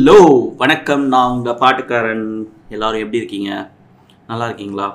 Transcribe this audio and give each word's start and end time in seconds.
Hello 0.00 0.20
வணக்கம். 0.60 1.02
நான் 1.12 1.32
உங்கள் 1.32 1.56
பாட்டுக்காரன். 1.62 2.22
எல்லாரும் 2.74 3.02
எப்படி 3.04 3.18
இருக்கீங்க? 3.20 3.50
நல்லா 4.28 4.44
இருக்கீங்களா? 4.48 4.86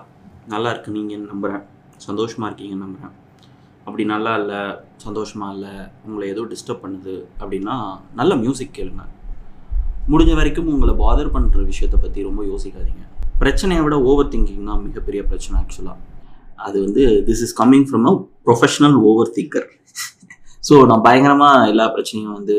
நல்லா 0.54 0.70
இருக்கு. 0.74 0.94
நீங்கள் 0.96 1.28
நம்புகிறேன் 1.32 1.62
சந்தோஷமாக 2.06 2.48
இருக்கீங்கன்னு 2.50 2.86
நம்புகிறேன் 2.86 3.14
அப்படி 3.86 4.04
நல்லா 4.14 4.32
இல்லை 4.40 4.62
சந்தோஷமாக 5.06 5.54
இல்லை 5.56 5.74
உங்களை 6.06 6.26
ஏதோ 6.34 6.46
டிஸ்டர்ப் 6.54 6.82
பண்ணுது 6.86 7.16
அப்படின்னா 7.42 7.76
நல்ல 8.20 8.36
மியூசிக் 8.44 8.74
கேளுங்க. 8.80 9.06
முடிஞ்ச 10.14 10.34
வரைக்கும் 10.42 10.74
உங்களை 10.76 10.96
பாதர் 11.04 11.34
பண்ணுற 11.38 11.68
விஷயத்தை 11.72 12.00
பற்றி 12.06 12.28
ரொம்ப 12.30 12.44
யோசிக்காதீங்க. 12.52 13.06
பிரச்சனையை 13.44 13.84
விட 13.86 14.00
ஓவர் 14.10 14.34
திங்கிங் 14.36 14.68
தான் 14.72 14.84
மிகப்பெரிய 14.88 15.24
பிரச்சனை 15.32 15.56
ஆக்சுவலாக 15.64 15.98
அது 16.68 16.78
வந்து 16.88 17.06
this 17.30 17.46
is 17.48 17.58
coming 17.62 17.88
from 17.92 18.08
a 18.14 18.18
professional 18.48 19.00
overthinker 19.40 19.70
so 20.64 20.76
நான் 20.92 21.08
பயங்கரமாக 21.10 21.72
எல்லா 21.74 21.88
பிரச்சனையும் 21.96 22.38
வந்து 22.38 22.56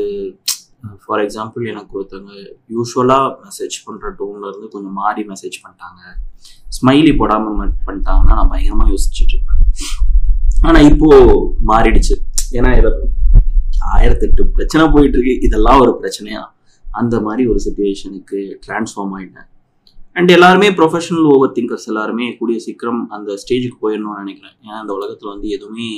ஃபார் 1.03 1.21
எக்ஸாம்பிள் 1.25 1.69
எனக்கு 1.71 1.91
ஒருத்தவங்க 1.97 2.33
யூஸ்வலாக 2.75 3.27
மெசேஜ் 3.45 3.77
பண்ணுற 3.85 4.11
டோன்லேருந்து 4.19 4.67
கொஞ்சம் 4.75 4.97
மாறி 5.01 5.23
மெசேஜ் 5.31 5.57
பண்ணிட்டாங்க. 5.63 6.01
ஸ்மைலி 6.77 7.11
போடாமல் 7.21 7.75
பண்ணிட்டாங்கன்னா 7.87 8.37
நான் 8.39 8.51
பயங்கரமாக 8.53 8.91
யோசிச்சுட்டு 8.93 9.33
இருப்பேன். 9.35 9.61
ஆனால் 10.67 10.87
இப்போ 10.91 11.09
மாறிடுச்சு. 11.71 12.15
ஏன்னா 12.57 12.71
இதை 12.79 12.91
ஆயிரத்தெட்டு 13.95 14.43
பிரச்சனை 14.55 14.83
போயிட்டு 14.93 15.17
இருக்கு 15.17 15.33
இதெல்லாம் 15.47 15.81
ஒரு 15.83 15.91
பிரச்சனையா? 16.01 16.41
அந்த 16.99 17.15
மாதிரி 17.25 17.43
ஒரு 17.51 17.59
சுச்சுவேஷனுக்கு 17.65 18.39
டிரான்ஸ்ஃபார்ம் 18.65 19.13
ஆயிட்டேன். 19.17 19.47
அண்ட் 20.19 20.31
எல்லாருமே 20.35 20.67
ப்ரொஃபஷனல் 20.77 21.27
ஓவர் 21.33 21.55
திங்கர்ஸ் 21.57 21.87
எல்லாருமே 21.91 22.27
கூடிய 22.39 22.59
சீக்கிரம் 22.65 23.01
அந்த 23.15 23.29
ஸ்டேஜுக்கு 23.41 23.77
போயிடணும்னு 23.83 24.23
நினைக்கிறேன். 24.23 24.55
ஏன்னா 24.63 24.77
அந்த 24.83 24.93
உலகத்தில் 24.99 25.33
வந்து 25.33 25.49
எதுவுமே 25.57 25.89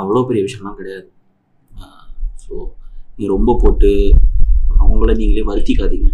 அவ்வளோ 0.00 0.22
பெரிய 0.30 0.42
விஷயம்லாம் 0.46 0.78
கிடையாது. 0.80 1.08
ஸோ 2.44 2.54
நீ 3.18 3.24
ரொம்ப 3.34 3.50
போட்டு 3.62 3.90
அவங்கள 4.82 5.10
நீங்களே 5.20 5.44
வருத்திக்காதீங்க. 5.50 6.08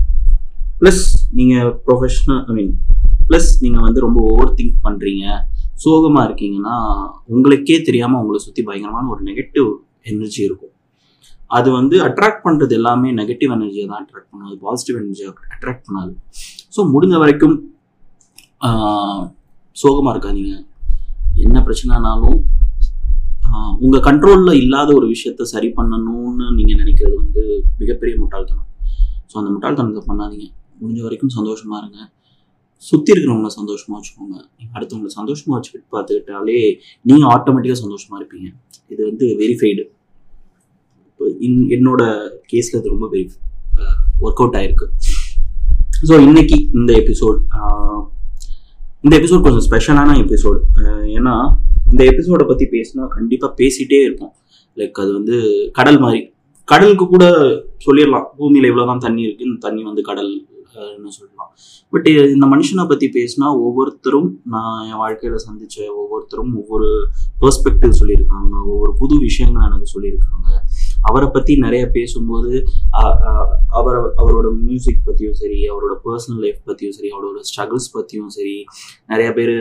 ப்ளஸ் 0.80 1.04
நீங்கள் 1.38 1.70
ப்ரொஃபஷ்னல் 1.86 2.42
ஐ 2.50 2.54
மீன் 2.58 2.74
ப்ளஸ் 3.28 3.50
நீங்கள் 3.64 3.84
வந்து 3.86 4.00
ரொம்ப 4.06 4.18
ஓவர் 4.32 4.56
திங்க் 4.58 4.76
பண்ணுறீங்க 4.86 5.24
சோகமாக 5.84 6.26
இருக்கீங்கன்னா 6.28 6.76
உங்களுக்கே 7.34 7.76
தெரியாமல் 7.88 8.20
உங்களை 8.22 8.38
சுற்றி 8.46 8.62
பயங்கரமான 8.68 9.08
ஒரு 9.14 9.22
நெகட்டிவ் 9.28 9.68
எனர்ஜி 10.10 10.40
இருக்கும். 10.48 10.74
அது 11.56 11.68
வந்து 11.76 11.96
அட்ராக்ட் 12.06 12.42
பண்ணுறது 12.46 12.74
எல்லாமே 12.78 13.08
நெகட்டிவ் 13.20 13.52
எனர்ஜியை 13.56 13.86
தான் 13.90 14.02
அட்ராக்ட் 14.02 14.32
பண்ணாது 14.32 14.56
பாசிட்டிவ் 14.64 14.98
எனர்ஜியை 15.00 15.30
அட்ராக்ட் 15.54 15.86
பண்ணாது. 15.88 16.12
ஸோ 16.74 16.80
முடிஞ்ச 16.94 17.16
வரைக்கும் 17.22 17.56
சோகமாக 19.82 20.12
இருக்காதீங்க. 20.14 20.54
என்ன 21.44 21.56
பிரச்சனைனாலும் 21.66 22.38
உங்கள் 23.84 24.04
கண்ட்ரோலில் 24.08 24.60
இல்லாத 24.62 24.88
ஒரு 24.98 25.06
விஷயத்த 25.14 25.42
சரி 25.52 25.68
பண்ணணும்னு 25.76 26.46
நீங்கள் 26.56 26.80
நினைக்கிறது 26.82 27.14
வந்து 27.22 27.42
மிகப்பெரிய 27.80 28.14
முட்டாள்தனம். 28.22 28.66
ஸோ 29.30 29.34
அந்த 29.40 29.50
முட்டாள்தனத்தை 29.54 30.02
பண்ணாதீங்க. 30.10 30.46
முடிஞ்ச 30.80 31.00
வரைக்கும் 31.06 31.32
சந்தோஷமாக 31.38 31.80
இருங்க. 31.82 32.00
சுற்றி 32.88 33.10
இருக்கிறவங்கள 33.12 33.50
சந்தோஷமாக 33.60 33.96
வச்சுக்கோங்க. 33.98 34.36
நீங்கள் 34.58 34.76
அடுத்தவங்களை 34.76 35.12
சந்தோஷமாக 35.20 35.56
வச்சுக்கிட்டு 35.56 35.88
பார்த்துக்கிட்டாலே 35.94 36.60
நீங்கள் 37.08 37.30
ஆட்டோமேட்டிக்காக 37.34 37.80
சந்தோஷமாக 37.84 38.20
இருப்பீங்க. 38.20 38.48
இது 38.92 39.00
வந்து 39.10 39.26
வெரிஃபைடு 39.40 39.82
இப்போ 41.08 41.24
இன் 41.46 41.58
என்னோட 41.76 42.02
கேஸில் 42.52 42.78
இது 42.80 42.94
ரொம்ப 42.94 43.08
வெரி 43.14 43.26
ஒர்க் 44.24 44.40
அவுட் 44.42 44.56
ஆயிருக்கு. 44.60 44.86
ஸோ 46.08 46.14
இன்னைக்கு 46.28 46.56
இந்த 46.78 46.90
எபிசோட் 47.02 47.40
இந்த 49.04 49.12
எபிசோட் 49.18 49.44
கொஞ்சம் 49.44 49.66
ஸ்பெஷலான 49.66 50.14
எபிசோட் 50.22 50.62
ஏன்னா 51.18 51.34
இந்த 51.92 52.02
எபிசோடை 52.10 52.44
பற்றி 52.50 52.66
பேசினா 52.76 53.08
கண்டிப்பாக 53.16 53.52
பேசிகிட்டே 53.60 54.00
இருக்கும் 54.08 54.34
லைக் 54.76 55.00
அது 55.04 55.12
வந்து 55.18 55.36
கடல் 55.78 56.00
மாதிரி. 56.04 56.22
கடலுக்கு 56.68 57.04
கூட 57.14 57.24
சொல்லிடலாம். 57.86 58.26
பூமியில் 58.38 58.70
இவ்வளோதான் 58.70 59.04
தண்ணி 59.06 59.22
இருக்குது 59.26 59.48
இந்த 59.50 59.60
தண்ணி 59.66 59.82
வந்து 59.90 60.02
கடல் 60.10 60.32
சொல்லலாம். 61.14 61.48
பட் 61.92 62.08
இந்த 62.34 62.46
மனுஷனை 62.50 62.84
பற்றி 62.90 63.06
பேசினா 63.16 63.46
ஒவ்வொருத்தரும் 63.66 64.28
நான் 64.52 64.76
என் 64.90 65.00
வாழ்க்கையில் 65.02 65.42
சந்தித்த 65.46 65.86
ஒவ்வொருத்தரும் 66.00 66.52
ஒவ்வொரு 66.60 66.88
பெர்ஸ்பெக்டிவ் 67.40 67.98
சொல்லியிருக்காங்க. 68.00 68.52
ஒவ்வொரு 68.72 68.92
புது 69.00 69.16
விஷயங்கள் 69.26 69.66
எனக்கு 69.68 69.88
சொல்லியிருக்காங்க. 69.94 70.48
அவரை 71.08 71.28
பற்றி 71.36 71.52
நிறைய 71.64 71.82
பேசும்போது 71.96 72.52
அவரை 73.80 74.00
அவரோட 74.22 74.46
மியூசிக் 74.68 75.04
பற்றியும் 75.08 75.38
சரி 75.42 75.60
அவரோட 75.72 75.96
பர்சனல் 76.06 76.40
லைஃப் 76.44 76.62
பற்றியும் 76.70 76.96
சரி 76.98 77.10
அவரோட 77.16 77.40
ஸ்ட்ரகிள்ஸ் 77.50 77.92
பற்றியும் 77.96 78.32
சரி 78.38 78.56
நிறைய 79.12 79.28
பேர் 79.38 79.54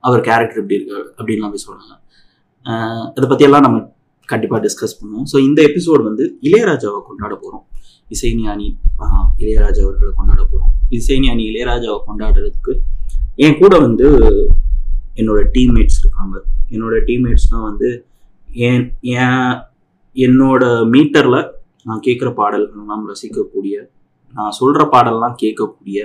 அவர் 0.00 0.20
கேரக்டர் 0.20 0.60
எப்படி 0.62 0.78
இருக்கு 0.78 1.14
அப்படின்லாம் 1.18 1.54
பேசுவாங்க 1.56 1.94
அதை 3.16 3.26
பற்றியெல்லாம் 3.28 3.62
நம்ம 3.62 3.78
கண்டிப்பாக 4.28 4.60
டிஸ்கஸ் 4.66 4.98
பண்ணுவோம். 5.00 5.26
ஸோ 5.32 5.36
இந்த 5.38 5.62
எபிசோடு 5.62 6.02
வந்து 6.02 6.38
இளையராஜாவை 6.42 7.00
கொண்டாட 7.06 7.34
போகிறோம் 7.34 7.64
இசைஞானி 8.10 8.68
இளையராஜா 9.42 9.82
அவர்களை 9.84 10.12
கொண்டாட 10.14 10.42
போகிறோம் 10.42 10.72
இசைஞானி 10.90 11.44
இளையராஜாவை 11.50 11.98
கொண்டாடுறதுக்கு 12.06 12.72
என் 13.36 13.58
கூட 13.58 13.78
வந்து 13.78 14.06
என்னோட 15.14 15.40
டீம்மேட்ஸ் 15.54 15.98
இருக்காங்க. 16.02 16.36
என்னோட 16.70 16.96
டீம்மேட்ஸ்னால் 17.08 17.66
வந்து 17.70 17.88
என் 18.48 18.96
என் 19.00 19.60
என்னோட 20.16 20.62
மீட்டரில் 20.84 21.40
நான் 21.84 22.04
கேட்குற 22.06 22.30
பாடல்கள்லாம் 22.40 23.06
ரசிக்கக்கூடிய 23.10 23.74
நான் 24.34 24.50
சொல்கிற 24.50 24.82
பாடல்லாம் 24.92 25.36
கேட்கக்கூடிய 25.42 25.98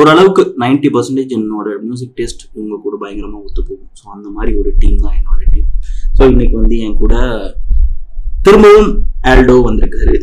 ஓரளவுக்கு 0.00 0.42
நைன்டி 0.62 0.88
பர்சன்டேஜ் 0.94 1.32
என்னோட 1.36 1.68
மியூசிக் 1.86 2.14
டேஸ்ட் 2.18 2.42
இவங்க 2.56 2.76
கூட 2.84 2.94
பயங்கரமாக 3.02 3.46
ஒத்து 3.46 3.60
போகும். 3.68 3.90
ஸோ 3.98 4.04
அந்த 4.16 4.28
மாதிரி 4.36 4.52
ஒரு 4.60 4.70
டீம் 4.80 4.98
தான் 5.04 5.16
என்னோட 5.18 5.40
டீம் 5.54 5.68
ஸோ 6.16 6.22
இன்னைக்கு 6.32 6.56
வந்து 6.62 6.78
என் 6.86 7.00
கூட 7.02 7.14
திரும்பவும் 8.46 8.90
ஆல்டோ 9.30 9.56
வந்திருக்காரு. 9.68 10.14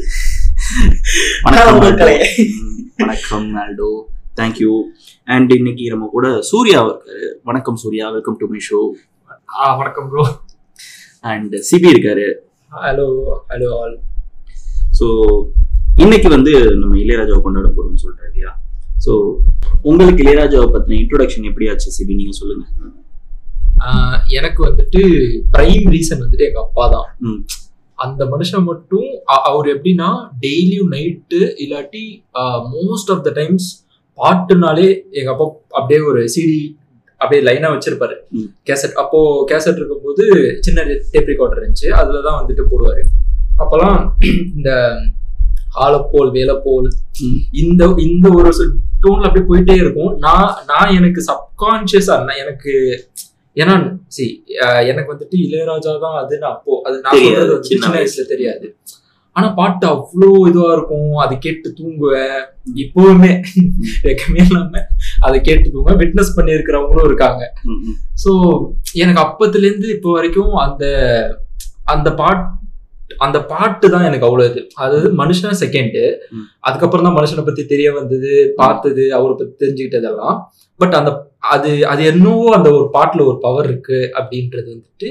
வணக்கம் 1.46 1.80
வணக்கம் 3.04 3.48
ஆல்டோ 3.64 3.90
தேங்க்யூ 4.40 4.74
அண்ட் 5.36 5.52
இன்னைக்கு 5.60 5.86
நம்ம 5.94 6.10
கூட 6.16 6.28
சூர்யா 6.52 6.80
இருக்காரு. 6.88 7.28
வணக்கம் 7.50 7.80
Suriya. 7.84 8.06
Welcome 8.16 8.40
to 8.42 8.48
my 8.52 8.62
show 8.70 8.80
வணக்கம் 9.82 10.10
ப்ரோ 10.12 10.24
அண்ட் 11.32 11.56
சிபி 11.70 11.90
இருக்காரு. 11.94 12.28
ஹலோ 12.72 13.08
ஹலோ 13.52 13.70
ஆல் 13.82 13.98
ஸோ 15.00 15.08
இன்னைக்கு 16.04 16.30
வந்து 16.38 16.52
நம்ம 16.82 16.94
இளையராஜாவை 17.04 17.42
கொண்டாட 17.46 17.70
போறோம்னு 17.78 18.04
சொல்றாரு 18.06 18.30
இல்லையா? 18.32 18.52
ஸோ 19.06 19.14
உங்களுக்கு 19.90 20.24
இளையராஜாவை 20.26 20.68
பத்தின 20.74 20.98
இன்ட்ரோடக்ஷன் 21.04 21.48
எப்படி 21.52 21.68
ஆச்சு 21.74 21.96
சிபி 21.98 22.20
நீங்க 22.22 22.36
சொல்லுங்க. 22.42 22.66
எனக்கு 24.38 24.62
வந்துட்டு 24.68 25.02
பிரைம் 25.54 25.86
ரீசன் 25.96 26.24
வந்துட்டு 26.24 26.48
எங்க 26.50 26.60
அப்பா 26.66 26.86
தான். 26.96 27.08
அந்த 28.00 28.24
மனுஷன் 28.34 28.66
மட்டும் 28.72 29.10
அவர் 29.50 29.68
எப்படின்னா 29.76 30.10
டெய்லியும் 30.44 30.92
நைட்டு 30.96 31.40
இல்லாட்டி 31.64 32.04
மோஸ்ட் 32.76 33.12
ஆஃப் 33.14 33.24
த 33.28 33.32
டைம்ஸ் 33.40 33.68
பாட்டுனாலே 34.18 34.88
எங்க 35.20 35.30
அப்பா 35.34 35.48
அப்படியே 35.80 36.00
ஒரு 36.10 36.22
சிடி 36.36 36.60
அப்படியே 37.22 37.42
லைனா 37.48 37.70
வச்சிருப்பாரு. 37.74 38.16
கேசட் 38.68 39.00
அப்போ 39.02 39.20
கேசட் 39.52 39.80
இருக்கும்போது 39.80 40.26
சின்ன 40.66 40.86
டேப் 41.14 41.32
ரெக்கார்டர் 41.32 41.62
இருந்துச்சு. 41.62 41.88
அதுலதான் 42.02 42.40
வந்துட்டு 42.42 42.66
போடுவாரு. 42.72 43.02
அப்பெல்லாம் 43.64 44.00
இந்த 44.58 44.70
ஆலப்போல் 45.86 46.30
வேலப்போல். 46.38 46.88
இந்த 47.52 47.82
இந்த 48.08 48.28
ஒரு 48.38 48.52
டோன்ல 49.04 49.28
அப்படியே 49.28 49.48
போயிட்டே 49.50 49.76
இருக்கும். 49.84 50.12
நான் 50.18 50.54
நான் 50.72 50.96
எனக்கு 51.00 51.22
சப்கான்சியஸா 51.30 52.16
எனக்கு 52.44 52.74
ஏன்னா 53.58 53.76
சி 54.08 54.26
எனக்கு 54.90 55.12
வந்துட்டு 55.14 55.38
இளையராஜா 55.46 55.94
தான் 56.06 56.18
அதுன்னு 56.22 56.48
அப்போ 56.54 56.74
அது 56.88 56.98
நான் 57.04 57.22
சொல்றது 57.26 57.56
சின்ன 57.70 57.88
வயசுல. 57.94 58.26
தெரியாது. 58.28 58.68
ஆனா 59.36 59.48
பாட்டு 59.50 59.86
அவ்வளோ 59.88 60.30
இதுவா 60.50 60.70
இருக்கும். 60.76 61.12
அதை 61.24 61.36
கேட்டு 61.40 61.70
தூங்குவேன் 61.80 62.40
இப்பவுமே 62.84 63.32
ரெக்கமே 64.08 64.42
இல்லாம 64.46 64.82
அதை 65.20 65.42
கேட்டு 65.42 65.68
தூங்க 65.72 65.94
விட்னஸ் 65.94 66.36
பண்ணி 66.38 66.56
இருக்கிறவங்களும் 66.58 67.08
இருக்காங்க 67.10 67.44
ஸோ 68.24 68.32
எனக்கு 68.94 69.22
அப்பத்துல 69.26 69.68
இருந்து 69.70 69.90
இப்போ 69.96 70.12
வரைக்கும் 70.12 70.56
அந்த 70.66 70.86
அந்த 71.86 72.10
பாட் 72.14 72.42
அந்த 73.20 73.38
பாட்டு 73.52 73.88
தான் 73.94 74.06
எனக்கு 74.08 74.28
அவ்வளோ 74.28 74.46
இது. 74.50 74.62
அதாவது 74.78 75.08
மனுஷன் 75.22 75.60
செகண்டு 75.62 76.04
அதுக்கப்புறம் 76.68 77.08
தான் 77.08 77.18
மனுஷனை 77.18 77.44
பத்தி 77.46 77.64
தெரிய 77.74 77.90
வந்தது 77.98 78.32
பார்த்தது 78.62 79.04
அவரை 79.18 79.34
பத்தி 79.34 79.54
தெரிஞ்சுக்கிட்டதெல்லாம். 79.64 80.38
பட் 80.80 80.96
அந்த 81.00 81.12
அது 81.52 81.72
அது 81.92 82.02
என்னவோ 82.12 82.46
அந்த 82.58 82.70
ஒரு 82.78 82.86
பாட்டுல 82.96 83.26
ஒரு 83.30 83.38
பவர் 83.46 83.68
இருக்கு 83.70 84.00
அப்படின்றது 84.20 84.70
வந்துட்டு 84.74 85.10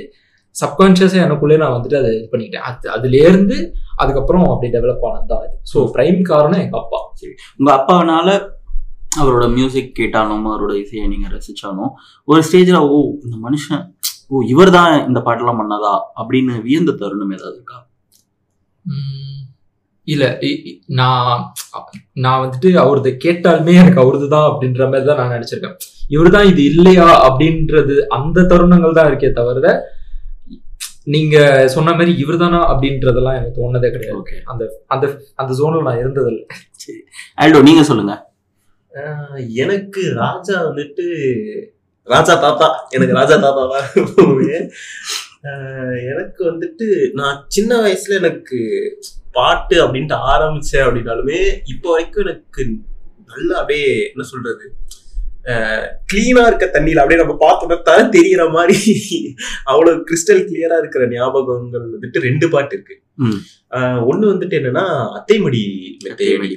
சப்கான்சியஸா 0.57 1.19
எனக்குள்ளே 1.25 1.59
நான் 1.63 1.75
வந்துட்டு 1.75 1.99
அதை 2.01 2.09
இது 2.15 2.29
பண்ணிக்கிட்டேன். 2.31 2.67
அது 2.69 2.89
அதுல 2.95 3.19
இருந்து 3.27 3.57
அதுக்கப்புறம் 4.03 4.47
அப்படி 4.49 4.69
டெவலப் 4.77 5.05
ஆனது 5.09 5.29
தான் 5.33 5.45
இது. 5.47 5.57
ஸோ 5.73 5.79
பிரைம் 5.95 6.23
காரணம் 6.31 6.63
எங்க 6.65 6.77
அப்பா. 6.81 7.01
சரி. 7.21 7.35
உங்க 7.59 7.71
அப்பாவனால 7.77 8.29
அவரோட 9.21 9.45
மியூசிக் 9.55 9.93
கேட்டாலும் 9.99 10.49
அவரோட 10.49 10.73
இசையை 10.81 11.07
நீங்க 11.13 11.29
ரசிச்சாலும் 11.35 11.93
ஒரு 12.29 12.41
ஸ்டேஜ்ல 12.49 12.81
ஓ 12.89 12.97
இந்த 13.25 13.37
மனுஷன் 13.45 13.85
ஓ 14.31 14.43
இவர் 14.53 14.77
தான் 14.77 14.93
இந்த 15.07 15.21
பாட்டெல்லாம் 15.27 15.61
பண்ணதா 15.61 15.93
அப்படின்னு 16.19 16.55
வியந்த 16.67 16.95
தருணம் 17.01 17.33
ஏதாவது 17.37 17.57
இருக்கா? 17.57 17.79
இல்ல 20.07 20.25
நான் 20.99 21.41
நான் 22.25 22.43
வந்துட்டு 22.43 22.69
அவரது 22.83 23.11
கேட்டாலுமே 23.25 23.73
எனக்கு 23.81 24.03
அவரது 24.03 24.27
தான் 24.35 24.49
அப்படின்ற 24.51 24.83
மாதிரி 24.91 25.07
தான் 25.07 25.21
நான் 25.23 25.35
நினைச்சிருக்கேன். 25.37 25.77
இவர் 26.11 26.35
தான் 26.37 26.49
இது 26.53 26.63
இல்லையா 26.71 27.09
அப்படின்றது 27.27 27.97
அந்த 28.17 28.47
தருணங்கள் 28.53 28.99
தான் 28.99 29.09
இருக்கே 29.11 29.31
தவிர 29.33 29.73
நீங்க 31.07 31.37
சொன்ன 31.75 31.93
மாதிரி 31.93 32.13
இவர்தானா 32.23 32.61
அப்படின்றதெல்லாம் 32.73 33.37
எனக்கு 33.39 33.59
தோணதே 33.59 33.89
கிடையாது. 33.93 34.17
ஓகே. 34.21 34.37
அந்த 34.51 34.63
அந்த 34.95 35.05
அந்த 35.41 35.53
ஜோன்ல 35.59 35.85
நான் 35.87 36.01
இருந்ததில்லை. 36.03 36.45
ஆல்டோ 37.39 37.61
நீங்க 37.69 37.83
சொல்லுங்க. 37.91 38.15
ஆஹ் 38.93 39.41
எனக்கு 39.65 40.03
ராஜா 40.21 40.57
வந்துட்டு 40.69 41.07
ராஜா 42.09 42.35
தாத்தா. 42.45 42.69
எனக்கு 42.97 43.19
ராஜா 43.21 43.37
தாத்தா 43.39 43.65
தான் 43.67 43.87
எனக்கு 46.13 46.41
வந்துட்டு 46.51 46.87
நான் 47.15 47.45
சின்ன 47.49 47.73
வயசுல 47.83 48.17
எனக்கு 48.17 48.59
பாட்டு 49.33 49.77
அப்படின்ட்டு 49.85 50.17
ஆரம்பிச்சேன் 50.33 50.85
அப்படின்னாலுமே 50.87 51.41
இப்போ 51.67 51.89
வரைக்கும் 51.91 52.25
எனக்கு 52.27 52.63
நல்லா 53.31 53.55
அப்படியே 53.61 53.89
என்ன 54.13 54.25
சொல்றது? 54.33 54.65
கிளீனா 56.11 56.43
இருக்க 56.47 56.67
தண்ணியில 56.67 57.03
அப்படியே 57.03 57.21
நம்ம 57.21 57.35
பார்த்தோம்னா 57.43 57.77
தர 57.83 57.99
தெரியற 58.17 58.43
மாதிரி 58.51 58.79
அவ்வளவு 59.71 60.05
கிறிஸ்டல் 60.09 60.43
கிளியரா 60.49 60.77
இருக்கிற 60.79 61.05
ஞாபகங்கள் 61.15 61.85
வந்துட்டு 61.95 62.25
ரெண்டு 62.27 62.47
பாட்டு 62.55 62.75
இருக்கு. 62.77 62.97
ஒண்ணு 64.11 64.25
வந்துட்டு 64.33 64.59
என்னன்னா 64.61 64.85
அத்தைமடி 65.19 65.63
மெத்தையடி 66.05 66.51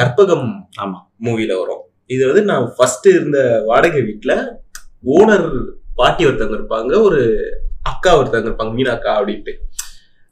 கற்பகம் 0.00 0.48
ஆமா. 0.84 0.98
மூவில 1.26 1.52
வரும். 1.62 1.82
இது 2.06 2.22
வந்து 2.30 2.44
நான் 2.44 2.66
ஃபர்ஸ்ட் 2.76 3.08
இருந்த 3.16 3.40
வாடகை 3.66 4.02
வீட்டுல 4.02 4.34
ஓனர் 5.16 5.46
பாட்டி 6.00 6.22
ஒருத்தவங்க 6.28 6.58
இருப்பாங்க. 6.60 6.92
ஒரு 7.08 7.20
அக்கா 8.00 8.18
ஒருத்தவங்க 8.18 8.48
இருப்பாங்க 8.48 8.74
மீனா 8.74 8.92
அக்கா 8.92 9.12
அப்படின்ட்டு. 9.18 9.52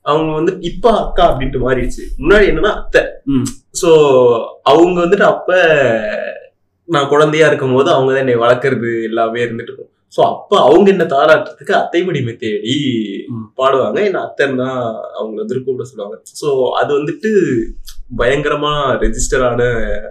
அவங்க 0.07 0.31
வந்து 0.35 0.53
இப்ப 0.61 0.93
அக்கா 0.99 1.25
அப்படின்ட்டு 1.31 1.59
மாறிடுச்சு. 1.65 2.03
முன்னாடி 2.19 2.45
என்னன்னா 2.51 2.71
அத்தை. 2.75 3.03
ம். 3.27 3.49
சோ 3.81 3.91
அவங்க 4.65 4.97
வந்துட்டு 5.05 5.27
அப்ப 5.27 5.51
நான் 6.89 7.09
குழந்தையா 7.09 7.47
இருக்கும் 7.47 7.75
போது 7.75 7.91
அவங்க 7.91 8.11
தான் 8.13 8.21
என்னை 8.21 8.37
வளர்க்கறது 8.37 8.91
எல்லாமே 9.03 9.43
இருந்துட்டு 9.45 9.71
இருக்கும். 9.73 9.93
சோ 10.13 10.21
அப்ப 10.25 10.61
அவங்க 10.61 10.89
என்ன 10.91 11.05
தாளாட்டுறதுக்கு 11.05 11.75
அத்தைமடி 11.79 12.21
மெத்தேடி 12.29 12.77
ம். 13.33 13.45
பாடுவாங்க. 13.57 13.99
என்ன 14.05 14.21
அத்தன் 14.21 14.57
தான் 14.57 14.79
அவங்கள 15.19 15.39
வந்து 15.39 15.65
கூப்பிட 15.67 15.85
சொல்லுவாங்க. 15.85 16.17
சோ 16.41 16.49
அது 16.73 16.91
வந்துட்டு 16.99 17.33
பயங்கரமா 18.17 18.73
ரெஜிஸ்டர் 19.05 19.45
ஆன 19.51 19.63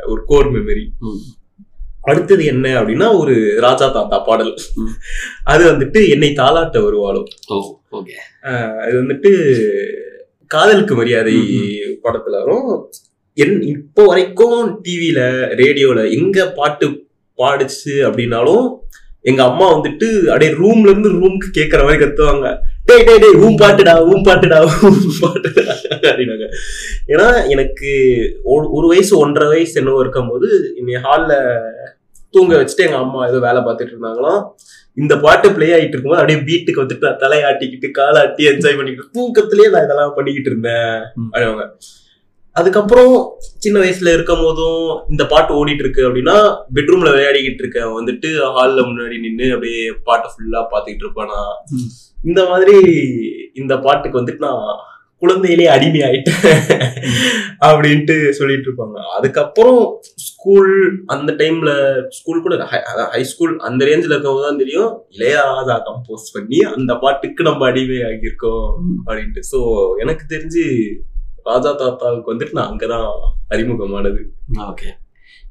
ஒரு 0.06 0.21
கோர் 0.25 0.51
மெமரி. 0.51 0.86
அடுத்தது 2.07 2.45
என்ன 2.45 2.68
அப்படின்னா 2.80 3.07
ஒரு 3.18 3.33
ராஜா 3.59 3.88
தாத்தா 3.88 4.18
பாடல். 4.19 4.51
அது 5.44 5.63
வந்துட்டு 5.71 6.09
என்னை 6.09 6.30
தாளாட்ட 6.33 6.77
வருவாளோ 6.83 7.21
ஓ 7.48 7.57
ஓகே. 7.92 8.15
அது 8.83 8.94
வந்துட்டு 9.01 9.31
காதலுக்கு 10.51 10.95
மரியாதை 10.95 11.36
படத்துல 12.04 12.39
வரும். 12.42 12.69
என் 13.38 13.57
இப்போ 13.68 14.04
வரைக்கும் 14.06 14.59
டிவில 14.86 15.19
ரேடியோல 15.62 16.00
எங்க 16.12 16.48
பாட்டு 16.51 16.88
பாடுச்சு 17.39 17.95
அப்படின்னாலும் 18.07 18.65
எங்க 19.25 19.44
அம்மா 19.44 19.65
வந்துட்டு 19.74 20.07
அப்படியே 20.27 20.51
ரூம்ல 20.54 20.89
இருந்து 20.89 21.09
ரூமுக்கு 21.12 21.48
கேக்குற 21.54 21.81
மாதிரி 21.83 22.01
கத்துவாங்க. 22.04 22.48
டேய் 22.86 23.04
டேய் 23.04 23.19
டேய் 23.19 23.39
ஊம் 23.45 23.57
பாட்டுடா 23.57 23.94
ஊம் 24.06 24.25
பாட்டுடா 24.25 24.57
ஊம் 24.86 25.01
பாட்டுடா 25.19 25.63
அப்படின்னாங்க. 26.04 26.45
ஏன்னா 27.07 27.25
எனக்கு 27.48 27.89
ஒரு- 28.45 28.69
ஒரு 28.69 28.88
வயசு 28.88 29.13
ஒன்றரை 29.18 29.48
வயசு 29.48 29.80
என்னவோ 29.80 30.00
இருக்கும்போது 30.00 30.50
இன்னைக்கு 30.75 31.01
ஹால்ல 31.07 31.33
தூங்க 32.37 32.55
வச்சுட்டு 32.59 32.87
எங்க 32.87 32.99
அம்மா 33.03 33.21
ஏதோ 33.29 33.39
வேலை 33.47 33.61
பார்த்துட்டு 33.61 33.95
இருந்தாங்களாம் 33.95 34.41
இந்த 34.97 35.13
பாட்டு 35.23 35.47
ப்ளே 35.55 35.67
ஆயிட்டு 35.73 35.95
இருக்கும்போது 35.95 36.21
அப்படியே 36.21 36.39
பீட்டுக்கு 36.47 36.83
வந்துட்டு 36.83 37.07
நான் 37.07 37.21
தலையாட்டிக்கிட்டு 37.23 37.89
காலாட்டி 37.97 38.43
என்ஜாய் 38.51 38.79
பண்ணிக்கிட்டு 38.79 39.15
தூக்கத்திலேயே 39.17 39.69
நான் 39.73 39.85
இதெல்லாம் 39.85 40.17
பண்ணிக்கிட்டு 40.17 40.51
இருந்தேன். 40.51 40.95
அப்படிவாங்க 41.25 41.65
அதுக்கப்புறம் 42.55 43.11
சின்ன 43.63 43.77
வயசுல 43.81 44.13
இருக்கும் 44.15 44.43
போதும் 44.43 44.79
இந்த 45.11 45.23
பாட்டு 45.33 45.57
ஓடிட்டு 45.59 45.83
இருக்கு 45.85 46.01
அப்படின்னா 46.07 46.35
பெட்ரூம்ல 46.75 47.09
விளையாடிக்கிட்டு 47.13 47.63
இருக்கேன் 47.63 47.91
வந்துட்டு 47.97 48.29
ஹால்ல 48.55 48.85
முன்னாடி 48.87 49.17
நின்று 49.25 49.47
அப்படியே 49.55 49.83
பாட்டை 50.07 50.29
ஃபுல்லா 50.31 50.61
பாத்துக்கிட்டு 50.71 51.05
இருப்பேனா. 51.05 51.41
இந்த 52.23 52.41
மாதிரி 52.51 52.77
இந்த 53.61 53.73
பாட்டுக்கு 53.85 54.19
வந்துட்டு 54.19 54.45
நான் 54.47 54.65
குழந்தையிலே 55.21 55.65
அடிமை 55.75 56.01
ஆயிட்டேன் 56.07 56.43
அப்படின்ட்டு 57.67 58.15
சொல்லிட்டு 58.39 58.67
இருப்பாங்க 58.69 58.97
அதுக்கப்புறம் 59.17 59.79
ஸ்கூல் 60.27 60.73
அந்த 61.13 61.31
டைம்ல 61.39 61.71
ஸ்கூல் 62.17 62.43
கூட 62.45 62.55
ஹை 63.13 63.21
ஸ்கூல் 63.31 63.53
அந்த 63.69 63.81
ரேஞ்சில் 63.89 64.13
இருக்கவங்க 64.13 64.43
தான் 64.47 64.61
தெரியும். 64.63 64.91
இளையராஜா 65.17 65.77
கம்போஸ் 65.87 66.27
பண்ணி 66.35 66.59
அந்த 66.75 66.93
பாட்டுக்கு 67.03 67.47
நம்ம 67.49 67.65
அடிமை 67.69 67.99
ஆகியிருக்கோம் 68.09 68.67
அப்படின்ட்டு. 69.05 69.43
ஸோ 69.51 69.59
எனக்கு 70.03 70.25
தெரிஞ்சு 70.35 70.65
ராஜா 71.49 71.71
தாத்தாவுக்கு 71.81 72.33
வந்துட்டு 72.33 72.57
நான் 72.59 72.71
அங்கதான் 72.71 73.09
அறிமுகமானது. 73.55 74.21
ஓகே 74.71 74.89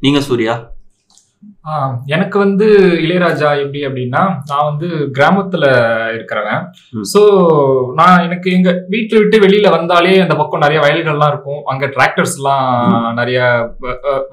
நீங்க 0.05 0.21
சூர்யா? 0.21 0.55
எனக்கு 2.15 2.37
வந்து 2.43 2.67
இளையராஜா 3.05 3.49
எப்படி 3.63 3.81
அப்படின்னா 3.87 4.21
நான் 4.51 4.67
வந்து 4.69 4.89
கிராமத்துல 5.17 5.65
இருக்கிறவன். 6.17 6.61
ஸோ 7.13 7.21
நான் 8.01 8.25
எனக்கு 8.27 8.49
எங்க 8.57 8.71
வீட்டை 8.93 9.17
விட்டு 9.21 9.37
வெளியில 9.45 9.71
வந்தாலே 9.77 10.13
அந்த 10.25 10.35
பக்கம் 10.41 10.65
நிறைய 10.65 10.81
வயல்கள்லாம் 10.85 11.33
இருக்கும். 11.33 11.61
அங்க 11.73 11.87
டிராக்டர்ஸ் 11.95 12.37
எல்லாம் 12.39 12.67
நிறைய 13.21 13.41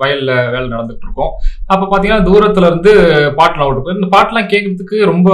வயல்ல 0.01 0.31
வேலை 0.55 0.65
நடந்துட்டு 0.73 1.07
இருக்கும். 1.07 1.31
அப்ப 1.73 1.83
பாத்தீங்கன்னா 1.93 2.27
தூரத்துல 2.29 2.69
இருந்து 2.71 2.93
பாட்டுலாம் 3.39 3.69
ஓட்டு 3.69 3.97
இந்த 3.99 4.09
பாட்டுலாம் 4.15 4.51
கேட்கறதுக்கு 4.53 4.99
ரொம்ப 5.11 5.29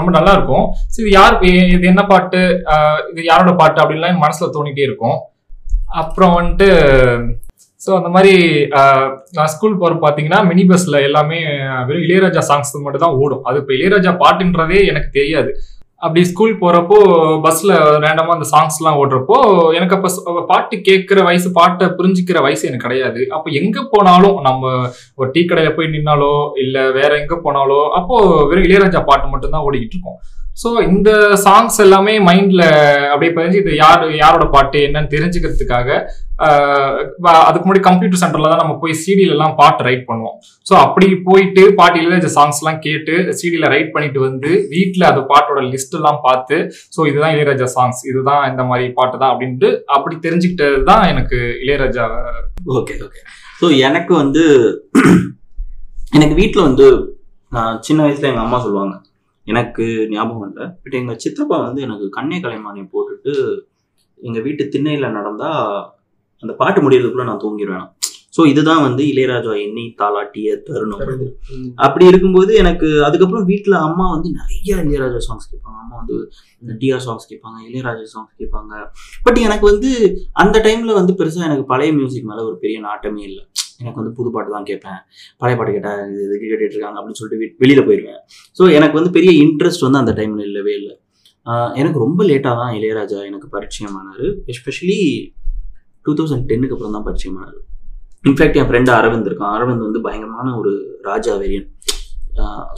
ரொம்ப 0.00 0.12
நல்லா 0.18 0.34
இருக்கும். 0.36 0.66
சரி 0.94 1.04
இது 1.06 1.16
யார் 1.18 1.34
இது 1.76 1.84
என்ன 1.92 2.04
பாட்டு? 2.12 2.42
இது 3.12 3.30
யாரோட 3.32 3.54
பாட்டு? 3.62 3.80
அப்படின்லாம் 3.82 4.24
மனசுல 4.26 4.48
தோணிட்டே 4.58 4.86
இருக்கும். 4.90 5.18
அப்புறம் 6.02 6.36
வந்துட்டு 6.38 6.68
ஸோ 7.84 7.90
அந்த 7.98 8.08
மாதிரி 8.14 8.34
நான் 9.36 9.52
ஸ்கூல் 9.54 9.80
போகிற 9.80 9.96
பார்த்தீங்கன்னா 10.04 10.40
மினி 10.50 10.64
பஸ்ல 10.70 11.00
எல்லாமே 11.08 11.38
வெறும் 11.88 12.04
இளையராஜா 12.06 12.42
சாங்ஸ் 12.50 12.76
மட்டும் 12.84 13.04
தான் 13.06 13.16
ஓடும். 13.22 13.42
அது 13.48 13.58
இப்போ 13.62 13.72
இளையராஜா 13.78 14.12
பாட்டுன்றதே 14.22 14.78
எனக்கு 14.92 15.10
தெரியாது. 15.18 15.50
அப்படி 16.04 16.22
ஸ்கூல் 16.30 16.54
போகிறப்போ 16.62 16.96
பஸ்ஸில் 17.44 17.74
ரேண்டமாக 18.04 18.34
அந்த 18.36 18.46
சாங்ஸ்லாம் 18.52 18.98
ஓடுறப்போ 19.02 19.36
எனக்கு 19.76 19.94
அப்போ 19.96 20.42
பாட்டு 20.50 20.76
கேட்குற 20.88 21.18
வயசு 21.28 21.48
பாட்டை 21.58 21.86
புரிஞ்சிக்கிற 21.98 22.40
வயசு 22.46 22.64
எனக்கு 22.70 22.86
கிடையாது. 22.86 23.20
அப்போ 23.36 23.48
எங்கே 23.60 23.82
போனாலும் 23.94 24.36
நம்ம 24.48 24.72
ஒரு 25.20 25.28
டீ 25.36 25.42
கடையில் 25.44 25.76
போய் 25.78 25.92
நின்னாலோ 25.94 26.32
இல்லை 26.64 26.82
வேற 26.98 27.12
எங்கே 27.22 27.38
போனாலோ 27.46 27.80
அப்போது 28.00 28.44
வெறும் 28.50 28.68
இளையராஜா 28.68 29.02
பாட்டு 29.10 29.32
மட்டும்தான் 29.34 29.66
ஓடிக்கிட்டு 29.68 29.96
இருக்கோம். 29.98 30.20
ஸோ 30.62 30.68
இந்த 30.90 31.10
சாங்ஸ் 31.46 31.80
எல்லாமே 31.84 32.12
மைண்டில் 32.28 32.66
அப்படியே 33.12 33.32
பதிஞ்சு 33.38 33.58
இது 33.62 33.72
யார் 33.84 34.04
யாரோட 34.22 34.44
பாட்டு 34.54 34.78
என்னன்னு 34.88 35.12
தெரிஞ்சுக்கிறதுக்காக 35.14 35.98
அதுக்கு 37.48 37.64
முன்னாடி 37.66 37.82
கம்ப்யூட்டர் 37.88 38.20
சென்டர்ல 38.22 38.50
தான் 38.52 38.62
நம்ம 38.62 38.74
போய் 38.82 38.98
சிடியில 39.02 39.34
எல்லாம் 39.36 39.54
பாட்டு 39.60 39.86
ரைட் 39.88 40.04
பண்ணுவோம். 40.08 40.36
ஸோ 40.66 40.74
அப்படி 40.84 41.06
போயிட்டு 41.28 41.62
பாட்டு 41.78 42.00
இளையராஜா 42.02 42.30
சாங்ஸ் 42.36 42.60
எல்லாம் 42.62 42.80
கேட்டு 42.86 43.14
சிடியில 43.40 43.70
ரைட் 43.74 43.92
பண்ணிட்டு 43.94 44.20
வந்து 44.26 44.50
வீட்டில் 44.74 45.08
அந்த 45.10 45.22
பாட்டோட 45.32 45.62
லிஸ்ட் 45.72 45.96
எல்லாம் 46.00 46.20
பார்த்து 46.26 46.58
ஸோ 46.96 47.06
இதுதான் 47.10 47.34
இளையராஜா 47.36 47.68
சாங்ஸ் 47.76 48.02
இதுதான் 48.10 48.44
இந்த 48.50 48.64
மாதிரி 48.70 48.86
பாட்டு 48.98 49.20
தான் 49.22 49.32
அப்படின்ட்டு 49.34 49.70
அப்படி 49.96 50.16
தெரிஞ்சுக்கிட்டது 50.26 50.80
தான் 50.90 51.04
எனக்கு 51.12 51.38
இளையராஜா 51.64 52.06
ஓகே 52.78 52.96
ஓகே 53.08 53.22
ஸோ 53.60 53.68
எனக்கு 53.88 54.14
வந்து 54.22 54.44
எனக்கு 56.16 56.34
வீட்டில் 56.40 56.66
வந்து 56.68 56.86
நான் 57.52 57.78
சின்ன 57.86 58.00
வயசுல 58.04 58.30
எங்கள் 58.30 58.46
அம்மா 58.46 58.58
சொல்லுவாங்க. 58.64 58.94
எனக்கு 59.46 59.84
ஞாபகம் 60.12 60.46
இல்லை. 60.48 60.64
பட் 60.82 60.96
எங்கள் 61.00 61.18
சித்தப்பா 61.24 61.56
வந்து 61.66 61.80
எனக்கு 61.86 62.06
கண்ணே 62.16 62.38
கலைமானியம் 62.44 62.92
போட்டுட்டு 62.94 63.32
எங்கள் 64.20 64.44
வீட்டு 64.46 64.64
திண்ணையில் 64.72 65.14
நடந்தா 65.18 65.50
அந்த 66.42 66.52
பாட்டு 66.60 66.80
முடியறதுக்குள்ள 66.84 67.26
நான் 67.30 67.44
தூங்கிடுவேன் 67.44 67.86
ஸோ 68.36 68.42
இதுதான் 68.50 68.82
வந்து 68.86 69.02
இளையராஜா 69.10 69.52
எண்ணி 69.66 69.84
தாளாட்டிய 70.00 70.48
தருணம். 70.66 71.02
அப்படி 71.84 72.04
இருக்கும்போது 72.10 72.50
எனக்கு 72.62 72.88
அதுக்கப்புறம் 73.06 73.46
வீட்டில் 73.50 73.76
அம்மா 73.86 74.06
வந்து 74.14 74.28
நிறைய 74.40 74.70
இளையராஜா 74.82 75.20
சாங்ஸ் 75.26 75.48
கேட்பாங்க. 75.52 75.78
அம்மா 75.84 75.96
வந்து 76.00 76.16
டிஆர் 76.80 77.04
சாங்ஸ் 77.06 77.28
கேட்பாங்க 77.30 77.58
இளையராஜா 77.68 78.04
சாங்ஸ் 78.14 78.34
கேட்பாங்க. 78.40 78.72
பட் 79.26 79.38
எனக்கு 79.46 79.64
வந்து 79.70 79.90
அந்த 80.42 80.58
டைம்ல 80.66 80.94
வந்து 80.98 81.14
பெருசா 81.20 81.46
எனக்கு 81.48 81.64
பழைய 81.72 81.92
மியூசிக் 82.00 82.28
மேல 82.32 82.44
ஒரு 82.48 82.58
பெரிய 82.64 82.80
நாட்டமே 82.88 83.24
இல்லை. 83.30 83.42
எனக்கு 83.80 83.98
வந்து 84.00 84.12
புது 84.18 84.32
பாட்டு 84.34 84.54
தான் 84.56 84.68
கேட்பேன். 84.70 85.00
பழைய 85.40 85.56
பாட்டு 85.60 85.74
கேட்டா 85.76 85.94
இது 86.10 86.20
இதுக்கு 86.26 86.46
கேட்டுட்டு 86.50 86.76
இருக்காங்க 86.76 86.98
அப்படின்னு 87.00 87.20
சொல்லிட்டு 87.22 87.58
வெளியில 87.64 87.80
போயிடுவேன் 87.88 88.20
ஸோ 88.58 88.62
எனக்கு 88.78 88.98
வந்து 89.00 89.14
பெரிய 89.16 89.32
இன்ட்ரெஸ்ட் 89.46 89.86
வந்து 89.86 90.02
அந்த 90.02 90.14
டைம்ல 90.20 90.44
இல்லவே 90.50 90.74
இல்லை. 90.80 90.94
எனக்கு 91.80 91.98
ரொம்ப 92.04 92.20
லேட்டாக 92.30 92.54
தான் 92.60 92.72
இளையராஜா 92.78 93.18
எனக்கு 93.30 93.48
பரிச்சயமானாரு. 93.56 94.28
எஸ்பெஷலி 94.52 95.00
டூ 96.06 96.14
தௌசண்ட் 96.14 96.46
டென்னுக்கு 96.46 96.76
அப்புறம் 96.76 96.96
தான் 96.96 97.06
பரிச்சயமானாரு 97.06 97.58
இன்ஃபேக்ட் 98.24 98.56
என் 98.56 98.68
ஃப்ரெண்டு 98.68 98.90
அரவிந்த் 98.92 99.28
இருக்கான். 99.30 99.54
அரவிந்த் 99.56 99.86
வந்து 99.86 100.00
பயங்கரமான 100.00 100.54
ஒரு 100.56 100.72
ராஜா 101.02 101.32
வெறியன் 101.34 101.68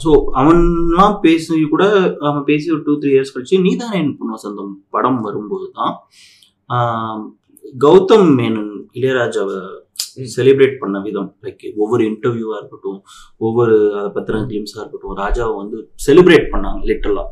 ஸோ 0.03 0.09
அவன்லாம் 0.33 1.15
பேசி 1.21 1.55
கூட 1.65 1.83
அவன் 2.21 2.43
பேசி 2.43 2.67
ஒரு 2.71 2.81
டூ 2.85 2.93
த்ரீ 2.99 3.09
இயர்ஸ் 3.11 3.33
கழிச்சு 3.33 3.57
நீதான் 3.61 3.95
என் 3.97 4.13
பொண்ணு 4.17 4.37
வசந்தம் 4.37 4.71
படம் 4.89 5.19
வரும்போது 5.21 5.67
தான் 5.71 5.95
கௌதம் 7.75 8.29
மேனன் 8.35 8.71
இளையராஜாவை 8.93 9.57
செலிப்ரேட் 10.35 10.75
பண்ண 10.79 10.97
விதம். 10.99 11.29
லைக் 11.43 11.65
ஒவ்வொரு 11.77 12.03
இன்டர்வியூவாக 12.09 12.59
இருக்கட்டும் 12.61 12.99
ஒவ்வொரு 13.39 13.75
அதை 13.95 14.09
பத்தின 14.15 14.43
கிளிம்ஸாக 14.45 14.83
இருக்கட்டும் 14.83 15.17
ராஜாவை 15.21 15.55
வந்து 15.55 15.77
செலிப்ரேட் 16.05 16.47
பண்ணாங்க 16.53 16.81
லிட்டரலா 16.89 17.25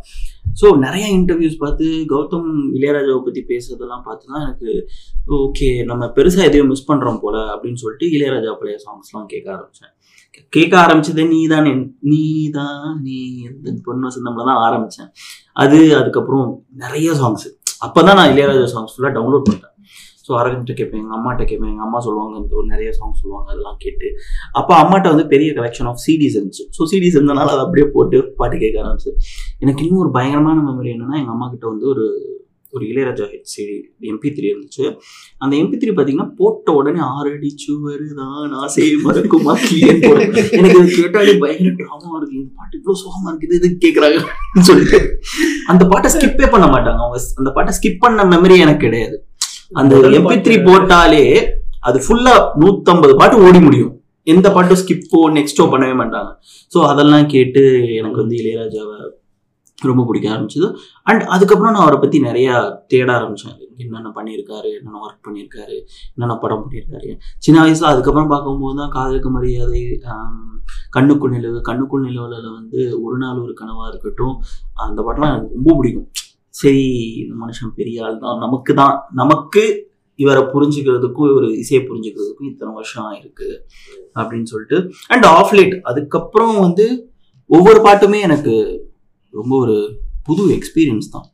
ஸோ 0.59 0.67
நிறைய 0.77 1.05
இன்டர்வியூஸ் 1.15 1.57
பார்த்து 1.57 1.87
கௌதம் 2.11 2.47
இளையராஜாவை 2.77 3.21
பற்றி 3.23 3.41
பேசுறதெல்லாம் 3.49 4.05
பார்த்து 4.05 4.31
தான் 4.31 4.45
எனக்கு 4.45 4.69
ஓகே 5.39 5.69
நம்ம 5.85 6.07
பெருசாக 6.15 6.47
எதையும் 6.49 6.71
மிஸ் 6.71 6.87
பண்ணுறோம் 6.87 7.21
போல 7.21 7.37
அப்படின்னு 7.53 7.81
சொல்லிட்டு 7.83 8.07
இளையராஜா 8.11 8.53
பழைய 8.53 8.77
சாங்ஸ்லாம் 8.85 9.27
கேட்க 9.27 9.47
ஆரம்பித்தேன் 9.53 9.93
கேட்க 10.53 10.73
ஆரம்பிச்சது 10.77 11.23
நீ 11.27 11.39
தான் 11.47 11.67
நீ 12.09 12.23
தான் 12.51 12.75
நீ 13.03 13.17
எந்த 13.47 13.77
பொண்ணு 13.85 14.09
வசந்தம்ல 14.09 14.47
தான் 14.49 14.63
ஆரம்பித்தேன் 14.65 15.11
அது 15.55 15.79
அதுக்கப்புறம் 15.95 16.47
நிறைய 16.75 17.11
சாங்ஸ் 17.13 17.47
அப்பதான் 17.85 18.19
நான் 18.19 18.31
இளையராஜா 18.33 18.67
சாங்ஸ் 18.73 18.93
ஃபுல்லாக 18.93 19.15
டவுன்லோட் 19.17 19.47
பண்ணேன் 19.47 19.73
ஸோ 20.27 20.33
அரகன்ட்ட 20.39 20.75
கேட்பேன் 20.79 21.01
எங்கள் 21.03 21.17
அம்மாட்ட 21.17 21.43
கேட்பேன் 21.49 21.71
எங்கள் 21.73 21.87
அம்மா 21.87 21.99
சொல்லுவாங்க 22.07 22.35
இந்த 22.41 22.55
ஒரு 22.61 22.67
நிறைய 22.73 22.89
சாங்ஸ் 22.99 23.21
சொல்லுவாங்க 23.23 23.47
அதெல்லாம் 23.53 23.77
கேட்டு. 23.85 24.09
அப்போ 24.61 24.73
அம்மாட்ட 24.83 25.13
வந்து 25.13 25.27
பெரிய 25.33 25.51
கலெக்ஷன் 25.59 25.89
ஆஃப் 25.91 26.01
சிடிஸ் 26.07 26.37
இருந்துச்சு. 26.37 26.65
ஸோ 26.77 26.89
சிடிஸ் 26.93 27.17
இருந்தனால 27.19 27.53
அதை 27.55 27.63
அப்படியே 27.67 27.87
போட்டு 27.97 28.19
பாட்டு 28.41 28.57
கேட்க 28.63 28.83
ஆரம்பிச்சு. 28.85 29.13
எனக்கு 29.65 29.83
இன்னும் 29.85 30.03
ஒரு 30.05 30.11
பயங்கரமான 30.17 30.57
மெமரி 30.69 30.91
என்னென்னா 30.95 31.21
எங்கள் 31.21 31.35
அம்மா 31.37 31.47
கிட்ட 31.53 31.67
வந்து 31.73 31.87
ஒரு 31.93 32.05
ஒரு 32.75 32.83
Ilaiyaraaja 32.91 33.25
hit 33.33 33.51
CD 33.51 33.75
MP 34.11 34.29
three 34.37 34.47
இருந்துச்சு. 34.53 34.85
அந்த 35.43 35.53
எம்பி 35.59 35.77
த்ரீ 35.81 35.91
பார்த்தீங்கன்னா 35.91 36.29
போட்ட 36.39 36.73
உடனே 36.79 37.01
ஆறடி 37.13 37.49
சுவரு 37.63 38.07
தான் 38.19 38.55
ஆசை 38.63 38.87
மறக்குமா 39.05 39.53
எனக்கு 40.57 40.77
இது 40.81 40.97
கேட்டாலே 40.97 41.35
பயங்கர 41.43 41.71
ட்ராமா 41.79 42.11
இருக்கு. 42.17 42.35
இந்த 42.41 42.51
பாட்டு 42.57 42.77
இவ்வளோ 42.79 42.97
சுகமாக 43.03 43.31
இருக்குது 43.31 43.57
இது 43.59 43.69
கேட்குறாங்க 43.85 44.19
சொல்லிட்டு. 44.69 44.99
அந்த 45.73 45.85
பாட்டை 45.93 46.11
ஸ்கிப்பே 46.15 46.49
பண்ண 46.55 46.67
மாட்டாங்க. 46.75 46.99
அவங்க 47.05 47.23
அந்த 47.41 47.51
பாட்டை 47.57 47.73
ஸ்கிப் 47.79 48.03
பண்ண 48.05 48.27
மெமரி 48.35 48.57
எனக்கு 48.65 48.85
கிடையாது. 48.87 49.17
அந்த 49.71 49.97
எம்பி 49.97 50.01
த்ரீ 50.01 50.05
பாட்டு- 50.05 50.65
போட்டாலே 50.65 51.51
அது 51.79 51.99
ஃபுல்லா 51.99 52.51
நூத்தம்பது 52.59 53.15
பாட்டு 53.15 53.37
ஓடி 53.37 53.59
முடியும். 53.59 54.01
எந்த 54.23 54.51
பாட்டும் 54.51 54.77
ஸ்கிப்போ 54.77 55.37
நெக்ஸ்டோ 55.37 55.63
பண்ணவே 55.63 55.95
மாட்டாங்க. 55.95 56.35
ஸோ 56.75 56.85
அதெல்லாம் 56.85 57.27
கேட்டு 57.27 57.93
எனக்கு 57.95 58.17
வந்து 58.17 58.35
இளையராஜாவை 58.35 59.09
ரொம்ப 59.81 60.05
பிடிக்க 60.05 60.29
ஆரம்பிச்சது. 60.29 60.75
அண்ட் 61.03 61.21
அதுக்கப்புறம் 61.21 61.71
நான் 61.71 61.81
அவரை 61.81 61.99
பத்தி 61.99 62.19
நிறைய 62.19 62.79
தேட 62.87 63.13
ஆரம்பிச்சேன். 63.13 63.65
என்னென்ன 63.77 64.11
பண்ணியிருக்காரு 64.15 64.63
என்னென்ன 64.63 64.99
ஒர்க் 65.07 65.27
பண்ணியிருக்காரு 65.27 65.81
என்னென்ன 66.15 66.39
படம் 66.41 66.69
பண்ணியிருக்காரு. 66.69 67.19
சின்ன 67.37 67.63
வயசுல 67.63 67.83
அதுக்கப்புறம் 67.83 68.27
பார்க்கும்போது 68.27 68.77
தான் 68.77 68.89
காதலுக்கு 68.89 69.29
மரியாதை 69.29 69.99
கண்ணுக்குள் 70.97 71.29
நிலவு 71.29 71.61
கண்ணுக்குள் 71.61 72.09
நிலவுல 72.09 72.53
வந்து 72.53 73.01
ஒரு 73.01 73.17
நாள் 73.17 73.37
ஒரு 73.37 73.53
கனவா 73.61 73.89
இருக்கட்டும் 73.89 74.41
அந்த 74.73 75.01
படம்லாம் 75.01 75.37
எனக்கு 75.37 75.53
ரொம்ப 75.53 75.75
பிடிக்கும். 75.75 76.07
சரி 76.59 76.85
இந்த 77.21 77.33
மனுஷன் 77.43 77.77
பெரிய 77.79 78.05
ஆள் 78.05 78.23
தான். 78.23 78.37
நமக்கு 78.45 78.71
தான் 78.81 78.95
நமக்கு 79.21 79.63
இவரை 80.19 80.43
புரிஞ்சுக்கிறதுக்கும் 80.53 81.29
இவர் 81.31 81.47
இசையை 81.63 81.81
புரிஞ்சுக்கிறதுக்கும் 81.89 82.49
இத்தனை 82.51 82.71
வருஷம் 82.77 83.11
இருக்கு 83.19 83.49
அப்படின்னு 84.19 84.49
சொல்லிட்டு. 84.53 84.77
அண்ட் 85.13 85.25
ஆஃப் 85.37 85.53
லேட் 85.57 85.75
அதுக்கப்புறம் 85.89 86.55
வந்து 86.65 86.85
ஒவ்வொரு 87.49 87.81
பாட்டுமே 87.87 88.21
எனக்கு 88.27 88.55
ரொம்ப 89.33 89.53
ஒரு 89.63 89.77
புது 90.29 90.43
எக்ஸ்பீரியன்ஸ் 90.57 91.13
தான். 91.15 91.27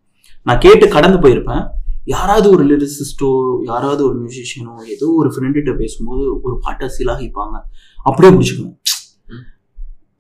நான் 0.48 0.64
கேட்டு 0.66 0.86
கடந்து 0.96 1.20
போயிருப்பேன். 1.24 1.64
யாராவது 2.14 2.48
ஒரு 2.56 2.64
லிரிசிஸ்டோ 2.70 3.30
யாராவது 3.72 4.02
ஒரு 4.08 4.16
மியூசிஷியனோ 4.22 4.74
ஏதோ 4.96 5.08
ஒரு 5.22 5.30
ஃப்ரெண்டுகிட்ட 5.34 5.74
பேசும்போது 5.82 6.24
ஒரு 6.46 6.56
பாட்டை 6.66 6.88
சிலாகிப்பாங்க. 6.98 7.56
அப்படியே 8.08 8.32
பிடிச்சிக்குவேன் 8.36 8.78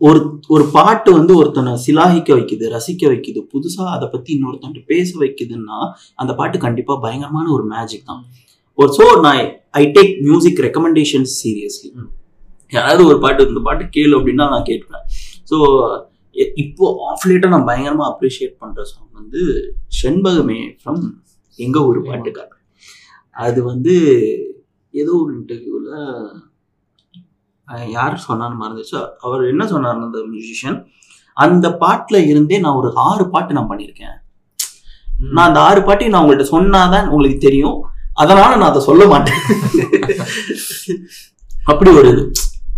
ஒரு 0.03 0.19
ஒரு 0.49 0.63
பாட்டு 0.73 1.09
வந்து 1.17 1.33
ஒருத்தனை 1.39 1.71
சிலாகிக்க 1.85 2.29
வைக்குது 2.37 2.65
ரசிக்க 2.73 3.03
வைக்குது. 3.11 3.39
புதுசா 3.53 3.83
அதை 3.95 4.07
பத்தி 4.13 4.29
இன்னொருத்தன்ட்ட 4.35 4.81
பேச 4.91 5.09
வைக்குதுன்னா 5.23 5.77
அந்த 6.21 6.31
பாட்டு 6.39 6.57
கண்டிப்பா 6.65 6.95
பயங்கரமான 7.05 7.45
ஒரு 7.57 7.65
மேஜிக் 7.73 8.09
தான். 8.09 8.23
ஒரு 8.77 8.89
ஸோ 8.97 9.05
நான் 9.25 9.41
I 9.73 9.83
take 9.97 10.13
music 10.27 10.61
recommendations 10.67 11.33
seriously 11.41 11.89
யாராவது 12.73 13.03
ஒரு 13.09 13.17
பாட்டு 13.23 13.47
இந்த 13.49 13.61
பாட்டு 13.67 13.83
கேளு 13.95 14.13
அப்படின்னா 14.19 14.45
நான் 14.53 14.69
கேட்பேன் 14.71 15.03
ஸோ 15.51 15.57
இப்போ 16.63 16.85
ஆஃப் 17.09 17.25
லேட்டாக 17.29 17.53
நான் 17.55 17.67
பயங்கரமா 17.69 18.05
அப்ரிஷியேட் 18.11 18.55
பண்ற 18.61 18.83
சாங் 18.91 19.11
வந்து 19.19 19.41
செண்பகமே 19.99 20.59
ஃப்ரம் 20.79 21.01
எங்க 21.59 21.77
ஒரு 21.89 21.99
பாட்டுக்கார் 22.07 22.53
அது 23.35 23.59
வந்து 23.63 23.93
ஏதோ 24.93 25.11
ஒரு 25.21 25.31
இன்டர்வியூல 25.37 25.91
யார் 27.67 28.15
சொன்னான்னு 28.27 28.61
மறந்துச்சு 28.63 28.99
அவர் 29.25 29.43
என்ன 29.51 29.63
சொன்னார் 29.67 30.03
அந்த 30.07 30.19
மியூசிஷியன் 30.31 30.77
அந்த 31.45 31.67
பாட்டுல 31.81 32.17
இருந்தே 32.31 32.59
நான் 32.63 32.79
ஒரு 32.81 32.89
ஆறு 33.09 33.25
பாட்டு 33.29 33.57
நான் 33.57 33.69
பண்ணியிருக்கேன். 33.69 34.15
நான் 35.35 35.47
அந்த 35.49 35.59
ஆறு 35.67 35.81
பாட்டையும் 35.81 36.13
நான் 36.13 36.23
உங்கள்கிட்ட 36.23 36.47
சொன்னாதான் 36.55 37.09
உங்களுக்கு 37.13 37.39
தெரியும். 37.47 37.77
அதனால 38.13 38.51
நான் 38.55 38.71
அதை 38.71 38.81
சொல்ல 38.87 39.03
மாட்டேன். 39.13 39.39
அப்படி 41.71 41.91
ஒரு 41.99 42.09
இது. 42.13 42.23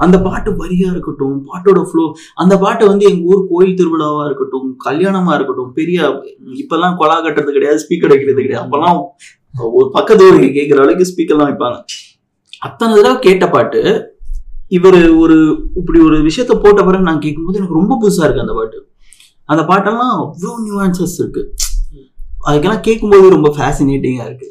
அந்த 0.04 0.18
பாட்டு 0.22 0.50
வரியா 0.62 0.88
இருக்கட்டும் 0.94 1.36
பாட்டோட 1.50 1.82
ஃப்ளோ 1.90 2.06
அந்த 2.42 2.54
பாட்டு 2.64 2.84
வந்து 2.92 3.06
எங்க 3.10 3.22
ஊர் 3.32 3.44
கோயில் 3.52 3.78
திருவிழாவா 3.80 4.24
இருக்கட்டும் 4.26 4.68
கல்யாணமா 4.88 5.34
இருக்கட்டும் 5.38 5.72
பெரிய 5.74 6.08
இப்பெல்லாம் 6.62 6.98
கொலா 7.02 7.18
கட்டுறது 7.26 7.56
கிடையாது 7.58 7.84
ஸ்பீக்கர் 7.84 8.14
வைக்கிறது 8.14 8.42
கிடையாது. 8.42 8.66
அப்பெல்லாம் 8.66 9.00
ஒரு 9.78 9.88
பக்கத்து 9.98 10.28
ஊருக்கு 10.28 10.50
கேட்குற 10.58 10.82
அளவுக்கு 10.84 11.12
ஸ்பீக்கர்லாம் 11.12 11.50
வைப்பாங்க. 11.52 11.80
அத்தனை 12.68 12.92
தடவை 12.96 13.16
கேட்ட 13.20 13.48
பாட்டு 13.56 13.82
இவர் 14.70 15.10
ஒரு 15.10 15.38
இப்படி 15.76 16.00
ஒரு 16.00 16.18
விஷயத்த 16.18 16.54
போட்ட 16.64 16.84
பிறகு 16.84 17.04
நான் 17.04 17.20
கேட்கும்போது 17.20 17.58
எனக்கு 17.58 17.80
ரொம்ப 17.80 17.98
புதுசா 18.02 18.24
இருக்கு 18.24 18.42
அந்த 18.42 18.54
பாட்டு. 18.54 18.80
அந்த 19.44 19.64
பாட்டெல்லாம் 19.64 20.14
அவ்வளோ 20.22 20.54
நியூஆன்சஸ் 20.66 21.18
இருக்கு. 21.18 21.54
அதுக்கெல்லாம் 22.48 22.80
கேட்கும்போது 22.80 23.30
ரொம்ப 23.30 23.50
ஃபேசினேட்டிங்கா 23.58 24.26
இருக்கு. 24.26 24.50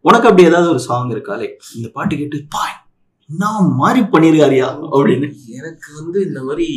உனக்கு 0.00 0.28
அப்படி 0.28 0.48
ஏதாவது 0.48 0.70
ஒரு 0.70 0.78
சாங் 0.78 1.10
இருக்கா? 1.10 1.36
லைக் 1.36 1.56
இந்த 1.76 1.88
பாட்டு 1.92 2.16
கேட்டு 2.16 2.44
பா 2.50 2.86
நான் 3.30 3.72
மாறி 3.72 4.00
பண்ணிருக்காரியா? 4.00 4.68
அப்படின்னு. 4.96 5.34
எனக்கு 5.46 5.88
வந்து 6.02 6.26
இந்த 6.26 6.42
மாதிரி 6.42 6.68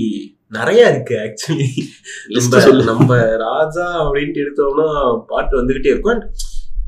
நிறைய 0.47 0.89
இருக்கு 0.89 1.15
ஆக்சுவலி. 1.15 1.67
நம்ம 2.85 3.35
ராஜா 3.35 3.85
அப்படின்ட்டு 4.05 4.43
எடுத்தோம்னா 4.43 4.87
பாட்டு 5.27 5.61
வந்துகிட்டே 5.61 5.91
இருக்கும். 5.93 6.13
அண்ட் 6.13 6.25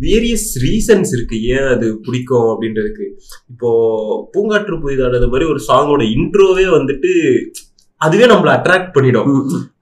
வேரியஸ் 0.06 0.48
ரீசன்ஸ் 0.66 1.12
இருக்கு. 1.16 1.38
ஏன் 1.56 1.68
அது 1.74 1.88
பிடிக்கும் 2.06 2.50
அப்படின்றதுக்கு. 2.54 3.06
இப்போ 3.52 3.70
பூங்காற்று 4.34 4.78
புதிதானது 4.86 5.28
மாதிரி 5.34 5.48
ஒரு 5.54 5.62
சாங்கோட 5.70 6.04
இன்ட்ரோவே 6.16 6.66
வந்துட்டு 6.78 7.12
அதுவே 8.02 8.26
நம்மள 8.32 8.50
அட்ராக்ட் 8.58 8.94
பண்ணிடும். 8.96 9.30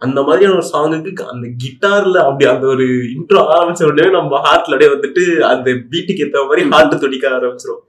அந்த 0.06 0.20
மாதிரியான 0.26 0.56
ஒரு 0.58 0.68
சாங்குக்கு 0.74 1.24
அந்த 1.34 1.46
கிட்டார்ல 1.64 2.18
அப்படி 2.28 2.46
அந்த 2.54 2.66
ஒரு 2.74 2.86
இன்ட்ரோ 3.16 3.40
ஆரம்பிச்ச 3.56 3.88
உடனே 3.90 4.10
நம்ம 4.18 4.42
ஹார்ட்ல 4.46 4.74
அப்படியே 4.76 4.92
வந்துட்டு 4.96 5.24
அந்த 5.52 5.70
பீட்டுக்கு 5.92 6.26
ஏத்த 6.26 6.44
மாதிரி 6.50 6.64
ஹார்ட் 6.74 6.96
துடிக்க 7.04 7.28
ஆரம்பிச்சிரும். 7.38 7.82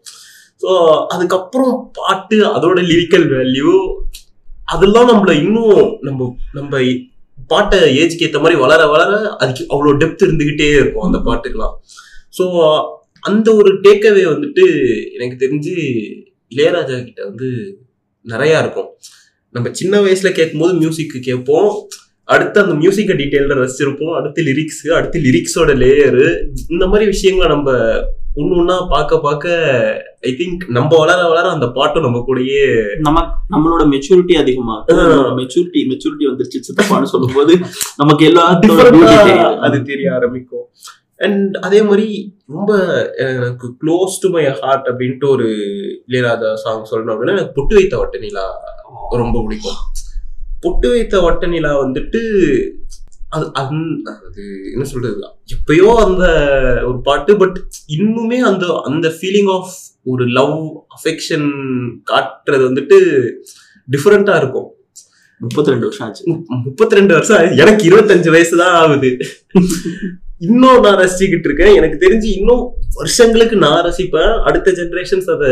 ஸோ 0.62 0.70
அதுக்கப்புறம் 1.14 1.74
பாட்டு 1.98 2.38
அதோட 2.56 2.80
லிரிக்கல் 2.90 3.26
வேல்யூ 3.34 3.72
அதெல்லாம் 4.74 5.10
நம்மள 5.12 5.32
இன்னும் 5.44 5.80
நம்ம 6.08 6.30
நம்ம 6.58 6.80
பாட்டை 7.50 7.78
ஏஜ்க்கு 8.00 8.26
ஏத்த 8.26 8.40
மாதிரி 8.42 8.58
வளர 8.64 8.82
வளர 8.92 9.12
அதுக்கு 9.42 9.62
அவ்வளோ 9.72 9.92
டெப்த் 10.02 10.24
இருந்துகிட்டே 10.26 10.68
இருக்கும் 10.80 11.06
அந்த 11.08 11.18
பாட்டுக்கெல்லாம். 11.28 11.76
ஸோ 12.38 12.44
அந்த 13.30 13.48
ஒரு 13.60 13.70
டேக்அவே 13.86 14.24
வந்துட்டு 14.34 14.64
எனக்கு 15.16 15.36
தெரிஞ்சு 15.44 15.74
இளையராஜா 16.54 16.96
கிட்ட 17.08 17.20
வந்து 17.30 17.48
நிறையா 18.24 18.56
இருக்கும். 18.62 18.88
நம்ம 19.54 19.70
சின்ன 19.80 20.00
வயசுல 20.04 20.30
கேட்கும்போது 20.38 20.72
மியூசிக் 20.80 21.14
கேட்போம். 21.28 21.70
அடுத்து 22.32 22.58
அந்த 22.62 22.74
மியூசிக்கை 22.82 23.14
டீட்டெயிலில் 23.20 23.60
ரசிச்சிருப்போம். 23.60 24.14
அடுத்து 24.18 24.40
லிரிக்ஸ் 24.48 24.84
அடுத்து 24.98 25.18
லிரிக்ஸோட 25.26 25.70
லேயரு 25.82 26.26
இந்த 26.74 26.84
மாதிரி 26.90 27.06
விஷயங்களை 27.12 27.48
நம்ம 27.54 27.70
ஒன்று 28.40 28.58
ஒன்றா 28.60 28.76
பார்க்க 28.92 29.18
பார்க்க 29.24 29.46
ஐ 30.28 30.30
திங்க் 30.38 30.62
நம்ம 30.76 30.90
வளர 31.02 31.18
வளர 31.30 31.46
அந்த 31.54 31.66
பாட்டும் 31.76 32.06
நம்ம 32.06 32.20
கூடயே 32.28 32.62
நம்ம 33.06 33.24
நம்மளோட 33.54 33.82
மெச்சூரிட்டி 33.94 34.34
அதிகமா 34.42 34.76
மெச்சூரிட்டி 35.40 35.80
மெச்சூரிட்டி 35.90 36.28
வந்துருச்சு 36.30 36.64
சித்தப்பான்னு 36.68 37.12
சொல்லும்போது 37.14 37.54
நமக்கு 38.00 38.24
தெரியுது. 38.64 39.34
அது 39.66 39.78
தெரிய 39.90 40.08
ஆரம்பிக்கும். 40.18 40.66
அண்ட் 41.22 41.54
அதே 41.54 41.82
மாதிரி 41.82 42.38
ரொம்ப 42.46 42.76
எனக்கு 43.14 43.66
க்ளோஸ் 43.68 44.16
டு 44.20 44.30
மை 44.30 44.50
ஹார்ட் 44.50 44.86
அப்படின்ட்டு 44.86 45.28
ஒரு 45.28 45.46
இளையராஜா 46.08 46.54
சாங் 46.54 46.86
சொல்லணும் 46.90 47.10
அப்படின்னா 47.10 47.30
எனக்கு 47.30 47.52
பொட்டு 47.54 47.74
வைத்த 47.74 47.98
வட்ட 47.98 48.18
நிலா 48.18 48.54
ரொம்ப 49.10 49.42
பிடிக்கும். 49.42 49.74
பொட்டு 50.60 50.90
வைத்த 50.90 51.20
வட்ட 51.20 51.46
நிலா 51.46 51.84
வந்துட்டு 51.84 52.20
அது 53.28 53.46
அந்- 53.46 54.02
அது 54.02 54.70
என்ன 54.72 54.84
சொல்றது? 54.84 55.22
எப்பயோ 55.22 56.04
அந்த 56.04 56.24
ஒரு 56.86 57.00
பாட்டு 57.00 57.36
பட் 57.36 57.62
இன்னுமே 57.98 58.36
அந்த 58.36 58.80
அந்த 58.84 59.08
ஃபீலிங் 59.08 59.50
ஆஃப் 59.50 59.72
ஒரு 60.04 60.26
லவ் 60.26 60.76
அஃபெக்ஷன் 60.76 61.50
காட்டுறது 62.10 62.64
வந்துட்டு 62.70 63.30
டிஃப்ரெண்டா 63.90 64.36
இருக்கும். 64.36 64.72
முப்பத்தி 65.38 65.70
ரெண்டு 65.70 65.84
வருஷம் 65.84 66.08
ஆச்சு. 66.08 66.44
முப்பத்தி 66.46 66.94
ரெண்டு 66.94 67.14
வருஷம். 67.14 67.56
எனக்கு 67.56 67.88
இருபத்தஞ்சு 67.90 68.30
வயசு 68.30 68.56
தான் 68.56 68.74
ஆகுது. 68.74 69.18
இன்னும் 70.46 70.80
நான் 70.80 70.98
ரசிச்சுக்கிட்டு 70.98 71.48
இருக்கேன். 71.48 71.74
எனக்கு 71.74 71.96
தெரிஞ்சு 72.06 72.28
இன்னும் 72.38 72.62
வருஷங்களுக்கு 72.94 73.56
நான் 73.56 73.84
ரசிப்பேன். 73.84 74.32
அடுத்த 74.42 74.70
ஜெனரேஷன்ஸ் 74.70 75.28
அதை 75.34 75.50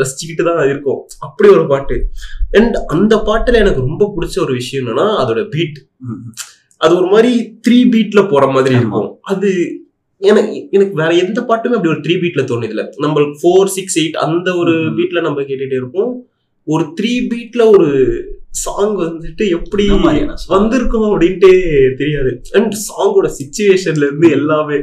ரசிச்சுக்கிட்டு 0.00 0.44
தான் 0.44 0.68
இருக்கும். 0.68 1.00
அப்படி 1.18 1.48
ஒரு 1.50 1.66
பாட்டு. 1.66 1.96
அண்ட் 2.50 2.76
அந்த 2.86 3.16
பாட்டுல 3.26 3.54
எனக்கு 3.54 3.80
ரொம்ப 3.80 4.06
பிடிச்ச 4.16 4.40
ஒரு 4.40 4.52
விஷயம் 4.52 4.86
என்னன்னா 4.86 5.06
அதோட 5.22 5.48
பீட். 5.48 5.78
அது 6.76 6.96
ஒரு 6.96 7.06
மாதிரி 7.06 7.32
த்ரீ 7.68 7.78
பீட்ல 7.92 8.30
போற 8.30 8.46
மாதிரி. 8.46 8.74
இருக்கும். 8.74 9.18
அது 9.22 9.50
எனக்கு 10.22 10.68
எனக்கு 10.70 10.94
வேற 10.94 11.10
எந்த 11.14 11.40
பாட்டுமே 11.40 11.76
அப்படி 11.78 11.88
ஒரு 11.88 12.00
த்ரீ 12.00 12.16
பீட்ல 12.22 12.42
தோணுது 12.44 12.68
இல்ல 12.68 12.82
நம்ம 12.96 13.20
ஃபோர் 13.20 13.64
சிக்ஸ் 13.64 13.98
எயிட் 13.98 14.18
அந்த 14.26 14.54
ஒரு. 14.56 14.74
பீட்ல 14.96 15.20
நம்ம 15.20 15.40
கேட்டுட்டே 15.40 15.78
இருப்போம். 15.82 16.12
ஒரு 16.64 16.84
த்ரீ 17.00 17.12
பீட்ல 17.30 17.62
ஒரு 17.70 17.88
சாங் 18.62 18.94
வந்துட்டு 19.02 19.44
எப்படி? 19.56 19.84
வந்திருக்கும் 20.54 21.06
அப்படின்ட்டு 21.10 21.50
தெரியாது. 22.00 22.30
அண்ட் 22.58 22.74
சாங்கோட 22.86 23.28
சுச்சுவேஷன்ல 23.38 24.06
இருந்து 24.08 24.30
எல்லாமே 24.38 24.78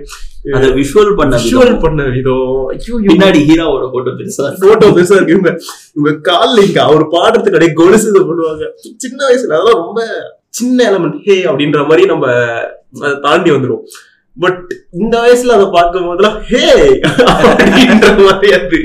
அத 0.57 0.65
விஷுவல் 0.79 1.11
பண்ண 1.19 1.39
விஷுவல் 1.43 1.79
பண்ண 1.85 2.03
விதம். 2.15 2.65
ஐயோ 2.73 2.99
பின்னாடி 3.09 3.39
ஹீரோவோட 3.49 3.85
போட்டோ 3.93 4.11
பெருசா. 4.19 4.45
போட்டோ 4.65 4.89
பெருசா 4.97 5.17
இருக்கு. 5.17 5.35
இவங்க 5.37 5.51
இவங்க 5.97 6.13
கால்ல 6.29 6.65
இங்க 6.67 6.81
அவர் 6.89 7.05
பாடுறதுக்கு 7.15 7.57
அப்படியே 7.57 7.77
கொலுசு 7.81 8.11
இதை 8.11 8.21
பண்ணுவாங்க. 8.29 8.67
சின்ன 9.05 9.19
வயசுல 9.29 9.57
அதெல்லாம் 9.57 9.81
ரொம்ப 9.83 10.01
சின்ன 10.59 10.77
எலமெண்ட் 10.91 11.17
ஹே 11.25 11.37
அப்படின்ற 11.49 11.81
மாதிரி 11.89 12.05
நம்ம 12.13 12.27
அதை 13.01 13.15
தாண்டி 13.25 13.51
வந்துடும் 13.55 13.83
பட் 14.37 14.63
இந்த 15.01 15.15
வயசுல 15.23 15.55
அதை 15.57 15.67
பார்க்கும் 15.75 16.07
போதெல்லாம் 16.07 16.39
ஹே 16.49 16.65
அப்படின்ற 17.51 18.09
மாதிரி 18.25 18.49
அது. 18.57 18.79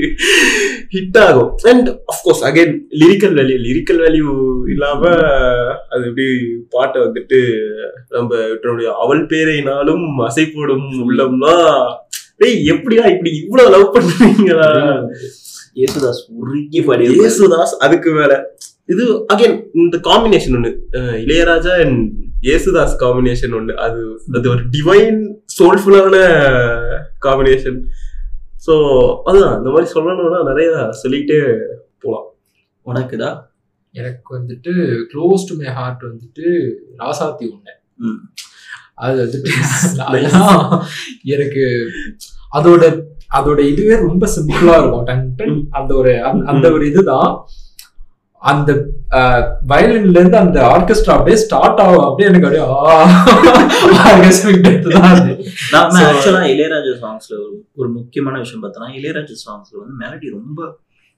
ஹிட் 0.93 1.17
ஆகும். 1.25 1.51
And 1.71 1.87
of course 2.13 2.43
again 2.49 2.73
lyrical 3.01 3.35
value 3.39 3.57
lyrical 3.67 4.01
value 4.05 4.27
இல்லாம 4.73 5.01
அது 5.93 6.03
எப்படி 6.09 6.27
பாட்டை 6.75 6.99
வந்துட்டு 7.05 7.39
நம்ம 8.15 8.31
இவற்றுடைய 8.47 8.89
அவள் 9.05 9.23
பேரைனாலும் 9.31 10.05
அசை 10.29 10.45
போடும் 10.55 10.89
உள்ளம்னா 11.05 11.55
டேய் 12.41 12.59
எப்படியா 12.73 13.05
இப்படி 13.13 13.31
இவ்வளவு 13.43 13.73
லவ் 13.75 13.93
பண்ணுவீங்களா 13.95 14.69
இயேசுதாஸ் 15.79 16.21
உருகி 16.39 16.81
பாடி 16.87 17.05
இயேசுதாஸ் 17.19 17.73
அதுக்கு 17.85 18.09
மேல. 18.17 18.33
இது 18.91 19.03
அகைன் 19.33 19.55
இந்த 19.81 19.97
காம்பினேஷன் 20.07 20.55
ஒண்ணு. 20.57 20.71
இளையராஜா 21.23 21.73
அண்ட் 21.83 21.99
இயேசுதாஸ் 22.47 22.93
காம்பினேஷன் 23.03 23.53
ஒண்ணு. 23.59 23.73
அது 23.85 24.01
அது 24.37 24.47
ஒரு 24.53 24.63
டிவைன் 24.75 25.19
சோல்ஃபுல்லான 25.57 26.17
காம்பினேஷன் 27.25 27.77
சோ 28.67 28.73
அதுதான் 29.23 29.57
இந்த 29.57 29.69
மாதிரி 29.69 29.91
சொல்லணும்னா 29.93 30.43
நிறைய 30.43 30.69
சொல்லிட்டே 31.03 31.39
உனக்குதா? 32.85 33.29
எனக்கு 33.91 34.39
வந்துட்டு 34.39 34.71
க்ளோஸ் 35.13 35.47
டு 35.47 35.55
மை 35.57 35.65
ஹார்ட் 35.65 36.03
வந்துட்டு 36.03 36.45
ராசாத்தி 36.97 37.45
ஒண்ணு. 37.47 37.73
ம். 37.97 38.19
அது 38.95 39.23
வந்துட்டு 39.23 39.49
எனக்கு 41.23 41.63
அதோட 42.53 42.83
அதோட 43.33 43.59
இதுவே 43.59 43.95
ரொம்ப 43.95 44.27
சிம்பிளா 44.35 44.77
இருக்கும். 44.77 45.03
டன் 45.03 45.33
டன் 45.35 45.67
அந்த 45.69 45.95
ஒரு 45.95 46.23
அந்த 46.23 46.71
ஒரு 46.71 46.87
இதுதான். 46.87 47.45
அந்த 48.43 48.71
வயலின்ல 49.71 50.17
இருந்து 50.19 50.37
அந்த 50.37 50.59
ஆர்கெஸ்ட்ரா 50.73 51.13
அப்படியே 51.17 51.37
ஸ்டார்ட் 51.43 51.81
ஆகும். 51.83 52.05
அப்படியே 52.07 52.29
எனக்கு 52.31 52.47
அப்படியே 52.47 52.63
ஆர்கெஸ்ட்ரா 54.09 54.51
தான் 54.95 55.21
நான் 55.73 56.07
ஆக்சுவலா 56.09 56.41
இளையராஜா 56.53 56.93
சாங்ஸ்ல 57.03 57.35
ஒரு 57.79 57.87
முக்கியமான 57.97 58.35
விஷயம் 58.43 58.63
பார்த்தோன்னா 58.63 58.89
இளையராஜா 58.99 59.37
சாங்ஸ்ல 59.45 59.79
வந்து 59.81 59.95
மெலடி 60.03 60.29
ரொம்ப 60.37 60.59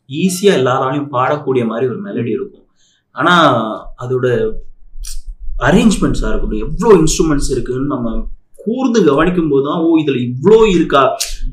ஈஸியா 0.10 0.54
எல்லாராலையும் 0.60 1.10
பாடக்கூடிய 1.16 1.64
மாதிரி 1.72 1.86
ஒரு 1.92 2.00
மெலடி 2.08 2.32
இருக்கும். 2.38 2.66
ஆனா 3.16 3.34
அதோட 4.04 4.28
அரேஞ்ச்மெண்ட்ஸா 5.68 6.30
இருக்கட்டும் 6.32 6.64
எவ்வளோ 6.66 6.90
இன்ஸ்ட்ருமெண்ட்ஸ் 7.02 7.52
இருக்குன்னு 7.56 7.94
நம்ம 7.96 8.10
கூர்ந்து 8.66 9.00
கவனிக்கும் 9.10 9.52
போது 9.52 9.64
தான் 9.68 9.82
ஓ 9.84 9.90
இதுல 10.02 10.18
இவ்வளோ 10.28 10.60
இருக்கா? 10.76 11.02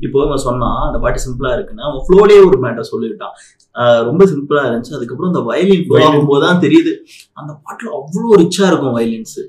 இப்போ 0.05 0.17
அவன் 0.25 0.45
சொன்னா 0.47 0.69
அந்த 0.87 0.97
பாட்டு 1.03 1.23
சிம்பிளா 1.25 1.51
இருக்குன்னா 1.57 1.83
அவன் 1.89 2.03
ஃப்ளோலே 2.05 2.37
ஒரு 2.47 2.57
மேட்டர் 2.63 2.91
சொல்லிவிட்டான். 2.91 3.35
ஆஹ் 3.35 3.62
ரொம்ப 4.09 4.23
சிம்பிளா 4.31 4.63
இருந்துச்சு. 4.67 4.95
அதுக்கப்புறம் 4.97 5.31
அந்த 5.33 5.43
வயலின் 5.49 5.85
Violin. 5.89 6.05
ஆகும்போது 6.07 6.43
தான் 6.45 6.63
தெரியுது. 6.65 6.93
அந்த 7.39 7.51
பாட்டுல 7.63 7.93
அவ்வளோ 7.99 8.39
ரிச்சா 8.43 8.63
இருக்கும் 8.71 8.97
வயலின்ஸ் 8.99 9.39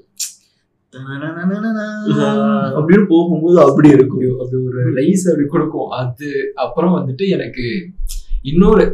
அப்படின்னு 2.79 3.05
போகும்போது 3.13 3.59
அப்படி 3.67 3.89
இருக்கும். 3.97 4.23
அப்படி 4.43 4.43
அப்படி 4.43 4.59
ஒரு 4.69 4.81
ரைஸ் 4.99 5.25
அப்படி 5.31 5.47
கொடுக்கும். 5.55 5.89
அது 6.01 6.29
அப்புறம் 6.65 6.95
வந்துட்டு 6.99 7.27
எனக்கு 7.37 7.67
இன்னொரு 8.53 8.85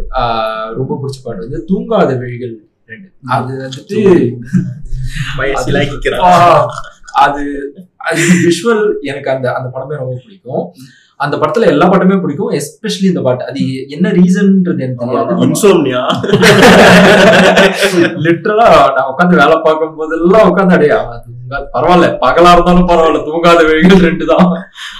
ரொம்ப 0.78 0.92
பிடிச்ச 1.00 1.18
பாட்டு 1.24 1.44
வந்து 1.46 1.60
தூங்காத 1.70 2.10
விழிகள் 2.22 2.54
ரெண்டு. 2.92 3.08
அது 3.36 3.52
வந்துட்டு 3.64 3.98
அது 7.24 7.42
அது 8.08 8.20
விஷுவல் 8.46 8.82
எனக்கு 9.10 9.28
அந்த 9.32 9.46
அந்த 9.58 9.68
படமே 9.74 10.00
ரொம்ப 10.02 10.14
பிடிக்கும். 10.24 10.64
அந்த 11.20 11.34
படத்துல 11.36 11.66
எல்லா 11.66 11.86
பாட்டுமே 11.86 12.16
பிடிக்கும் 12.20 12.52
எஸ்பெஷலி 12.58 13.06
இந்த 13.10 13.20
பாட்டு. 13.20 13.42
அது 13.44 13.62
என்ன 13.88 14.12
ரீசன்ன்றது 14.18 14.84
எனக்கு 14.86 15.04
தெரியாது. 15.04 15.34
இன்சோம்னியா 15.46 16.02
லிட்டரலா 18.24 18.66
நான் 18.96 19.10
உட்காந்து 19.10 19.40
வேலை 19.42 19.56
பார்க்கும் 19.60 19.98
போதெல்லாம் 19.98 20.48
உட்காந்து 20.50 20.76
அடையா 20.76 20.98
தூங்காது. 21.26 21.66
பரவாயில்ல 21.74 22.08
பகலா 22.24 22.52
இருந்தாலும் 22.52 22.88
பரவாயில்ல 22.90 23.20
தூங்காத 23.28 23.62
வெயில் 23.70 24.04
ரெண்டு 24.08 24.26
தான். 24.32 24.48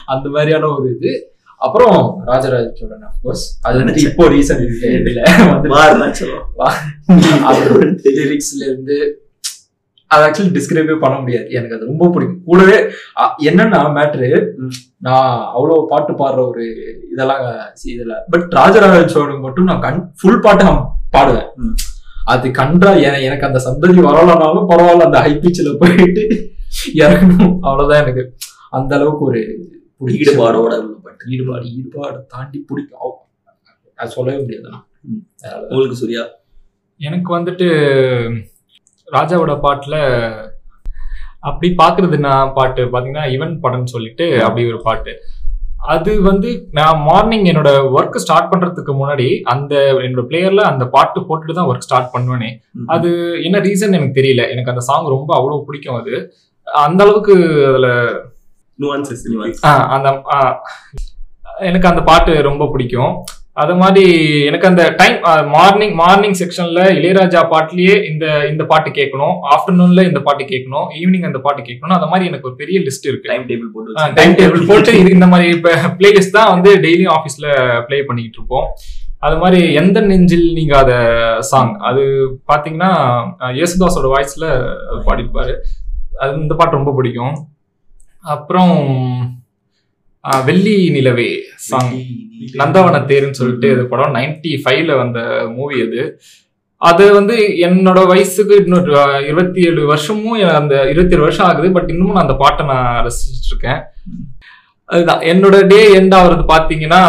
அந்த 0.07 0.27
மாதிரியான 0.29 0.71
ஒரு 0.77 0.89
இது. 0.97 1.13
அப்புறம் 1.61 1.97
ராஜராஜ 2.27 2.67
சோழன் 2.77 3.07
அஃப்கோர்ஸ் 3.09 3.43
அது 3.63 3.77
வந்து 3.81 4.03
இப்போ 4.03 4.27
ரீசன் 4.35 4.63
இதுல 4.99 5.21
வந்து 5.95 6.17
லிரிக்ஸ்ல 8.19 8.63
இருந்து 8.69 8.97
அது 10.11 10.25
ஆக்சுவலி 10.25 10.47
டிஸ்கிரைபே 10.47 10.99
பண்ண 10.99 11.19
முடியாது. 11.19 11.51
எனக்கு 11.51 11.77
அது 11.77 11.87
ரொம்ப 11.87 12.09
பிடிக்கும். 12.09 12.43
கூடவே 12.45 12.83
என்னன்னா 13.43 13.83
மேட்ரு 13.97 14.51
நான் 14.99 15.47
அவ்வளவு 15.47 15.87
பாட்டு 15.89 16.13
பாடுற 16.13 16.49
ஒரு 16.49 16.65
இதெல்லாம் 17.13 17.41
சி- 17.47 17.99
இதுல 17.99 18.15
பட் 18.31 18.53
ராஜராஜ 18.53 19.09
சோழன் 19.09 19.41
மட்டும் 19.41 19.65
நான் 19.65 19.81
கண் 19.81 20.13
ஃபுல் 20.21 20.41
பாட்டு 20.41 20.65
நான் 20.65 20.89
பாடுவேன். 21.17 21.49
அது 22.25 22.51
கண்டா 22.51 22.93
என- 22.93 23.21
எனக்கு 23.21 23.47
அந்த 23.47 23.61
சந்ததி 23.65 23.91
வரலனாலும் 23.91 24.67
பரவாயில்ல 24.69 25.05
அந்த 25.05 25.21
ஹை 25.21 25.33
பிச்சில் 25.33 25.77
போயிட்டு 25.79 26.51
இறங்கணும். 26.95 27.59
அவ்வளவுதான் 27.61 28.03
எனக்கு. 28.03 28.35
அந்த 28.71 28.95
அளவுக்கு 28.95 29.25
ஒரு 29.25 29.69
ஈடுபாடோட 30.07 30.87
பாட்டு. 31.03 31.31
ஈடுபாடு 31.31 31.65
ஈடுபாடு 31.65 32.25
தாண்டி 32.29 32.65
பிடிக்கும். 32.67 33.11
அது 33.95 34.11
சொல்லவே 34.11 34.43
முடியாதுண்ணா 34.43 34.85
உங்களுக்கு 35.59 35.97
சூர்யா? 35.97 36.27
எனக்கு 36.99 37.39
வந்துட்டு 37.39 37.69
ராஜாவோட 39.17 39.53
பாட்டுல 39.67 39.97
அப்படி 41.49 41.69
பாக்குறதுனா 41.83 42.33
பாட்டு? 42.57 42.83
பாத்தீங்கன்னா 42.95 43.27
இவன் 43.37 43.53
படம்னு 43.63 43.93
சொல்லிட்டு 43.95 44.27
அப்படி 44.47 44.65
ஒரு 44.73 44.81
பாட்டு. 44.89 45.13
அது 45.93 46.13
வந்து 46.29 46.49
நான் 46.79 46.99
மார்னிங் 47.07 47.47
என்னோட 47.51 47.71
ஒர்க் 47.97 48.19
ஸ்டார்ட் 48.25 48.51
பண்றதுக்கு 48.53 48.93
முன்னாடி 48.99 49.29
அந்த 49.53 49.75
என்னோட 50.07 50.25
பிளேயர்ல 50.31 50.65
அந்த 50.73 50.85
பாட்டு 50.95 51.21
போட்டுட்டு 51.29 51.57
தான் 51.59 51.69
ஒர்க் 51.71 51.87
ஸ்டார்ட் 51.87 52.13
பண்ணுவேனே. 52.15 52.51
அது 52.95 53.11
என்ன 53.47 53.61
ரீசன் 53.69 53.97
எனக்கு 53.99 54.19
தெரியல. 54.21 54.45
எனக்கு 54.55 54.73
அந்த 54.73 54.85
சாங் 54.89 55.13
ரொம்ப 55.17 55.31
அவ்வளவு 55.39 55.67
பிடிக்கும் 55.69 55.99
அது. 56.01 56.15
அந்த 56.87 57.01
அளவுக்கு 57.05 57.37
அதுல 57.71 57.89
அந்த 59.97 60.09
எனக்கு 61.69 61.89
அந்த 61.89 62.03
பாட்டு 62.11 62.33
ரொம்ப 62.51 62.67
பிடிக்கும். 62.75 63.15
அது 63.63 63.75
மாதிரி 63.81 64.05
எனக்கு 64.49 64.69
அந்த 64.71 64.83
டைம் 65.01 65.17
மார்னிங் 65.55 65.95
மார்னிங் 66.01 66.37
செக்ஷன்ல 66.41 66.83
இளையராஜா 66.99 67.41
பாட்டுலயே 67.53 67.97
இந்த 68.11 68.25
இந்த 68.51 68.63
பாட்டு 68.71 68.91
கேட்கணும். 68.99 69.35
ஆஃப்டர்நூன்ல 69.55 70.05
இந்த 70.11 70.21
பாட்டு 70.27 70.45
கேட்கணும். 70.53 70.87
ஈவினிங் 71.01 71.27
அந்த 71.29 71.41
பாட்டு 71.47 71.63
கேட்கணும் 71.69 71.97
அந்த 71.99 72.09
மாதிரி 72.13 72.29
எனக்கு 72.31 72.49
ஒரு 72.51 72.57
பெரிய 72.63 72.79
லிஸ்ட் 72.87 73.09
இருக்கு. 73.11 73.31
டைம் 73.33 73.45
டேபிள் 73.51 73.73
போட்டு. 73.75 74.15
டைம் 74.21 74.39
டேபிள் 74.41 74.69
போட்டு 74.71 74.93
இது 75.01 75.11
இந்த 75.19 75.29
மாதிரி 75.33 75.49
பிளேலிஸ்ட் 75.99 76.37
தான் 76.39 76.53
வந்து 76.55 76.73
டெய்லியும் 76.87 77.15
ஆஃபீஸ்ல 77.19 77.47
ப்ளே 77.89 78.01
பண்ணிக்கிட்டு 78.11 78.41
இருப்போம் 78.41 78.69
அது 79.27 79.37
மாதிரி 79.43 79.61
எந்த 79.81 79.99
நெஞ்சில் 80.11 80.47
நீங்காத 80.59 80.93
சாங் 81.51 81.73
அது 81.89 82.03
பாத்தீங்கன்னா 82.51 82.93
யேசுதாஸோட 83.59 84.07
வாய்ஸ்ல 84.15 84.47
பாடியிருப்பாரு. 85.07 85.55
அது 86.23 86.33
இந்த 86.45 86.55
பாட்டு 86.61 86.79
ரொம்ப 86.79 86.93
பிடிக்கும். 86.99 87.37
அப்புறம் 88.35 88.75
வெள்ளி 90.49 90.75
நிலவே 90.97 91.31
சாங் 91.69 91.93
நந்தவன 92.61 93.01
தேருன்னு 93.11 93.41
சொல்லிட்டு 93.41 93.69
இது 93.75 93.83
படம் 93.93 94.17
நைன்டி 94.19 94.53
ஃபைவ்ல 94.63 94.93
வந்த 95.03 95.21
மூவி 95.57 95.79
அது. 95.87 96.03
அது 96.91 97.05
வந்து 97.19 97.35
என்னோட 97.67 98.01
வயசுக்கு 98.11 98.55
இன்னொரு 98.63 98.93
இருபத்தி 99.31 99.61
ஏழு 99.69 99.83
வருஷமும் 99.93 100.39
அந்த 100.61 100.75
இருபத்தி 100.93 101.15
ஏழு 101.17 101.27
வருஷம் 101.27 101.49
ஆகுது. 101.49 101.69
பட் 101.77 101.91
இன்னமும் 101.95 102.17
நான் 102.17 102.27
அந்த 102.27 102.37
பாட்டை 102.43 102.65
நான் 102.73 102.89
ரசிச்சிட்டு 103.07 103.51
இருக்கேன் 103.53 103.81
அதுதான். 104.89 105.23
என்னோட 105.33 105.57
டே 105.73 105.81
எண்ட் 105.99 106.17
ஆகுறது 106.21 106.45
பாத்தீங்கன்னா 106.55 107.03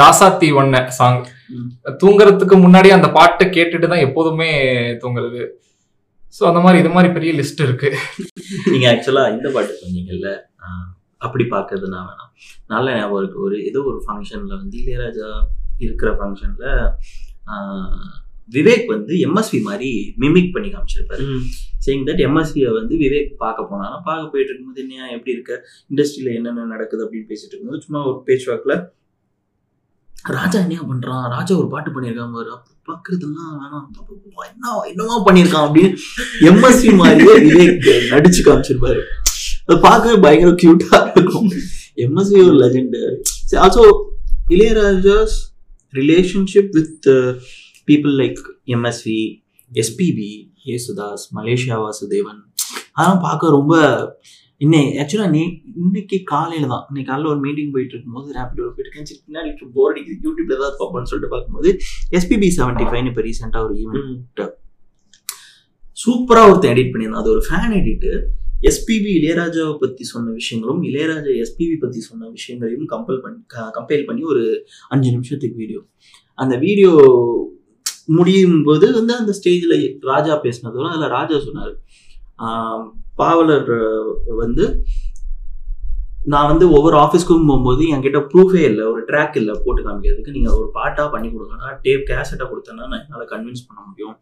ராசாத்தி 0.00 0.48
ஒன்ன 0.60 0.82
சாங் 0.98 1.18
தூங்குறதுக்கு 2.02 2.56
முன்னாடி 2.64 2.88
அந்த 2.96 3.08
பாட்டை 3.16 3.46
கேட்டுட்டு 3.56 3.86
தான் 3.92 4.04
எப்போதுமே 4.06 4.50
தூங்குறது. 5.02 5.42
ஸோ 6.36 6.42
அந்த 6.50 6.60
மாதிரி 6.64 6.80
இது 6.82 6.90
மாதிரி 6.96 7.08
பெரிய 7.16 7.32
லிஸ்ட் 7.38 7.64
இருக்கு. 7.66 7.88
நீங்க 8.72 8.86
ஆக்சுவலா 8.92 9.24
இந்த 9.34 9.48
பாட்டு 9.56 9.80
சொன்னீங்கல்ல 9.82 10.28
அப்படி 11.26 11.44
பார்க்கறது 11.54 11.88
நான் 11.94 12.08
வேணாம். 12.08 12.32
நல்ல 12.72 12.96
ஞாபகம் 12.98 13.22
இருக்கு. 13.22 13.38
ஒரு 13.46 13.56
ஏதோ 13.68 13.80
ஒரு 13.90 13.98
ஃபங்க்ஷன்ல 14.06 14.54
வந்து 14.62 14.76
இளையராஜா 14.82 15.28
இருக்கிற 15.86 16.10
ஃபங்க்ஷன்ல 16.18 16.66
விவேக் 18.54 18.86
வந்து 18.92 19.14
எம்எஸ்வி 19.26 19.58
மாதிரி 19.66 19.90
மிமிக் 20.22 20.52
பண்ணி 20.54 20.70
காமிச்சிருப்பாரு. 20.72 21.26
சேயிங் 21.84 22.06
தட் 22.08 22.22
எம்எஸ்வியை 22.28 22.70
வந்து 22.78 22.94
விவேக் 23.02 23.30
பார்க்க 23.42 23.68
போனானா 23.70 23.98
பார்க்க 24.08 24.32
போயிட்டு 24.32 24.50
இருக்கும்போது 24.52 24.82
என்ன 24.84 25.10
எப்படி 25.16 25.34
இருக்க? 25.36 25.52
இண்டஸ்ட்ரியில 25.90 26.34
என்னென்ன 26.38 26.66
நடக்குது 26.74 27.04
அப்படின்னு 27.06 27.30
பேசிட்டு 27.30 27.52
இருக்கும்போது 27.52 27.86
சும்மா 27.86 28.02
ஒரு 28.08 28.18
பேச்சு 28.28 28.48
வாக்குல 28.52 28.76
ராஜா 30.38 30.58
என்ன 30.64 30.82
பண்றான்? 30.90 31.24
ராஜா 31.36 31.52
ஒரு 31.60 31.68
பாட்டு 31.72 31.90
பண்ணியிருக்கான் 31.94 32.34
பாரு. 32.34 32.50
அப்ப 32.56 32.68
பாக்குறதெல்லாம் 32.88 33.54
வேணாம். 33.62 33.86
என்ன 34.50 34.74
என்னமா 34.90 35.16
பண்ணியிருக்கான்? 35.26 35.64
அப்படின்னு 35.66 35.90
எம்எஸ்வி 36.50 36.92
மாதிரியே 37.00 37.34
விவேக் 37.48 38.12
நடிச்சு 38.12 38.40
காமிச்சிருப்பாரு. 38.48 39.02
அது 39.72 39.80
பார்க்கவே 39.82 40.16
பயங்கர 40.22 40.50
கியூட்டா 40.62 40.96
இருக்கும். 41.16 41.46
எம்எஸ்வி 42.04 42.38
ஒரு 42.46 42.56
legend 42.62 42.96
also 43.64 43.84
Ilaiyaraaja's 44.54 45.36
relationship 45.92 46.72
with 46.78 47.06
people 47.88 48.14
like 48.20 48.40
MSV 48.74 49.20
SPB 49.72 50.30
Yesudas 50.68 51.24
Malaysia 51.38 51.76
Vasudevan 51.84 52.40
அதெல்லாம் 52.96 53.22
பார்க்க 53.26 53.56
ரொம்ப 53.58 53.74
இன்னை 54.60 54.82
ஆக்சுவலாக 55.02 55.32
நீ 55.36 55.42
இன்னைக்கு 55.82 56.18
காலையில 56.32 56.66
தான் 56.72 56.84
இன்னைக்கு 56.88 57.08
காலையில் 57.10 57.32
ஒரு 57.32 57.40
மீட்டிங் 57.46 57.72
போயிட்டு 57.76 57.94
இருக்கும்போது 57.94 58.28
ரேபிடோல 58.38 58.68
போயிட்டு 58.74 58.88
இருக்கேன் 58.88 59.24
பின்னாடி 59.26 59.50
போர் 59.76 59.90
அடிக்குது 59.92 60.20
யூடியூப்ல 60.26 60.58
ஏதாவது 60.58 60.76
பார்ப்போம்னு 60.82 61.10
சொல்லிட்டு 61.12 61.32
பார்க்கும்போது 61.34 61.72
எஸ்பிபி 62.18 62.50
செவன்டி 62.58 62.86
ஃபைவ் 62.90 63.08
இப்போ 63.12 63.24
ரீசெண்டாக 63.28 63.66
ஒரு 63.68 63.76
ஈவெண்ட் 63.82 64.44
சூப்பரா 65.98 66.44
ஒருத்தன் 66.50 66.72
எடிட் 66.74 66.92
பண்ணியிருந்தான். 66.92 67.24
அது 67.24 67.34
ஒரு 67.34 67.42
ஃபேன் 67.48 67.74
எடிட்டு 67.80 68.12
எஸ்பிபி 68.68 69.10
இளையராஜாவை 69.18 69.74
பற்றி 69.82 70.04
சொன்ன 70.12 70.32
விஷயங்களும் 70.40 70.82
இளையராஜா 70.88 71.32
எஸ்பிபி 71.44 71.76
பற்றி 71.84 72.00
சொன்ன 72.08 72.30
விஷயங்களையும் 72.36 72.86
கம்பல் 72.92 73.22
பண்ணி 73.24 73.40
கம்பேர் 73.78 74.08
பண்ணி 74.08 74.22
ஒரு 74.32 74.42
அஞ்சு 74.94 75.08
நிமிஷத்துக்கு 75.16 75.60
வீடியோ 75.62 75.80
அந்த 76.38 76.54
வீடியோ 76.66 76.92
முடியும் 78.18 78.58
போது 78.68 78.86
வந்து 78.98 79.12
அந்த 79.20 79.32
ஸ்டேஜில் 79.38 79.74
ராஜா 80.10 80.34
பேசினதோட 80.44 80.86
அதில் 80.92 81.14
ராஜா 81.18 81.36
சொன்னார். 81.46 81.74
பாவலர் 83.20 83.72
வந்து 84.42 84.64
நான் 86.32 86.48
வந்து 86.50 86.64
ஒவ்வொரு 86.76 86.96
ஆஃபீஸ்க்கும் 87.04 87.48
போகும்போது 87.50 87.82
என்கிட்ட 87.92 88.18
ப்ரூஃபே 88.32 88.62
இல்லை 88.70 88.84
ஒரு 88.92 89.00
ட்ராக் 89.08 89.36
இல்லை 89.40 89.54
போட்டு 89.64 89.80
காமிக்கிறதுக்கு. 89.86 90.34
நீங்கள் 90.36 90.56
ஒரு 90.58 90.68
பாட்டாக 90.76 91.06
பண்ணி 91.14 91.28
கொடுங்கன்னா 91.28 91.70
டேப் 91.84 92.04
கேசட்டாக 92.10 92.46
கொடுத்தேன்னா 92.50 92.84
நான் 92.92 93.02
என்னால் 93.04 93.30
கன்வின்ஸ் 93.32 93.66
பண்ண 93.68 93.80
முடியும். 93.88 94.16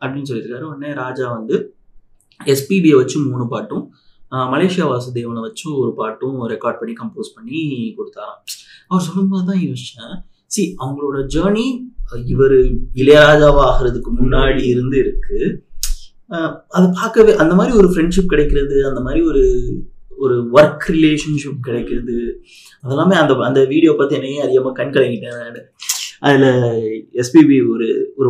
அப்படின்னு 0.00 0.28
சொல்லியிருக்காரு. 0.30 0.66
உடனே 0.70 0.90
ராஜா 1.02 1.26
வந்து 1.38 1.56
எஸ்பிபியை 2.46 2.96
வச்சு 2.96 3.18
மூணு 3.20 3.46
பாட்டும் 3.46 3.84
மலேசியா 4.32 4.84
வாசுதேவனை 4.90 5.40
வச்சு 5.40 5.76
ஒரு 5.76 5.94
பாட்டும் 5.94 6.36
ரெக்கார்ட் 6.46 6.78
பண்ணி 6.78 6.92
கம்போஸ் 6.92 7.34
பண்ணி 7.34 7.60
கொடுத்தாராம். 7.98 8.40
அவர் 8.88 9.02
சொல்லும்போது 9.02 9.44
தான் 9.44 9.62
யோசிச்சேன் 9.68 10.14
சி 10.46 10.76
அவங்களோட 10.78 11.18
ஜேர்னி 11.34 11.66
இவர் 12.26 12.56
இளையராஜாவாகிறதுக்கு 12.94 14.10
முன்னாடி 14.20 14.62
இருந்து 14.64 14.98
இருக்கு. 14.98 15.38
அதை 16.28 16.48
அது 16.68 16.86
பார்க்கவே 17.00 17.32
அந்த 17.34 17.54
மாதிரி 17.54 17.76
ஒரு 17.76 17.88
ஃப்ரெண்ட்ஷிப் 17.88 18.26
கிடைக்கிறது 18.26 18.86
அந்த 18.86 19.00
மாதிரி 19.00 19.20
ஒரு 19.26 19.42
ஒரு 20.18 20.36
ஒர்க் 20.52 20.86
ரிலேஷன்ஷிப் 20.90 21.60
கிடைக்கிறது 21.60 22.16
அதெல்லாமே 22.84 23.12
அந்த 23.12 23.34
அந்த 23.34 23.64
வீடியோ 23.64 23.92
பார்த்து 23.92 24.16
என்னையே 24.16 24.40
அதிகமாக 24.40 24.72
கண் 24.72 24.94
கலங்கிட்டேன் 24.94 25.60
அதில் 26.20 26.48
எஸ்பிபி 27.14 27.72
ஒரு 27.72 28.12
ஒரு 28.16 28.28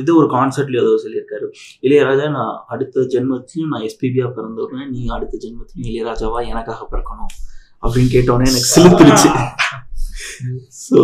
இது 0.00 0.10
ஒரு 0.20 0.28
கான்சர்ட்லேயே 0.34 0.82
ஏதோ 0.84 0.92
சொல்லியிருக்காரு. 1.04 1.46
இளையராஜா 1.86 2.26
நான் 2.36 2.54
அடுத்த 2.74 3.06
ஜென்மத்திலையும் 3.14 3.72
நான் 3.74 3.86
எஸ்பிபியாக 3.88 4.30
பிறந்தவருவேன் 4.36 4.90
நீ 4.94 5.02
அடுத்த 5.16 5.34
ஜென்மத்திலையும் 5.44 5.90
இளையராஜாவா 5.90 6.40
எனக்காக 6.52 6.88
பிறக்கணும் 6.92 7.32
அப்படின்னு 7.82 8.10
கேட்டோன்னே 8.16 8.48
எனக்கு 8.50 8.72
சிலுத்துருச்சு 8.74 9.30
ஸோ 10.86 10.98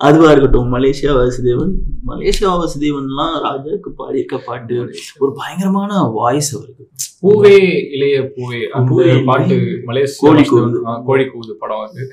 அதுவா 0.00 0.28
இருக்கட்டும் 0.32 0.72
மலேசியா 0.74 1.10
வாசுதேவன். 1.18 1.72
மலேசியா 2.10 2.50
வாசுதேவன்லாம் 2.60 3.34
ராஜாவுக்கு 3.44 3.90
பாடியிருக்க 3.98 4.36
பாட்டு 4.46 4.76
ஒரு 5.22 5.30
பயங்கரமான 5.40 6.00
வாய்ஸ் 6.16 6.50
அவருக்கு. 6.56 6.84
பூவே 7.22 7.54
இளைய 7.96 8.16
பூவே 8.34 9.12
பாட்டு 9.28 9.56
மலேசியா 9.90 10.22
கோழி 10.24 10.44
கூவுது. 10.50 10.78
கோழி 11.08 11.24
கூவுது 11.32 11.54
படம் 11.62 11.84
அது. 11.86 12.04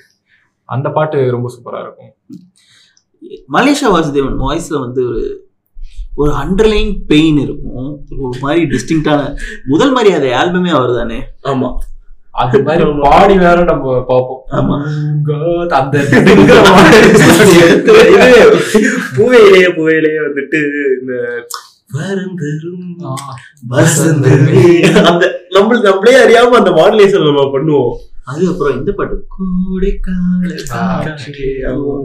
அந்த 0.70 0.88
பாட்டு 0.98 1.18
ரொம்ப 1.36 1.48
சூப்பரா 1.56 1.80
இருக்கும். 1.86 2.12
மலேசியா 3.58 3.90
வாசுதேவன் 3.96 4.38
வாய்ஸ்ல 4.46 4.80
வந்து 4.86 5.02
ஒரு 5.12 5.24
ஒரு 6.16 6.32
அண்டர்லைன் 6.32 7.08
பெயின் 7.08 7.38
இருக்கும். 7.38 8.04
ஒரு 8.20 8.40
மாதிரி 8.40 8.66
டிஸ்டிங்டான 8.66 9.36
முதல் 9.66 9.92
மரியாதை 9.92 10.30
ஆல்பமே 10.30 10.70
அவர் 10.70 10.94
தானே 10.94 11.28
ஆமா. 11.44 11.78
அது 12.32 12.64
மாதிரி 12.64 13.02
பாடி 13.02 13.38
வேற 13.38 13.64
நம்ம 13.64 14.06
பார்ப்போம். 14.08 14.44
ஆமா. 14.52 14.86
அந்த 15.70 15.98
பூவையிலேயே 19.18 19.70
பூவையிலேயே 19.70 20.28
வந்துட்டு 20.28 20.58
இந்த 21.02 21.44
வருந்தரும் 21.94 23.04
ஆ, 23.04 23.16
வசந்தமே. 23.70 24.82
அந்த 25.06 25.50
நம்மளுக்கு 25.50 25.82
நம்மளே 25.82 26.26
அறியாம 26.26 26.42
அந்த 26.42 26.70
மாடுலேஷன் 26.70 27.24
நம்ம 27.24 27.42
பண்ணுவோம். 27.42 27.98
அது 28.24 28.48
அப்புறம் 28.48 28.80
இந்த 28.80 28.92
பாட்டு 28.92 29.26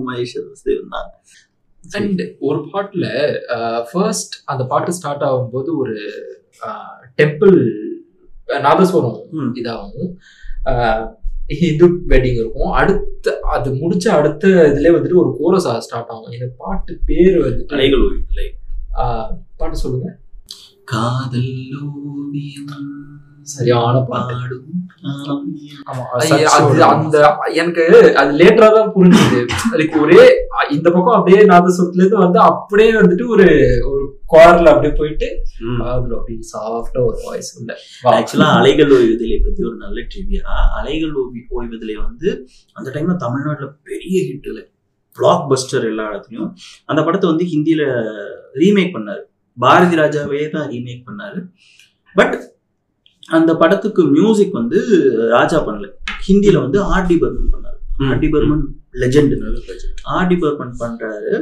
மலேசியா 0.05 0.45
வாசுதேவன் 0.45 0.89
தான். 0.89 1.11
அண்ட் 1.93 2.23
ஒரு 2.49 2.61
பாட்டுல 2.73 3.07
ஃபர்ஸ்ட் 3.91 4.35
அந்த 4.45 4.63
பாட்டு 4.73 4.93
ஸ்டார்ட் 4.93 5.25
ஆகும்போது 5.29 5.71
ஒரு 5.83 5.97
டெம்பிள் 7.17 7.57
நாதஸ்வரம். 8.67 9.21
இதாகும். 9.61 10.11
ஹிந்து 11.61 11.87
வெட்டிங் 12.11 12.39
இருக்கும். 12.41 12.73
அடுத்த 12.81 13.35
அது 13.55 13.71
முடிச்ச 13.81 14.07
அடுத்த 14.19 14.49
இதுல 14.49 14.93
வந்துட்டு 14.97 15.21
ஒரு 15.23 15.33
கோரஸ் 15.41 15.69
ஸ்டார்ட் 15.87 16.13
ஆகும். 16.15 16.35
எனக்கு 16.37 16.55
பாட்டு 16.59 16.93
பேர் 17.07 17.37
வந்துட்டு 17.47 17.75
அலைகள் 17.77 18.07
பாட்டு 19.57 19.77
சொல்லுங்க. 19.77 20.09
காதல் 20.85 21.55
ஓவியம். 21.83 22.83
சரியான 23.53 23.97
பாட்டு. 24.09 24.35
அந்த 26.95 27.17
எனக்கு 27.63 27.85
அது 28.21 28.31
லேட்டரா 28.41 28.69
தான் 28.77 28.93
புரிஞ்சுது. 28.97 29.41
லைக் 29.81 29.97
ஒரே 30.03 30.21
இந்த 30.77 30.87
பக்கம் 30.95 31.17
அப்படியே 31.17 31.41
நாதஸ்வரத்துல 31.53 32.03
இருந்து 32.03 32.25
வந்து 32.25 32.39
அப்படியே 32.51 32.93
வந்துட்டு 33.01 33.27
ஒரு 33.35 33.47
ஒரு 33.91 34.05
குவார்ல 34.33 34.73
அப்படியே 34.75 34.95
போயிட்டு 35.01 35.29
அதுல 35.93 36.15
அப்படியே 36.19 36.41
சாஃப்டா 36.53 37.01
ஒரு 37.09 37.19
வாய்ஸ் 37.27 37.51
உள்ள. 37.59 37.73
ஆக்சுவலா 38.13 38.49
அலைகள் 38.61 38.95
ஓய்வதிலே 38.99 39.39
பத்தி 39.47 39.61
ஒரு 39.71 39.77
நல்ல 39.85 40.07
ட்ரிவியா 40.13 40.45
அலைகள் 40.81 41.15
ஓவி 41.23 41.43
ஓய்வதிலே 41.59 41.97
வந்து 42.07 42.31
அந்த 42.79 42.89
டைம்ல 42.95 43.17
தமிழ்நாட்டுல 43.25 43.69
பெரிய 43.91 44.17
ஹிட் 44.31 44.49
இல்லை 44.53 44.65
பிளாக் 45.17 45.47
பஸ்டர் 45.51 45.85
எல்லா 45.91 46.05
இடத்துலயும் 46.11 46.51
அந்த 46.91 47.01
படத்தை 47.07 47.27
வந்து 47.33 47.45
ஹிந்தியில 47.53 47.83
ரீமேக் 48.61 48.95
பண்ணாரு. 48.97 49.23
பாரதி 49.59 49.97
ராஜாவே 50.01 50.41
தான் 50.55 50.67
ரீமேக் 50.73 51.07
பண்ணாரு. 51.09 51.39
பட் 52.17 52.35
அந்த 53.39 53.53
படத்துக்கு 53.63 54.03
மியூசிக் 54.17 54.59
வந்து 54.61 54.79
ராஜா 55.35 55.59
பண்ணல. 55.67 55.87
ஹிந்தியில 56.27 56.61
வந்து 56.65 56.79
ஆர்டி 56.97 57.17
பர்மன் 57.23 57.53
பண்ணாரு. 57.55 57.79
ஆர்டி 58.11 58.29
பர்மன் 58.35 58.65
லெஜெண்ட் 59.03 59.35
ஆர்டி 60.19 60.37
பர்மன் 60.45 60.75
பண்றாரு. 60.83 61.33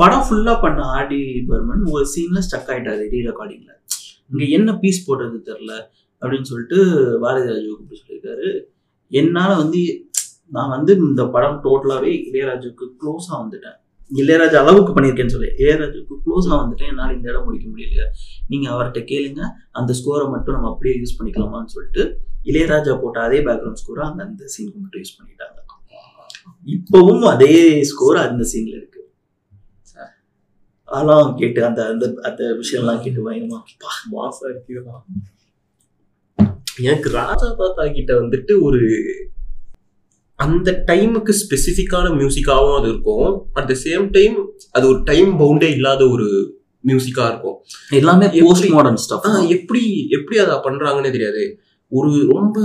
படம் 0.00 0.24
ஃபுல்லா 0.28 0.54
பண்ண 0.64 0.80
ஆர்டி 0.96 1.20
பர்மன் 1.50 1.84
ஒரு 1.94 2.06
சீன்ல 2.14 2.40
ஸ்டக் 2.46 2.70
ஆயிட்டாரு 2.72 3.04
ரீ 3.12 3.20
ரெக்கார்டிங்ல 3.28 3.72
இங்க 4.30 4.44
என்ன 4.58 4.70
பீஸ் 4.82 5.06
போடுறது 5.08 5.38
தெரில 5.48 5.72
அப்படின்னு 6.20 6.48
சொல்லிட்டு 6.50 6.78
பாரதி 7.22 7.48
ராஜா 7.52 7.66
கூப்பிட்டு 7.68 8.00
சொல்லியிருக்காரு. 8.00 8.48
என்னால 9.20 9.50
வந்து 9.62 9.82
நான் 10.56 10.72
வந்து 10.74 10.92
இந்த 11.08 11.22
படம் 11.34 11.58
டோட்டலாவே 11.64 12.12
இளையராஜுக்கு 12.28 12.84
க்ளோஸா 13.00 13.32
வந்துட்டேன். 13.42 13.78
இளையராஜா 14.10 14.58
அளவுக்கு 14.62 14.92
பண்ணியிருக்கேன்னு 14.94 15.34
சொல்லி. 15.34 15.50
இளையராஜுக்கு 15.58 16.14
க்ளோஸா 16.24 16.52
வந்துட்டேன் 16.60 16.90
என்னால் 16.92 17.14
இந்த 17.16 17.30
இடம் 17.30 17.44
முடிக்க 17.44 17.66
முடியல 17.68 18.04
நீங்க 18.48 18.66
அவர்கிட்ட 18.70 19.00
கேளுங்க. 19.12 19.40
அந்த 19.70 19.94
ஸ்கோரை 19.98 20.26
மட்டும் 20.30 20.54
நம்ம 20.54 20.70
அப்படியே 20.70 20.94
யூஸ் 21.00 21.16
பண்ணிக்கலாமான்னு 21.18 21.74
சொல்லிட்டு 21.74 22.02
இளையராஜா 22.44 22.92
போட்ட 23.02 23.20
அதே 23.20 23.38
பேக்ரவுண்ட் 23.40 23.80
ஸ்கோரை 23.82 24.04
அந்த 24.10 24.22
அந்த 24.24 24.44
சீனுக்கு 24.54 24.80
மட்டும் 24.82 25.02
யூஸ் 25.02 25.16
பண்ணிட்டாங்க. 25.18 25.58
இப்பவும் 26.66 27.24
அதே 27.34 27.54
ஸ்கோர் 27.84 28.18
அந்த 28.26 28.44
சீன்ல 28.52 28.74
இருக்கு. 28.80 29.02
அதெல்லாம் 30.88 31.34
கேட்டு 31.36 31.60
அந்த 31.64 31.80
அந்த 31.86 32.04
அந்த 32.22 32.42
விஷயம்லாம் 32.60 33.02
கேட்டு 33.02 33.20
பயங்கரமா 33.26 33.58
"பா, 33.82 33.92
மாசா 34.12 34.44
இருக்குதா 34.52 34.96
எனக்கு 36.80 37.08
ராஜா 37.10 37.48
தாத்தா 37.58 37.84
கிட்ட 37.88 38.12
வந்துட்டு 38.20 38.54
ஒரு 38.60 38.80
அந்த 40.36 40.82
டைமுக்கு 40.86 41.32
ஸ்பெசிஃபிக்கான 41.42 42.06
மியூசிக்காகவும் 42.20 42.78
அது 42.78 42.88
இருக்கும். 42.88 43.50
அட் 43.52 43.66
த 43.66 43.76
சேம் 43.84 44.10
டைம் 44.10 44.52
அது 44.72 44.88
ஒரு 44.88 45.02
டைம் 45.02 45.40
பவுண்டே 45.40 45.70
இல்லாத 45.70 46.08
ஒரு 46.08 46.26
மியூசிக்கா 46.86 47.26
இருக்கும். 47.26 47.56
எல்லாமே 47.90 48.40
போஸ்ட் 48.40 48.64
மாடர்ன் 48.64 48.96
ஸ்டஃப் 48.96 49.48
எப்படி 49.48 50.06
எப்படி 50.08 50.40
அதை 50.40 50.56
பண்றாங்கன்னே 50.56 51.10
தெரியாது. 51.10 51.60
ஒரு 51.88 52.28
ரொம்ப 52.28 52.60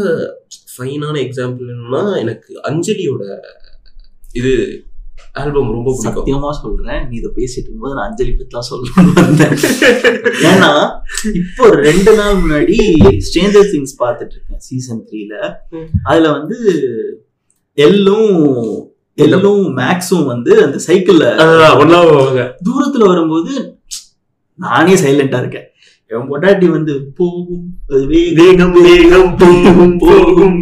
ஃபைனான 0.77 1.15
எக்ஸாம்பிள் 1.25 1.65
என்னன்னா 1.73 2.17
எனக்கு 2.17 2.59
அஞ்சலியோட 2.63 3.23
இது 4.33 4.83
ஆல்பம் 5.33 5.71
ரொம்ப 5.71 5.89
பிடிக்கும். 5.97 6.25
சத்தியமா 6.25 6.49
சொல்றேன். 6.51 7.07
நீ 7.07 7.15
இதை 7.17 7.31
பேசிட்டு 7.35 7.61
இருக்கும்போது 7.61 7.95
நான் 7.95 8.07
அஞ்சலி 8.09 8.31
பத்திலாம் 8.31 9.13
வந்தேன். 9.13 9.55
ஏன்னா 10.49 10.71
இப்போ 11.33 11.75
ரெண்டு 11.75 12.15
நாள் 12.15 12.35
முன்னாடி 12.35 12.77
ஸ்ட்ரேஞ்சர் 13.27 13.69
திங்ஸ் 13.73 13.95
பார்த்துட்டு 13.99 14.35
இருக்கேன் 14.35 14.57
சீசன் 14.57 15.07
த்ரீல. 15.11 15.53
அதுல 16.03 16.31
வந்து 16.31 16.57
எல்லும் 17.77 18.31
எல்லும் 19.17 19.65
மேக்ஸும் 19.79 20.29
வந்து 20.31 20.51
அந்த 20.65 20.77
சைக்கிள்ல 20.87 21.25
தூரத்துல 22.67 23.03
வரும்போது 23.11 23.51
நானே 24.59 24.95
சைலண்டா 25.03 25.39
இருக்கேன். 25.43 25.67
என் 26.11 26.27
பொட்டாட்டி 26.29 26.67
வந்து 26.75 26.93
போகும் 27.17 27.65
வேகம் 28.37 28.73
வேகம் 28.87 29.33
போகும் 29.41 29.97
போகும் 30.03 30.57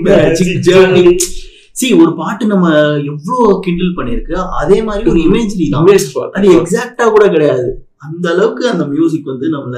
சி 1.79 1.87
ஒரு 2.01 2.11
பாட்டு 2.19 2.43
நம்ம 2.51 2.69
எவ்வளோ 3.09 3.37
கிண்டில் 3.65 3.97
பண்ணிருக்கு 3.97 4.35
அதே 4.61 4.77
மாதிரி 4.87 5.09
ஒரு 5.11 5.19
இமேஜ்ரி 5.27 5.65
தான். 5.73 6.31
அது 6.37 6.47
எக்ஸாக்டா 6.59 7.05
கூட 7.15 7.25
கிடையாது. 7.35 7.69
அந்த 8.05 8.25
அளவுக்கு 8.33 8.63
அந்த 8.73 8.83
மியூசிக் 8.93 9.31
வந்து 9.31 9.47
நம்மள 9.55 9.77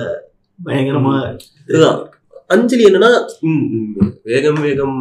பயங்கரமா 0.60 1.14
இதுதான். 1.68 2.00
அஞ்சலி 2.56 2.86
என்னன்னா 2.90 3.12
வேகம் 4.30 4.62
வேகம் 4.68 4.98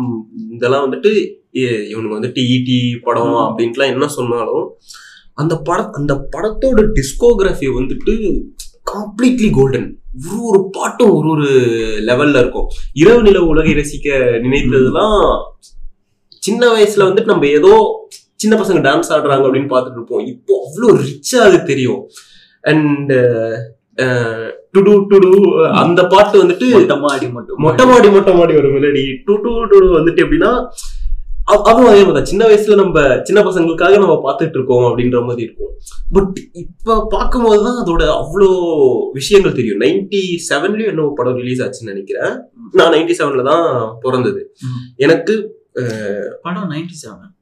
இதெல்லாம் 0.56 0.84
வந்துட்டு 0.86 1.12
இவனுக்கு 1.90 2.18
வந்துட்டு 2.18 2.42
ஈடி 2.52 2.76
படம் 3.02 3.32
ம். 3.32 3.44
அப்படின்ட்டுலாம் 3.46 3.92
என்ன 3.92 4.08
சொன்னாலும் 4.16 4.66
அந்த 5.34 5.54
படம் 5.60 5.92
அந்த 5.92 6.12
படத்தோட 6.32 6.80
டிஸ்கோகிராஃபி 6.96 7.68
வந்துட்டு 7.76 8.14
கம்ப்ளீட்லி 8.90 9.50
கோல்டன் 9.50 9.88
ஒரு 10.20 10.38
ஒரு 10.48 10.60
பாட்டும் 10.72 11.12
ஒரு 11.16 11.28
ஒரு 11.30 11.48
லெவல்ல 12.08 12.38
இருக்கும். 12.38 12.68
இரவு 12.94 13.20
நில 13.22 13.38
உலகை 13.44 13.74
ரசிக்க 13.74 14.08
நினைத்ததெல்லாம் 14.44 15.18
சின்ன 16.42 16.62
வயசுல 16.72 17.06
வந்துட்டு 17.06 17.32
நம்ம 17.32 17.46
ஏதோ 17.58 17.72
சின்ன 18.36 18.54
பசங்க 18.56 18.80
டான்ஸ் 18.80 19.12
ஆடுறாங்க 19.12 19.46
அப்படின்னு 19.46 19.72
பார்த்துட்டு 19.72 19.98
இருப்போம். 19.98 20.24
இப்போ 20.26 20.52
அவ்வளோ 20.64 20.90
ரிச்சா 21.02 21.38
அது 21.46 21.58
தெரியும். 21.64 22.00
அண்ட் 22.64 23.12
டுடு 24.74 24.92
டுடு 25.10 25.28
அந்த 25.80 26.00
பாட்டு 26.06 26.36
வந்துட்டு 26.42 26.66
மொட்டமா 26.74 27.08
அடி 27.14 27.28
மட்டும். 27.28 27.58
மொட்டை 27.58 27.84
மாடி 27.86 28.08
மொட்டை 28.08 28.32
மாடி 28.34 28.52
ஒரு 28.56 28.68
மெலடி 28.74 29.04
டு 29.26 29.34
டு 29.44 29.52
டு 29.72 29.78
வந்துட்டு 29.96 30.24
எப்படின்னா 30.24 30.52
அதுவும் 31.52 31.88
அதே 31.90 32.02
மாதிரி 32.06 32.30
சின்ன 32.30 32.42
வயசுல 32.48 32.76
நம்ம 32.80 33.02
சின்ன 33.28 33.40
பசங்களுக்காக 33.46 33.98
நம்ம 34.02 34.16
பார்த்துட்டு 34.26 34.56
இருக்கோம் 34.58 34.86
அப்படின்ற 34.88 35.18
மாதிரி 35.28 35.42
இருக்கும். 35.46 35.72
பட் 36.14 36.38
இப்ப 36.62 36.96
பார்க்கும்போது 37.14 37.60
தான் 37.66 37.80
அதோட 37.82 38.02
அவ்வளோ 38.20 38.48
விஷயங்கள் 39.18 39.58
தெரியும். 39.58 39.82
நைன்டி 39.84 40.22
செவன்லயும் 40.48 40.92
என்ன 40.92 41.08
படம் 41.20 41.38
ரிலீஸ் 41.42 41.62
ஆச்சுன்னு 41.64 41.92
நினைக்கிறேன். 41.94 42.32
நான் 42.78 42.94
நைன்டி 42.96 43.16
செவன்ல 43.20 43.44
தான் 43.52 43.66
பிறந்தது. 44.04 44.42
எனக்கு 45.06 45.36
படம் 46.46 46.70
நைன்டி 46.74 46.96
செவன் 47.04 47.34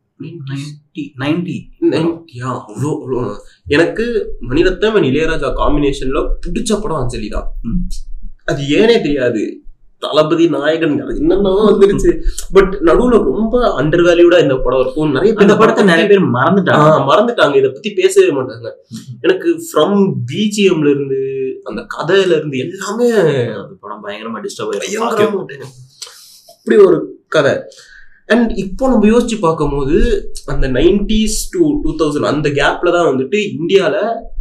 எனக்கு 3.77 4.05
மணிரத்னம் 4.51 4.97
இளையராஜா 5.11 5.49
காம்பினேஷன்ல 5.61 6.21
பிடிச்ச 6.45 6.71
படம் 6.83 7.01
அஞ்சலி 7.03 7.29
தான். 7.37 7.49
அது 8.51 8.61
ஏனே 8.79 8.97
தெரியாது. 9.05 9.43
தளபதி 10.03 10.47
நாயகன் 10.49 10.93
என்னென்னோ 11.15 11.53
வந்துருச்சு. 11.63 12.11
பட் 12.53 12.73
நடுவுல 12.83 13.17
ரொம்ப 13.29 13.55
அண்டர் 13.79 14.05
வேல்யூடா 14.07 14.39
இந்த 14.41 14.57
படம் 14.59 14.81
இருக்கும். 14.81 15.13
நிறைய 15.13 15.33
பேர் 15.33 15.45
அந்த 15.45 15.57
படத்தை 15.59 15.85
நிறைய 15.85 16.07
பேர் 16.07 16.23
மறந்துட்டாங்க. 16.35 16.91
மறந்துட்டாங்க. 17.09 17.57
இத 17.57 17.71
பத்தி 17.71 17.91
பேசவே 17.95 18.31
மாட்டாங்க. 18.37 18.71
எனக்கு 19.23 19.51
ஃப்ரம் 19.67 19.99
பிஜிஎம்ல 20.31 20.91
இருந்து 20.91 21.21
அந்த 21.65 21.83
கதையில 21.95 22.37
இருந்து 22.37 22.59
எல்லாமே 22.59 23.09
அந்த 23.59 23.75
படம் 23.81 24.03
பயங்கரமா 24.05 24.43
டிஸ்டர்ப் 24.45 24.73
பயங்கரமா 24.75 25.11
அப்படி 26.55 26.79
ஒரு 26.87 26.99
கதை. 27.29 27.55
அண்ட் 28.29 28.51
இப்போ 28.59 28.85
நம்ம 28.89 29.07
யோசிச்சு 29.09 29.37
பார்க்கும்போது 29.41 29.99
அந்த 30.47 30.67
நைன்டிஸ் 30.75 31.37
டு 31.53 31.61
டூ 31.83 31.91
தௌசண்ட் 31.99 32.31
அந்த 32.31 32.49
கேப்ல 32.57 32.93
தான் 32.93 33.09
வந்துட்டு 33.09 33.39
இந்தியால 33.53 33.95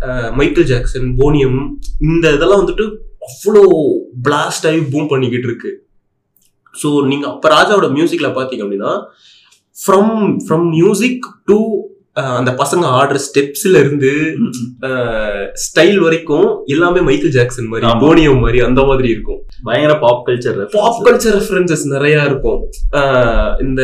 அஹ், 0.08 0.32
மைக்கேல் 0.36 0.67
ஜாக்சன் 0.67 1.08
போனியம் 1.20 1.60
இந்த 2.06 2.26
இதெல்லாம் 2.34 2.62
வந்துட்டு 2.63 2.86
அவ்வளோ 3.32 3.63
பிளாஸ்ட் 4.28 4.68
ஆகி 4.72 4.82
பூம் 4.94 5.12
பண்ணிக்கிட்டு 5.13 5.50
இருக்கு. 5.50 5.74
ஸோ 6.76 6.90
நீங்க 7.12 7.26
அப்ப 7.34 7.50
ராஜாவோட 7.58 7.90
மியூசிக்ல 7.98 8.30
பாத்தீங்க 8.40 8.66
அப்படின்னா 8.66 8.94
ஃப்ரம் 9.78 10.16
ஃப்ரம் 10.46 10.66
மியூசிக் 10.78 11.28
டு 11.52 11.60
அந்த 12.38 12.52
பசங்க 12.60 12.84
ஆடுற 13.00 13.18
ஸ்டெப்ஸ்ல 13.26 13.80
இருந்து 13.84 14.12
ஸ்டைல் 15.63 15.98
வரைக்கும் 16.04 16.48
எல்லாமே 16.74 17.02
மைக்கேல் 17.08 17.34
ஜாக்சன் 17.36 17.68
மாதிரி 17.72 17.86
ஆமா. 17.90 18.00
போனியம் 18.04 18.40
மாதிரி 18.46 18.60
அந்த 18.68 18.82
மாதிரி 18.90 19.10
இருக்கும். 19.16 19.42
பயங்கர 19.68 19.96
pop 20.04 20.24
culture 20.28 20.58
pop 20.78 21.04
culture 21.08 21.36
references 21.38 21.84
நிறைய 21.94 22.24
இருக்கும். 22.30 22.62
இந்த 23.66 23.82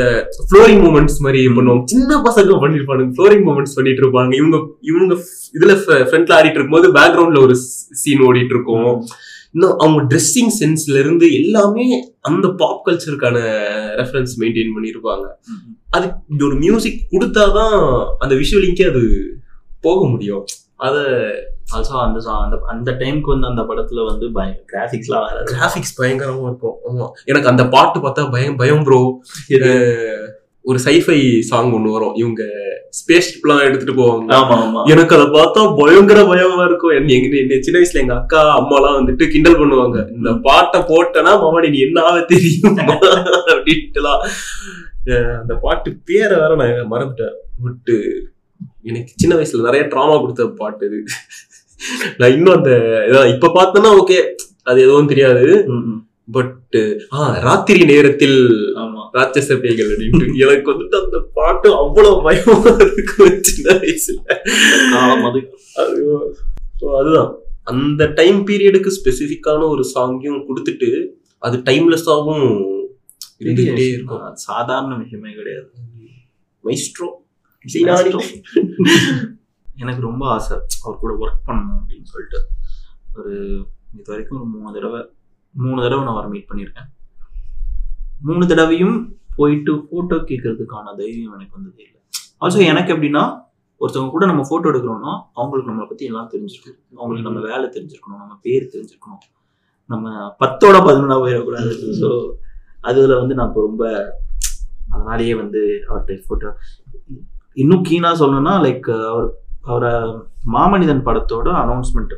ஃப்ளோரிங் 0.47 0.82
மூமெண்ட்ஸ் 0.86 1.19
மாதிரி 1.25 1.41
பண்ணுவாங்க 1.58 1.86
சின்ன 1.93 2.17
பசங்க 2.29 2.58
பண்ணிருப்பானுங்க. 2.63 3.13
ஃப்ளோரிங் 3.17 3.45
மூமெண்ட்ஸ் 3.49 3.77
பண்ணிட்டு 3.79 4.03
இருப்பாங்க. 4.03 4.34
இவங்க 4.41 4.60
இவங்க 4.91 5.19
இதுல 5.60 5.75
ஃப்ரண்ட்ல 6.10 6.38
ஆடிட்டு 6.39 6.60
இருக்கும்போது 6.60 6.89
பேக்ரவுண்ட்ல 6.99 7.43
ஒரு 7.49 7.58
சீன் 8.03 8.25
ஓடிட்டு 8.29 8.56
இருக்கும். 8.58 8.91
இன்னும் 9.55 9.77
அவங்க 9.77 10.01
ட்ரெஸ்ஸிங் 10.03 10.53
சென்ஸ்ல 10.59 10.99
இருந்து 10.99 11.33
எல்லாமே 11.33 11.85
அந்த 12.21 12.47
பாப் 12.47 12.83
கல்ச்சருக்கான 12.87 13.37
ரெஃபரன்ஸ் 13.95 14.33
மெயின்டைன் 14.39 14.75
பண்ணியிருப்பாங்க 14.75 15.25
அது 15.89 16.05
ஒரு 16.45 16.55
மியூசிக் 16.55 17.07
கொடுத்தாதான் 17.11 17.75
அந்த 18.19 18.35
விஷுவலிங்கே 18.35 18.89
அது 18.89 19.03
போக 19.81 20.07
முடியும். 20.07 20.43
அத 20.75 20.95
ஆல்சோ 21.73 21.95
அந்த 21.99 22.19
அந்த 22.29 22.57
அந்த 22.65 22.91
டைம்க்கு 22.91 23.33
வந்து 23.33 23.47
அந்த 23.47 23.61
படத்துல 23.61 24.05
வந்து 24.05 24.25
கிராஃபிக்ஸ்லாம் 24.73 25.25
வேற 25.27 25.43
கிராஃபிக்ஸ் 25.51 25.93
பயங்கரமா 26.01 26.45
இருக்கும். 26.45 26.77
ஆமா. 26.89 27.07
எனக்கு 27.25 27.47
அந்த 27.47 27.67
பாட்டு 27.67 27.99
பார்த்தா 27.99 28.31
பயம் 28.31 28.55
பயம் 28.55 28.83
ப்ரோ 28.83 28.99
ஒரு 30.69 30.80
சைஃபை 30.86 31.17
சாங் 31.49 31.71
ஒண்ணு 31.73 31.91
வரும். 31.91 32.13
இவங்க 32.15 32.43
ஸ்பேஸ் 32.99 33.30
எல்லாம் 33.41 33.63
எடுத்துட்டு 33.67 33.95
போவாங்க. 34.02 34.28
எனக்கு 34.93 35.15
அதை 35.15 35.28
பார்த்தா 35.38 35.62
பயங்கர 35.80 36.19
பயமா 36.26 36.63
இருக்கும். 36.65 36.95
என்ன 36.97 37.12
எங்க 37.13 37.38
என்ன 37.38 37.62
சின்ன 37.62 37.80
வயசுல 37.80 38.02
எங்க 38.04 38.15
அக்கா 38.15 38.41
அம்மா 38.60 38.76
எல்லாம் 38.76 38.97
வந்துட்டு 38.99 39.28
கிண்டல் 39.28 39.60
பண்ணுவாங்க. 39.60 39.97
இந்த 40.17 40.34
பாட்டை 40.41 40.82
போட்டனா 40.82 41.34
மாமா 41.41 41.60
நீ 41.60 41.80
என்ன 41.80 42.02
ஆக 42.02 42.21
தெரியும்? 42.21 42.78
அப்படின்ட்டுலாம். 43.54 44.23
அந்த 45.39 45.56
பாட்டு 45.62 45.89
பேரை 46.06 46.38
வேற 46.39 46.56
நான் 46.56 46.91
மறந்துட்டேன். 46.91 47.36
பட் 47.63 47.91
எனக்கு 48.84 49.12
சின்ன 49.15 49.36
வயசுல 49.36 49.67
நிறைய 49.69 49.86
ட்ராமா 49.86 50.19
கொடுத்த 50.19 50.45
பாட்டு 50.62 50.86
இது. 50.86 51.04
நான் 52.17 52.32
இன்னும் 52.32 52.56
அந்த 52.56 52.71
இப்ப 53.34 53.52
பார்த்தேன்னா 53.54 53.91
ஓகே 54.02 54.19
அது 54.63 54.82
எதுவும் 54.82 55.08
தெரியாது. 55.08 55.45
பட் 56.31 56.77
ஆ 57.12 57.38
ராத்திரி 57.39 57.86
நேரத்தில் 57.86 58.49
ஆமா. 58.75 59.09
ராட்சச 59.13 59.59
பேய்கள் 59.59 59.97
அப்படின்ட்டு 59.97 60.36
எனக்கு 60.36 60.71
வந்துட்டு 60.71 61.03
அந்த 61.03 61.29
பாட்டு 61.33 61.75
அவ்வளவு 61.75 62.23
பயமா 62.23 62.75
இருக்கும் 62.75 63.43
சின்ன 63.43 63.79
வயசுல. 63.79 64.21
அதுதான். 66.97 67.36
அந்த 67.63 68.05
டைம் 68.05 68.47
பீரியடுக்கு 68.47 68.89
ஸ்பெசிஃபிக்கான 69.03 69.67
ஒரு 69.67 69.91
சாங்கையும் 69.95 70.45
கொடுத்துட்டு 70.47 71.07
அது 71.38 71.57
டைம்லெஸ்ஸாகவும் 71.57 72.63
இருந்துகிட்டே 73.39 73.88
இருக்கும். 73.88 74.36
சாதாரண 74.36 74.95
விஷயமே 74.95 75.31
கிடையாது. 75.31 75.71
மைஸ்ட்ரோ 76.63 77.07
எனக்கு 79.77 80.01
ரொம்ப 80.01 80.27
ஆசை. 80.27 80.57
அவர் 80.83 80.99
கூட 80.99 81.13
ஒர்க் 81.13 81.49
பண்ணணும் 81.49 81.79
அப்படின்னு 81.81 82.03
சொல்லிட்டு. 82.03 82.47
ஒரு 83.15 83.33
இது 83.93 84.03
வரைக்கும் 84.05 84.39
ஒரு 84.39 84.47
மூணு 84.47 84.73
தடவை 84.73 85.01
மூணு 85.55 85.79
தடவை 85.83 86.01
நான் 86.05 86.15
அவர் 86.15 86.29
மீட் 86.33 86.49
பண்ணியிருக்கேன். 86.49 86.87
மூணு 88.27 88.43
தடவையும் 88.51 88.97
போயிட்டு 89.37 89.71
ஃபோட்டோ 89.87 90.17
கேட்கறதுக்கான 90.29 90.93
தைரியம் 90.99 91.35
எனக்கு 91.37 91.57
வந்ததே 91.57 91.83
இல்லை 91.87 91.99
ஆல்சோ 92.43 92.61
எனக்கு 92.71 92.93
எப்படின்னா 92.95 93.23
ஒருத்தவங்க 93.81 94.11
கூட 94.15 94.25
நம்ம 94.31 94.43
ஃபோட்டோ 94.49 94.67
எடுக்கிறோம்னா 94.71 95.13
அவங்களுக்கு 95.39 95.69
நம்மளை 95.71 95.87
பற்றி 95.89 96.05
எல்லாம் 96.09 96.29
தெரிஞ்சிருக்கணும் 96.33 96.99
அவங்களுக்கு 96.99 97.29
நம்ம 97.29 97.41
வேலை 97.49 97.65
தெரிஞ்சிருக்கணும் 97.75 98.21
நம்ம 98.23 98.35
பேர் 98.45 98.71
தெரிஞ்சிருக்கணும். 98.73 99.23
நம்ம 99.89 100.11
பத்தோட 100.41 100.75
பதினொன்றா 100.87 101.17
போயிடக்கூடாது. 101.23 101.71
ஸோ 102.01 102.09
அதில் 102.89 103.19
வந்து 103.21 103.35
நான் 103.37 103.49
இப்போ 103.51 103.61
ரொம்ப 103.69 103.83
அதனாலேயே 104.93 105.33
வந்து 105.41 105.61
அவர்கிட்ட 105.89 106.27
ஃபோட்டோ 106.27 106.49
இன்னும் 107.61 107.85
கீனாக 107.89 108.19
சொல்லணும்னா 108.21 108.53
லைக் 108.65 108.89
அவர் 109.11 109.27
அவரை 109.71 109.91
மாமனிதன் 110.55 111.05
படத்தோட 111.07 111.49
அனௌன்ஸ்மெண்ட் 111.63 112.13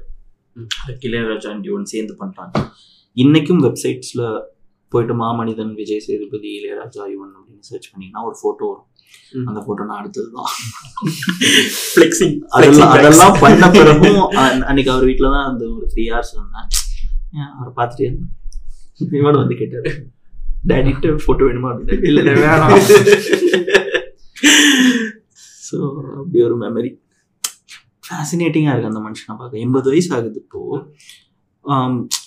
இளையராஜா 1.07 1.51
யுவன் 1.67 1.91
சேர்ந்து 1.93 2.13
பண்றாங்க 2.21 2.53
இன்னைக்கும் 3.17 3.61
வெப்சைட்ஸ்ல 3.65 4.21
போயிட்டு 4.91 5.13
மாமனிதன் 5.15 5.71
விஜய் 5.77 6.03
சேதுபதி 6.05 6.49
இளையராஜா 6.57 7.03
யுவன் 7.11 7.33
அப்படின்னு 7.35 7.67
சர்ச் 7.69 7.89
பண்ணீங்கன்னா 7.91 8.23
ஒரு 8.25 8.35
போட்டோ 8.41 8.65
வரும். 8.67 8.89
அந்த 9.45 9.59
போட்டோ 9.61 9.83
நான் 9.83 9.99
அடுத்தது 10.01 10.29
தான் 10.31 10.51
அதெல்லாம் 12.55 12.91
அதெல்லாம் 12.95 13.37
பண்ண 13.39 13.65
பிறகும் 13.73 14.19
அன்- 14.41 14.65
அன்னைக்கு 14.65 14.91
அவர் 14.91 15.07
வீட்டில் 15.09 15.33
தான் 15.33 15.47
அந்த 15.47 15.63
ஒரு 15.73 15.85
த்ரீ 15.93 16.05
ஹவர்ஸ் 16.09 16.33
ஏன் 17.35 17.49
அவரை 17.53 17.71
பார்த்துட்டே 17.77 18.05
இருந்தேன் 18.05 18.33
இவன் 19.19 19.39
வந்து 19.39 19.55
கேட்டாரு. 19.55 19.89
டேடிட்ட 20.63 21.07
ஃபோட்டோ 21.23 21.43
வேணுமா? 21.47 21.69
அப்படின்னு. 21.71 22.05
இல்லை 22.09 22.21
இல்லை, 22.23 22.35
வேணாம். 22.43 22.71
ஸோ 25.67 25.77
அப்படி 26.15 26.39
ஒரு 26.43 26.55
மெமரி 26.61 26.91
ஃபேசினேட்டிங்காக 28.03 28.73
இருக்கு 28.73 28.91
அந்த 28.91 29.01
மனுஷனை 29.01 29.35
பார்க்க. 29.37 29.59
எண்பது 29.59 29.89
வயசு 29.89 30.09
ஆகுது 30.15 30.39
இப்போ. 30.41 30.59
ஆம், 30.75 30.87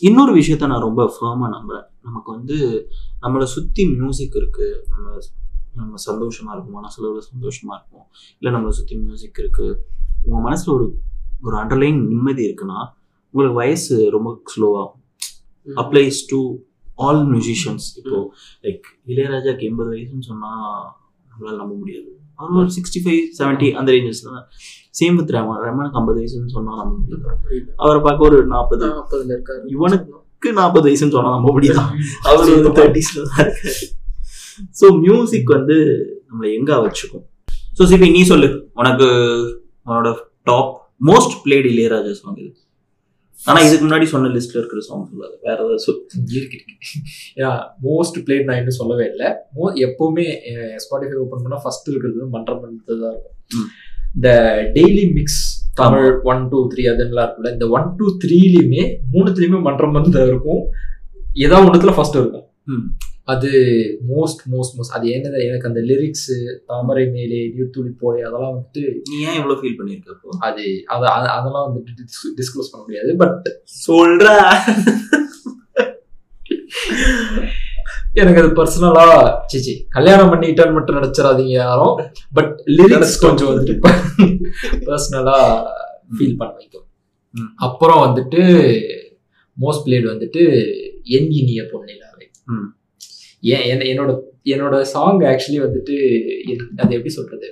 இன்னொரு 0.00 0.32
விஷயத்த 0.36 0.66
நான் 0.66 0.80
ரொம்ப 0.80 1.02
ஃபேமாக 1.14 1.50
நம்புறேன். 1.56 1.86
நமக்கு 2.02 2.30
வந்து 2.32 2.88
நம்மளை 3.22 3.42
சுற்றி 3.42 3.82
மியூசிக் 3.86 4.36
இருக்கு. 4.36 4.86
நம்ம 4.88 5.18
நம்ம 5.74 5.94
சந்தோஷமா 6.06 6.52
இருக்கும். 6.54 6.78
மனசுல 6.80 7.20
சந்தோஷமா 7.32 7.72
இருக்கும். 7.78 8.06
இல்லை 8.38 8.60
நம்மளை 8.60 8.68
சுற்றி 8.68 8.96
மியூசிக் 8.96 9.38
இருக்கு. 9.38 9.66
உங்க 10.24 10.50
மனசுல 10.50 10.72
ஒரு 10.72 10.86
ஒரு 11.40 11.56
அண்டர்லைன் 11.56 12.00
நிம்மதி 12.06 12.42
இருக்குன்னா 12.48 12.80
உங்களுக்கு 13.34 13.58
வயசு 13.58 14.10
ரொம்ப 14.10 14.42
ஸ்லோவாகும் 14.52 15.04
அப்ளைஸ் 15.66 16.20
டு 16.28 16.38
ஆல் 16.94 17.22
மியூசிஷியன்ஸ் 17.32 17.86
இப்போ 17.96 18.34
லைக் 18.62 18.86
இளையராஜாக்கு 19.06 19.64
எண்பது 19.70 19.90
வயசுன்னு 19.90 20.28
சொன்னா 20.30 20.52
நம்மளால 21.38 21.56
நம்ப 21.56 21.74
முடியாது. 21.74 22.08
அவர் 22.36 22.52
ஒரு 22.52 22.70
சிக்ஸ்டி 22.76 23.00
ஃபைவ் 23.04 23.20
செவன்ட்டி 23.38 23.68
அந்த 23.72 23.92
ரேஞ்சஸ்ல 23.92 24.30
தான் 24.30 24.46
சேம் 24.94 25.16
வித் 25.16 25.32
ரமன் 25.36 25.60
ரமனுக்கு 25.64 25.98
ஐம்பது 25.98 26.18
வயசுன்னு 26.20 26.54
சொன்னா 26.54 26.72
நம்ப 26.80 26.94
முடியாது. 26.96 27.68
அவரை 27.76 28.00
பார்க்க 28.00 28.24
ஒரு 28.24 28.46
நாற்பது 28.46 28.86
நாற்பதுல 28.88 29.34
இருக்காரு. 29.36 29.62
இவனுக்கு 29.68 30.52
நாற்பது 30.52 30.88
வயசுன்னு 30.88 31.16
சொன்னா 31.16 31.30
நம்ப 31.30 31.52
முடியாது? 31.52 31.82
அவர் 32.28 32.52
ஒரு 32.58 32.72
தேர்ட்டிஸ்ல 32.78 33.22
தான் 33.24 33.44
இருக்காரு. 33.46 33.86
ஸோ 34.80 34.98
மியூசிக் 34.98 35.48
வந்து 35.48 35.76
நம்மளை 36.28 36.48
எங்க 36.54 36.80
வச்சுக்கும்? 36.86 37.26
ஸோ 37.78 37.84
சிபி 37.84 38.10
நீ 38.10 38.22
சொல்லு. 38.22 38.48
உனக்கு 38.74 39.08
உன்னோட 39.86 40.08
top 40.42 40.72
most 41.06 41.36
played 41.44 41.68
Ilaiyaraaja 41.72 42.12
song 42.12 42.36
இது 42.36 42.50
ஆனா 43.46 43.58
இதுக்கு 43.66 43.84
முன்னாடி 43.86 44.06
சொன்ன 44.12 44.30
லிஸ்ட்ல 44.34 44.60
இருக்கிற 44.60 44.80
சாங் 44.86 45.04
சொல்லாது 45.10 45.34
வேற 45.46 45.56
ஏதாவது 45.56 45.82
சொல். 45.84 46.00
இருக்கு. 46.36 46.56
இருக்கு 46.58 47.00
யா 47.42 47.50
மோஸ்ட் 47.86 48.18
பிளேட் 48.26 48.46
நான் 48.48 48.60
இன்னும் 48.60 48.78
சொல்லவே 48.78 49.04
இல்லை. 49.12 49.28
மோ 49.56 49.66
எப்பவுமே 49.86 50.26
ஸ்பாட்டிஃபை 50.84 51.18
ஓப்பன் 51.24 51.44
பண்ணா 51.44 51.60
ஃபர்ஸ்ட் 51.64 51.88
இருக்கிறது 51.92 52.26
மன்றம் 52.36 52.62
தான் 52.62 53.14
இருக்கும். 53.14 53.68
இந்த 54.14 54.28
daily 54.76 55.04
mix 55.18 55.40
Tamil 55.80 56.08
one 56.32 56.42
two 56.48 56.60
three 56.72 56.84
அதெல்லாம் 56.92 57.26
இருக்குல்ல 57.26 57.52
இந்த 57.56 57.68
ஒன் 57.78 57.88
டூ 57.96 58.06
த்ரீலையுமே 58.24 58.84
மூணுத்துலயுமே 59.14 59.60
மன்றம் 59.68 59.96
வந்து 59.98 60.24
இருக்கும். 60.30 60.62
ஏதாவது 61.46 61.66
ஒன்றுத்துல 61.68 61.94
ஃபர்ஸ்ட் 61.98 62.18
இருக்கும். 62.22 62.46
அது 63.28 63.50
மோஸ்ட் 64.16 64.40
மோஸ்ட் 64.52 64.74
மோஸ்ட் 64.78 64.92
அது 64.92 65.08
என்னது? 65.08 65.48
எனக்கு 65.48 65.68
அந்த 65.68 65.80
லிரிக்ஸ் 65.80 66.58
தாமரை 66.66 67.06
மேலே 67.06 67.54
நீர்த்துளி 67.56 67.90
போலே 67.98 68.22
அதெல்லாம் 68.22 68.56
வந்துட்டு 68.56 69.00
நீ 69.10 69.20
ஏன் 69.20 69.34
இவ்வளவு 69.34 69.62
ஃபீல் 69.62 69.76
பண்ணிருக்க 69.78 70.08
அப்போ? 70.08 70.28
அது 70.40 70.82
அத 70.86 71.06
அத- 71.06 71.30
அதெல்லாம் 71.30 71.76
வந்துட்டு 71.76 72.04
டிஸ்க்ளோஸ் 72.36 72.68
பண்ண 72.70 72.86
முடியாது 72.86 73.16
பட் 73.16 73.48
சொல்ற. 73.86 74.48
எனக்கு 78.12 78.40
அது 78.40 78.64
பர்சனலா 78.64 79.38
சிச்சி 79.56 79.84
கல்யாணம் 79.88 80.32
பண்ணிட்டான்னு 80.32 80.72
மட்டும் 80.72 80.96
நினைச்சிடாதீங்க 80.96 81.50
யாரும் 81.50 82.10
பட் 82.32 82.62
லிரிக்ஸ் 82.66 83.20
கொஞ்சம் 83.20 83.48
வந்துட்டு 83.48 83.94
பர்சனலா 84.72 85.64
ஃபீல் 86.18 86.36
பண்ண 86.36 86.54
வைக்கும். 86.54 86.86
அப்புறம் 87.56 88.16
வந்துட்டு 88.16 88.40
மோஸ்ட் 89.60 89.88
பிளேட் 89.88 90.08
வந்துட்டு 90.08 90.66
என் 91.02 91.30
இனிய 91.30 91.62
பொன்னிலாவை. 91.62 92.24
ம். 92.44 92.76
ஏன் 93.42 93.64
என்ன- 93.68 93.88
என்னோட 93.88 94.10
என்னோட 94.46 94.80
சாங் 94.86 95.20
ஆக்சுவலி 95.28 95.60
வந்துட்டு 95.60 95.94
அது 96.76 96.94
எப்படி 96.94 97.08
சொல்றது. 97.10 97.48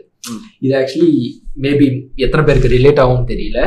இது 0.60 0.72
ஆக்சுவலி 0.76 1.10
மேபி 1.60 1.86
எத்தனை 2.16 2.42
பேருக்கு 2.44 2.68
ரிலேட் 2.68 3.02
ஆகும்னு 3.02 3.30
தெரியல. 3.30 3.58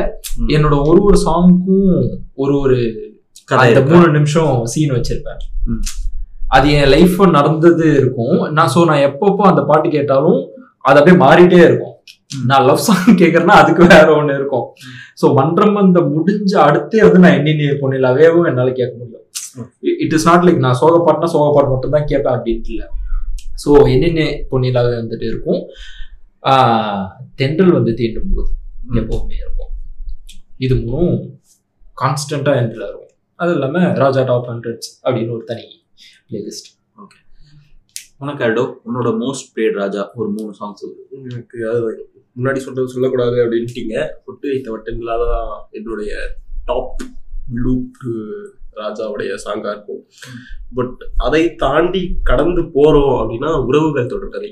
என்னோட 0.48 0.74
ஒரு 0.84 1.00
ஒரு 1.02 1.18
சாங்க்கும் 1.26 1.86
ஒரு 2.34 2.54
ஒரு 2.60 2.78
அந்த? 3.52 3.80
மூணு 3.92 4.08
நிமிஷம் 4.10 4.64
சீன் 4.64 4.92
வச்சிருப்பேன். 4.92 5.40
அது 6.48 6.70
என் 6.72 6.88
லைஃப் 6.88 7.18
நடந்தது 7.30 7.86
இருக்கும் 7.96 8.36
நான் 8.52 8.72
ஸோ 8.74 8.84
நான் 8.84 9.06
எப்பப்போ 9.08 9.42
அந்த 9.44 9.62
பாட்டு 9.62 9.88
கேட்டாலும் 9.88 10.40
அது 10.84 10.98
அப்படியே 10.98 11.18
மாறிட்டே 11.22 11.60
இருக்கும். 11.64 11.96
நான் 12.46 12.64
லவ் 12.64 12.84
சாங் 12.84 13.18
கேட்கறேன்னா 13.18 13.56
அதுக்கு 13.60 13.86
வேற 13.86 14.08
ஒண்ணு 14.16 14.34
இருக்கும் 14.34 14.66
ஸோ 15.20 15.34
மன்றம் 15.34 15.76
அந்த 15.76 16.00
முடிஞ்ச 16.10 16.52
அடுத்தே 16.66 17.00
வந்து 17.02 17.18
நான் 17.18 17.36
என்னென்ன 17.36 17.72
பொண்ணிலாவேவும் 17.80 18.48
என்னால 18.48 18.72
கேட்க 18.72 18.94
முடியும் 18.98 19.19
இட் 20.04 20.14
இஸ் 20.16 20.26
நாட் 20.30 20.44
லைக் 20.46 20.60
நான் 20.66 20.78
சோக 20.80 20.98
பாட்டுனா 21.06 21.30
சோக 21.34 21.48
பாட்டு 21.56 21.72
மட்டும் 21.74 21.94
தான் 21.96 22.08
கேட்பேன் 22.10 22.34
அப்படின்ட்டு 22.36 22.72
இல்லை. 22.74 22.86
ஸோ 23.62 23.70
என்னென்ன 23.94 24.22
பொன்னிலாவே 24.50 24.94
வந்துட்டு 25.00 25.26
இருக்கும்? 25.32 25.60
தென்றல் 27.40 27.76
வந்து 27.78 27.92
தீண்டும் 28.00 28.34
போது. 28.36 28.50
எப்பவுமே 29.00 29.36
இருக்கும். 29.44 29.72
இது 30.66 30.74
மூணும் 30.84 31.16
கான்ஸ்டண்டா 32.02 32.52
எண்டில் 32.60 32.86
இருக்கும் 32.88 33.06
அது 33.40 33.52
இல்லாம 33.56 33.82
ராஜா 34.02 34.22
டாப் 34.30 34.48
ஹண்ட்ரட்ஸ் 34.52 34.90
அப்படின்னு 35.04 35.34
ஒரு 35.36 35.44
தனி 35.50 35.66
பிளேலிஸ்ட் 36.28 36.68
உனக்கு 38.22 38.42
அடோ 38.46 38.62
உன்னோட 38.86 39.10
மோஸ்ட் 39.20 39.46
பிளேட் 39.52 39.76
ராஜா 39.82 40.02
ஒரு 40.18 40.28
மூணு 40.36 40.50
சாங் 40.58 40.74
சொல்லு. 40.80 41.02
எனக்கு 41.28 41.58
அது 41.70 41.78
முன்னாடி 42.36 42.60
சொல்றது 42.64 42.92
சொல்லக்கூடாது 42.94 43.36
அப்படின்ட்டீங்க. 43.44 43.94
புட்டு 44.24 44.46
வைத்த 44.50 44.68
வட்டங்களா 44.74 45.14
தான் 45.22 45.54
என்னுடைய 45.78 46.12
டாப் 46.68 47.00
லூப் 47.64 48.02
ராஜாவுடைய 48.82 49.38
சாங்கா 49.44 49.70
இருக்கும். 49.74 50.02
பட் 50.74 51.00
அதை 51.16 51.42
தாண்டி 51.64 52.02
கடந்து 52.22 52.62
போறோம் 52.76 53.14
அப்படின்னா 53.20 53.50
உறவுகள் 53.70 54.12
தொடர்கதை. 54.12 54.50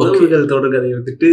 உறவுகள் 0.00 0.50
தொடர்கதை 0.54 0.90
வந்துட்டு 0.98 1.30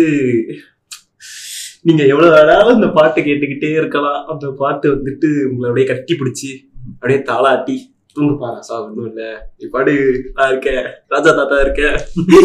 நீங்க 1.88 2.04
எவ்வளவு 2.12 2.36
வேணாலும் 2.36 2.78
இந்த 2.78 2.88
பாட்டு 3.00 3.22
கேட்டுக்கிட்டே 3.22 3.72
இருக்கலாம். 3.80 4.22
அந்த 4.28 4.46
பாட்டு 4.62 4.88
வந்துட்டு 4.96 5.30
உங்களை 5.50 5.68
அப்படியே 5.70 5.88
கட்டி 5.92 6.14
பிடிச்சி 6.22 6.50
அப்படியே 6.94 7.20
தாளாட்டி 7.32 7.76
தூங்கு 8.18 8.36
பாரு 8.42 8.60
சா 8.64 8.76
ஒன்றும் 8.84 9.08
இல்ல. 9.08 9.24
நீ 9.58 9.68
பாடு 9.74 9.94
நான் 10.36 10.50
இருக்கேன். 10.52 10.86
ராஜா 11.14 11.32
தாத்தா 11.40 11.58
இருக்கேன். 11.62 11.96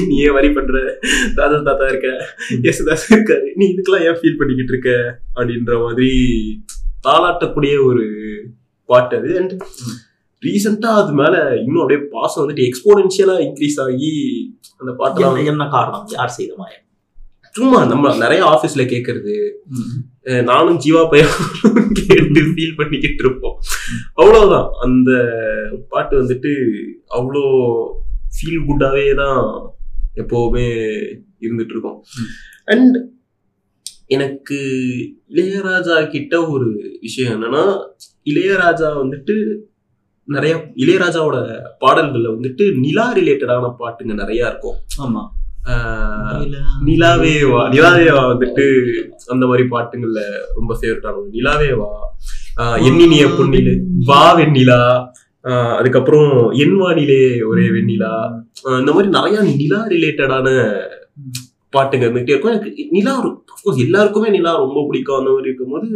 நீ 0.08 0.16
ஏன் 0.26 0.36
வரி 0.38 0.48
பண்ற? 0.56 0.78
ராஜா 1.34 1.58
தாத்தா 1.68 1.86
இருக்க 1.92 2.08
யேசுதாஸ் 2.64 3.06
இருக்காரு. 3.14 3.46
நீ 3.54 3.66
இதுக்கெல்லாம் 3.72 4.06
ஏன் 4.08 4.18
ஃபீல் 4.20 4.38
பண்ணிக்கிட்டு 4.40 4.74
இருக்க? 4.74 4.92
அப்படின்ற 5.36 5.74
மாதிரி 5.84 6.10
தாளாட்டக்கூடிய 7.06 7.74
ஒரு 7.90 8.06
பாட்டு 8.90 9.16
அது 9.16 9.38
அண்ட் 9.38 9.62
ரீசெண்டா 10.42 10.86
அது 10.86 11.12
மேல 11.12 11.56
இன்னும் 11.56 11.82
அப்படியே 11.82 12.06
பாசம் 12.10 12.48
வந்துட்டு 12.48 12.68
எக்ஸ்போனென்ஷியலா 12.68 13.36
இன்க்ரீஸ் 13.40 13.80
ஆகி 13.80 14.12
அந்த 14.78 14.92
பாட்டெல்லாம் 14.98 15.46
என்ன- 15.46 15.68
காரணம்? 15.68 16.06
யார் 16.08 16.28
செய்த 16.28 16.54
மாயம்? 16.56 16.80
சும்மா 17.50 17.84
நம்ம 17.84 18.16
நிறைய 18.16 18.44
ஆபீஸ்ல 18.44 18.78
கேக்குறது. 18.78 19.52
அஹ் 20.24 20.42
நானும் 20.42 20.80
ஜீவா 20.80 21.10
பையன் 21.10 21.28
கேட்டு 21.92 22.40
ஃபீல் 22.40 22.76
பண்ணிக்கிட்டு 22.76 23.24
இருப்போம். 23.24 23.58
அவ்வளவுதான். 24.14 24.68
அந்த 24.80 25.10
பாட்டு 25.88 26.22
வந்துட்டு 26.22 26.52
அவ்வளோ 27.14 27.44
ஃபீல் 28.34 28.64
குட்டாவே 28.68 29.14
தான் 29.14 29.70
எப்பவுமே 30.14 30.66
இருந்துட்டு 31.40 31.70
இருக்கும். 31.70 32.04
அண்ட் 32.64 32.96
எனக்கு 34.10 34.58
இளையராஜா 35.30 35.96
கிட்ட 36.08 36.34
ஒரு 36.46 36.68
விஷயம் 37.00 37.34
என்னன்னா 37.34 37.64
இளையராஜா 38.26 38.88
வந்துட்டு 38.96 39.36
நிறைய 40.28 40.54
இளையராஜாவோட 40.76 41.38
பாடல்கள்ல 41.78 42.32
வந்துட்டு 42.34 42.64
நிலா 42.76 43.06
ரிலேட்டடான 43.12 43.70
பாட்டுங்க 43.78 44.14
நிறைய 44.14 44.50
இருக்கும். 44.50 44.78
ஆமா. 45.02 45.22
நிலாவே 46.84 47.32
வா 47.44 47.62
நிலாவே 47.68 48.04
வா 48.10 48.22
வந்துட்டு 48.26 48.64
அந்த 49.26 49.44
மாதிரி 49.46 49.64
பாட்டுங்கள்ல 49.68 50.20
ரொம்ப 50.54 50.76
ஆகும் 51.04 51.28
நிலாவே 51.30 51.70
வா 51.72 51.90
எண்ணினிய 52.78 53.26
பொன்னில 53.28 53.72
வா 54.06 54.22
வெண்ணிலா 54.34 54.80
அதுக்கப்புறம் 55.76 56.32
என் 56.58 56.76
வானிலே 56.76 57.20
ஒரே 57.42 57.66
வெண்ணிலா 57.70 58.12
இந்த 58.80 58.90
மாதிரி 58.92 59.10
நிறைய 59.10 59.42
நிலா 59.52 59.80
ரிலேட்டடான 59.88 60.48
பாட்டுங்க 61.72 62.04
இருந்துகிட்டே 62.06 62.34
இருக்கும். 62.34 62.52
எனக்கு 62.54 62.88
நிலா 62.96 63.14
அஃப்கோர்ஸ் 63.54 63.84
எல்லாருக்குமே 63.86 64.28
நிலா 64.36 64.52
ரொம்ப 64.64 64.84
பிடிக்கும். 64.88 65.18
அந்த 65.20 65.30
மாதிரி 65.30 65.50
இருக்கும்போது 65.50 65.88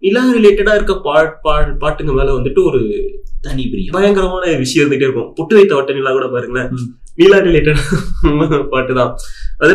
நிலா 0.00 0.22
ரிலேட்டடா 0.34 0.74
இருக்க 0.74 0.94
பாட் 1.06 1.40
பாட் 1.42 1.70
பாட்டுங்க 1.84 2.12
மேல 2.18 2.34
வந்துட்டு 2.38 2.60
ஒரு 2.64 2.80
தனி 3.40 3.64
பிரியம். 3.68 3.94
பயங்கரமான 3.96 4.44
விஷயம் 4.56 4.84
இருந்துட்டே 4.84 5.06
இருக்கும். 5.08 5.32
புட்டு 5.38 5.54
வைத்த 5.54 5.74
வட்ட 5.74 5.92
நிலா 5.92 6.12
கூட 6.12 6.28
பாருங்களேன். 6.28 6.70
நிலா 7.16 7.38
ரிலேட்டட் 7.38 7.80
பாட்டு 8.72 8.94
தான் 8.94 9.12
அது 9.58 9.74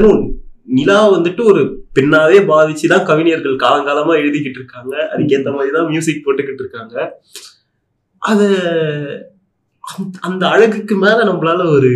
நிலா 0.78 0.98
வந்துட்டு 1.16 1.42
ஒரு 1.44 1.62
பெண்ணாவே 1.96 2.38
பாவிச்சுதான் 2.52 3.04
கவிஞர்கள் 3.04 3.56
காலங்காலமா 3.64 4.14
எழுதிக்கிட்டு 4.22 4.60
இருக்காங்க. 4.62 4.94
அதுக்கேத்த 5.14 5.52
மாதிரி 5.56 5.72
தான் 5.78 5.90
மியூசிக் 5.90 6.24
போட்டுக்கிட்டு 6.26 6.64
இருக்காங்க. 6.64 6.96
அத 8.22 8.42
அந்த 10.20 10.44
அழகுக்கு 10.48 10.96
மேல 10.96 11.18
நம்மளால 11.24 11.62
ஒரு 11.70 11.90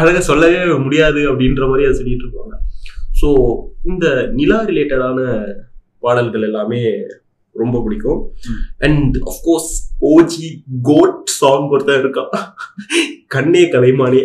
அழகாக 0.00 0.24
சொல்லவே 0.30 0.60
முடியாது 0.86 1.20
அப்படின்ற 1.30 1.62
மாதிரி 1.70 1.86
அதை 1.86 1.96
சொல்லிட்டு 2.00 2.26
இருப்பாங்க. 2.26 2.54
ஸோ 3.20 3.28
இந்த 3.90 4.06
நிலா 4.38 4.58
ரிலேட்டடான 4.70 5.20
பாடல்கள் 6.04 6.46
எல்லாமே 6.48 6.82
ரொம்ப 7.54 7.76
பிடிக்கும். 7.84 8.20
And 8.86 9.14
of course 9.30 9.70
OG 10.12 10.48
GOAT 10.88 11.20
song 11.38 11.68
ஒருத்தன் 11.74 12.02
இருக்கான். 12.02 12.32
கண்ணே 13.34 13.62
கலைமானே. 13.74 14.22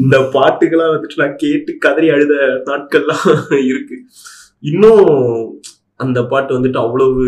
இந்த 0.00 0.16
பாட்டுக்கெல்லாம் 0.36 0.94
வந்துட்டு 0.94 1.20
நான் 1.22 1.40
கேட்டு 1.42 1.72
கதறி 1.84 2.08
அழுத 2.14 2.34
நாட்கள்லாம் 2.70 3.28
இருக்கு. 3.70 3.96
இன்னும் 4.70 5.06
அந்த 6.04 6.18
பாட்டு 6.32 6.56
வந்துட்டு 6.56 6.78
அவ்வளவு 6.84 7.24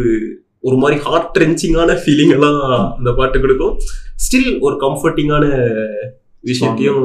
ஒரு 0.68 0.76
மாதிரி 0.82 0.96
ஹார்ட் 1.06 1.32
ட்ரென்ச்சிங்கான 1.36 1.94
ஃபீலிங் 2.02 2.34
எல்லாம் 2.36 2.60
அந்த 2.98 3.10
பாட்டு 3.18 3.38
கொடுக்கும். 3.44 3.74
ஸ்டில் 4.24 4.52
ஒரு 4.66 4.76
கம்ஃபர்டிங்கான 4.84 5.46
விஷயத்தையும். 6.50 7.04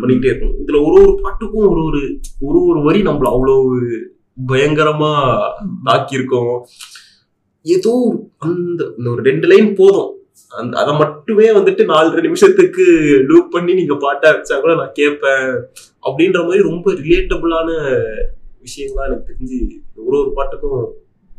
பண்ணிக்கிட்டே 0.00 0.30
இருக்கும் 0.30 0.54
இதுல 0.62 0.78
ஒரு 0.86 0.96
ஒரு 1.02 1.14
பாட்டுக்கும் 1.22 1.66
ஒரு 1.72 1.82
ஒரு 1.88 2.00
ஒரு 2.48 2.58
ஒரு 2.70 2.80
வரி 2.86 3.00
நம்மள 3.08 3.28
அவ்வளவு 3.34 3.64
பயங்கரமா 4.50 5.12
தாக்கியிருக்கோம். 5.88 6.54
ஏதோ 7.66 7.92
அந்த 8.46 8.80
ஒரு 9.12 9.22
ரெண்டு 9.28 9.46
லைன் 9.52 9.70
போதும். 9.80 10.12
அந்த 10.58 10.74
அதை 10.80 10.92
மட்டுமே 11.00 11.46
வந்துட்டு 11.56 11.82
நாலரை 11.92 12.20
நிமிஷத்துக்கு 12.26 12.84
லூப் 13.30 13.50
பண்ணி 13.54 13.72
நீங்க 13.78 13.94
பாட்டா 14.04 14.28
வச்சா 14.34 14.56
கூட 14.60 14.74
நான் 14.80 14.98
கேட்பேன். 15.00 15.48
அப்படின்ற 16.06 16.38
மாதிரி 16.46 16.62
ரொம்ப 16.70 16.92
ரிலேட்டபிளான 17.04 17.68
விஷயங்களா 18.66 19.08
எனக்கு 19.08 19.28
தெரிஞ்சு 19.30 19.58
ஒரு 20.06 20.16
ஒரு 20.22 20.30
பாட்டுக்கும் 20.38 20.86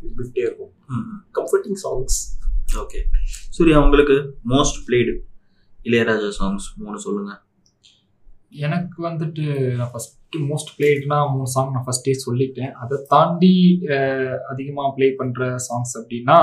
இருந்துகிட்டே 0.04 0.42
இருக்கும். 0.48 0.72
கம்ஃபர்டிங் 1.38 1.80
சாங்ஸ் 1.84 2.18
ஓகே 2.82 3.00
சூர்யா 3.56 3.78
உங்களுக்கு 3.86 4.16
மோஸ்ட் 4.52 4.80
பிளேடு 4.86 5.14
இளையராஜா 5.88 6.30
சாங்ஸ் 6.38 6.66
மூணு 6.82 6.98
சொல்லுங்க. 7.06 7.32
எனக்கு 8.66 8.98
வந்துட்டு 9.08 9.44
நான் 9.78 9.90
ஃபர்ஸ்ட் 9.92 10.36
மோஸ்ட் 10.50 10.72
பிளேட்னா 10.78 11.18
மூணு 11.34 11.48
சாங் 11.54 11.74
நான் 11.74 11.86
ஃபர்ஸ்டே 11.86 12.14
சொல்லிட்டேன். 12.26 12.72
அதை 12.82 12.96
தாண்டி 13.12 13.52
அதிகமாக 14.52 14.90
ப்ளே 14.96 15.08
பண்ணுற 15.20 15.50
சாங்ஸ் 15.66 15.94
அப்படின்னா 16.00 16.38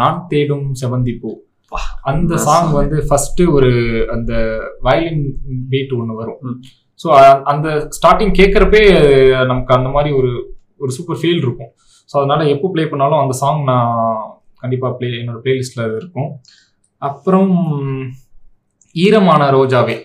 நான் 0.00 0.18
தேடும் 0.32 0.68
செவந்தி 0.82 1.14
பூ. 1.22 1.30
அந்த 2.10 2.32
சாங் 2.46 2.68
song. 2.68 2.76
வந்து 2.78 2.96
ஃபர்ஸ்ட் 3.08 3.42
ஒரு 3.56 3.72
அந்த 4.14 4.32
வயலின் 4.86 5.26
பீட் 5.72 5.92
ஒன்று 5.98 6.20
வரும். 6.20 6.40
ஸோ 7.02 7.08
அந்த 7.52 7.68
ஸ்டார்டிங் 7.98 8.34
கேட்குறப்பே 8.40 8.82
நமக்கு 9.50 9.72
அந்த 9.76 9.90
மாதிரி 9.96 10.10
ஒரு 10.20 10.32
ஒரு 10.82 10.92
சூப்பர் 10.96 11.20
ஃபீல் 11.20 11.42
இருக்கும். 11.44 11.70
ஸோ 12.10 12.14
அதனால 12.20 12.46
எப்போ 12.54 12.68
ப்ளே 12.74 12.84
பண்ணாலும் 12.92 13.22
அந்த 13.22 13.34
சாங் 13.42 13.62
நான் 13.70 13.94
கண்டிப்பாக 14.62 14.92
ப்ளே 14.98 15.10
என்னோட 15.20 15.38
பிளேலிஸ்ட்டில் 15.44 15.96
இருக்கும். 16.00 16.30
அப்புறம் 17.08 17.52
ஈரமான 18.96 19.42
ரோஜாவே. 19.56 19.96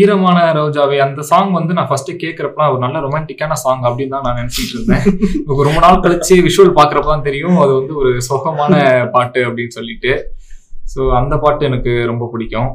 ஈரமான 0.00 0.38
ரோஜாவே. 0.58 0.98
அந்த 1.04 1.22
சாங் 1.30 1.50
வந்து 1.56 1.72
நான் 1.78 1.88
ஃபர்ஸ்ட் 1.88 2.10
கேட்கறப்ப 2.22 2.68
ஒரு 2.72 2.80
நல்ல 2.84 3.00
ரொமான்டிக்கான 3.06 3.56
சாங் 3.62 3.82
அப்படின்னு 3.88 4.14
தான் 4.14 4.24
நான் 4.26 4.38
நினைச்சிட்டு 4.40 4.74
இருந்தேன். 4.76 5.04
ரொம்ப 5.68 5.80
நாள் 5.84 6.02
கழிச்சு 6.04 6.36
விஷுவல் 6.46 6.76
பாக்குறப்ப 6.78 7.10
தான் 7.14 7.26
தெரியும். 7.28 7.58
அது 7.64 7.72
வந்து 7.80 7.94
ஒரு 8.02 8.12
சோகமான 8.28 8.72
பாட்டு 9.16 9.40
அப்படின்னு 9.48 9.76
சொல்லிட்டு. 9.78 10.12
ஸோ 10.94 11.00
அந்த 11.20 11.34
பாட்டு 11.44 11.62
எனக்கு 11.70 11.92
ரொம்ப 12.12 12.24
பிடிக்கும். 12.32 12.70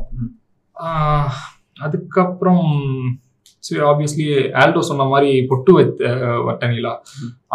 அதுக்கப்புறம் 1.86 2.64
சரி 3.68 3.82
ஆப்வியஸ்லி 3.90 4.28
ஆல்டோ 4.62 4.82
சொன்ன 4.90 5.08
மாதிரி 5.14 5.32
பொட்டு 5.50 5.72
வைத்த 5.78 6.12
வட்டனிலா. 6.48 6.94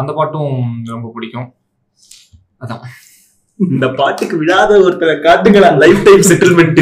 அந்த 0.00 0.10
பாட்டும் 0.18 0.52
ரொம்ப 0.94 1.06
பிடிக்கும். 1.14 1.48
அதான். 2.64 2.84
இந்த 3.58 3.86
பாட்டுக்கு 3.98 4.36
விழாத 4.42 4.70
ஒருத்தரை 4.84 5.14
காட்டுங்களா? 5.26 5.70
Life 5.82 6.04
time 6.06 6.22
settlement 6.30 6.80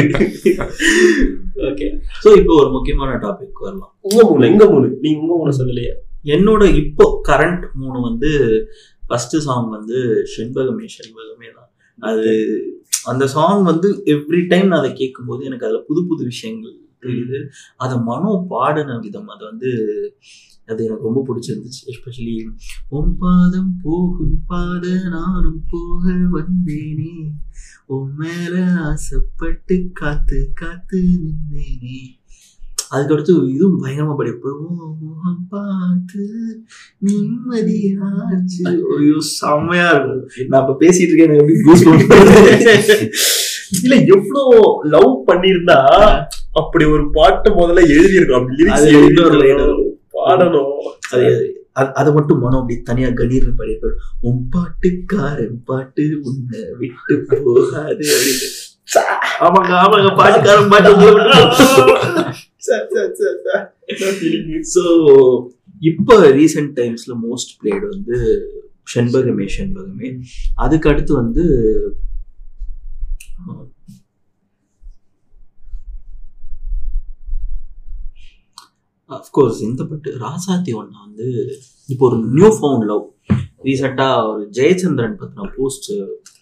okay 1.69 1.87
so 2.23 2.29
இப்போ 2.39 2.53
ஒரு 2.61 2.69
முக்கியமான 2.75 3.17
டாபிக் 3.23 3.65
வரலாம். 3.65 3.91
உங்க 4.07 4.21
மூணு 4.29 4.47
எங்க 4.51 4.63
மூணு? 4.73 4.87
நீங்க 5.03 5.19
உங்க 5.23 5.35
மூணு 5.41 5.51
சொல்லலையே. 5.59 5.91
என்னோட 6.35 6.63
இப்போ 6.81 7.05
கரண்ட் 7.29 7.65
மூணு 7.81 7.97
வந்து 8.07 8.29
ஃபர்ஸ்ட் 9.07 9.35
சாங் 9.47 9.69
வந்து 9.77 9.97
செண்பகமே 10.35 10.85
செண்பகமே 10.97 11.49
தான். 11.57 11.69
அது 11.99 12.31
அந்த 13.11 13.23
சாங் 13.35 13.63
வந்து 13.71 13.89
எவ்ரி 14.15 14.41
டைம் 14.51 14.69
நான் 14.71 14.81
அதை 14.83 14.91
கேட்கும்போது 15.01 15.41
எனக்கு 15.49 15.67
அதில் 15.67 15.87
புது 15.89 16.01
புது 16.09 16.23
விஷயங்கள் 16.31 16.75
தெரியுது. 17.05 17.39
அதை 17.83 17.95
மனோ 18.09 18.31
பாடின 18.53 18.97
விதம் 19.05 19.29
அது 19.35 19.43
வந்து 19.51 19.69
அது 20.71 20.85
எனக்கு 20.85 21.07
ரொம்ப 21.07 21.21
பிடிச்சிருந்துச்சு. 21.27 21.81
எஸ்பெஷலி 21.91 22.35
உன் 22.97 23.11
பாதம் 23.19 23.73
போகும் 23.83 24.37
பாத 24.47 24.85
நானும் 25.15 25.63
போக 25.71 26.03
வந்தேனே. 26.35 27.13
உன் 27.85 28.13
மேல 28.17 28.55
ஆசைப்பட்டு 28.87 29.77
காத்து 29.93 30.39
காத்து 30.53 30.99
நின்னேனே. 31.23 31.99
அதுக்கடுத்து 32.93 33.33
இதுவும் 33.53 33.81
பயங்கரமா 33.83 34.15
படிப்போம் 34.15 34.97
முகம் 35.01 35.45
பார்த்து 35.49 36.23
நிம்மதியாச்சு 37.05 38.63
ஐயோ 38.97 39.19
செம்மையா 39.19 39.89
இருக்கும். 39.91 40.25
நான் 40.47 40.61
இப்ப 40.63 40.75
பேசிட்டு 40.81 41.11
இருக்கேன் 41.11 41.37
எப்படி 41.41 41.55
வருது. 42.11 42.97
இல்ல 43.83 43.95
எவ்வளவு 44.15 44.55
லவ் 44.93 45.11
பண்ணிருந்தா 45.27 45.79
அப்படி 46.61 46.85
ஒரு 46.95 47.05
பாட்டு 47.11 47.49
முதல்ல 47.59 47.81
எழுதி 47.95 48.19
இருக்கும் 48.19 48.39
அப்படி 48.39 48.67
அது 48.77 48.89
பாடணும். 50.31 50.93
அது 51.11 51.55
அது- 51.75 52.13
மட்டும் 52.13 52.39
மனம் 52.39 52.59
அப்படி 52.59 52.81
தனியா 52.81 53.07
கணீர்னு 53.07 53.53
பாடியிருப்பாரு. 53.57 53.93
உன் 54.21 54.49
பாட்டுக்காரன் 54.49 55.63
பாட்டு 55.65 56.19
உன்னை 56.21 56.59
விட்டு 56.79 57.41
போகாது 57.43 57.97
அப்படின்னு. 57.97 58.69
ஆமாங்க 59.39 59.73
ஆமாங்க 59.73 60.15
பாட்டுக்காரன் 60.15 60.69
பாட்டு? 60.69 60.95
ஸோ 64.75 64.83
இப்போ 65.79 66.29
ரீசெண்ட் 66.29 66.73
டைம்ஸ்ல 66.75 67.17
மோஸ்ட் 67.29 67.63
பிளேடு 67.63 67.87
வந்து 67.89 68.45
செண்பகமே 68.95 69.47
செண்பகமே 69.59 70.21
அதுக்கு 70.55 70.89
அடுத்து 70.89 71.13
வந்து 71.13 71.43
அஃப்கோர்ஸ் 79.11 79.59
இந்த 79.67 79.81
பாட்டு 79.83 80.09
ராசாத்தி 80.23 80.71
ஒன்னா 80.79 80.99
வந்து 81.05 81.27
இப்போ 81.89 82.03
ஒரு 82.09 82.17
நியூ 82.35 82.49
ஃபவுண்ட் 82.57 82.85
லவ் 82.91 83.05
ரீசெண்டாக 83.65 84.27
ஒரு 84.27 84.43
ஜெயச்சந்திரன் 84.57 85.17
பற்றின 85.19 85.49
போஸ்ட் 85.55 85.89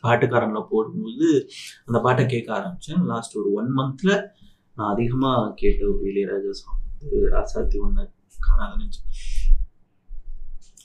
பாட்டுக்காரன்ல 0.04 0.60
போடும்போது 0.70 1.28
அந்த 1.88 1.98
பாட்டை 2.00 2.26
கேட்க 2.26 2.50
ஆரம்பித்தேன் 2.54 3.04
லாஸ்ட் 3.12 3.36
ஒரு 3.36 3.50
ஒன் 3.54 3.72
மந்த்ல 3.80 4.12
நான் 4.78 4.92
அதிகமாக 4.94 5.52
கேட்ட 5.62 5.82
ஒரு 5.90 6.04
இளையராஜா 6.12 6.54
சாங் 6.60 6.80
வந்து 6.94 7.20
ராசாத்தி 7.34 7.80
ஒன்று 7.80 8.06
காணாத 8.40 8.72
நினைச்சு 8.76 9.02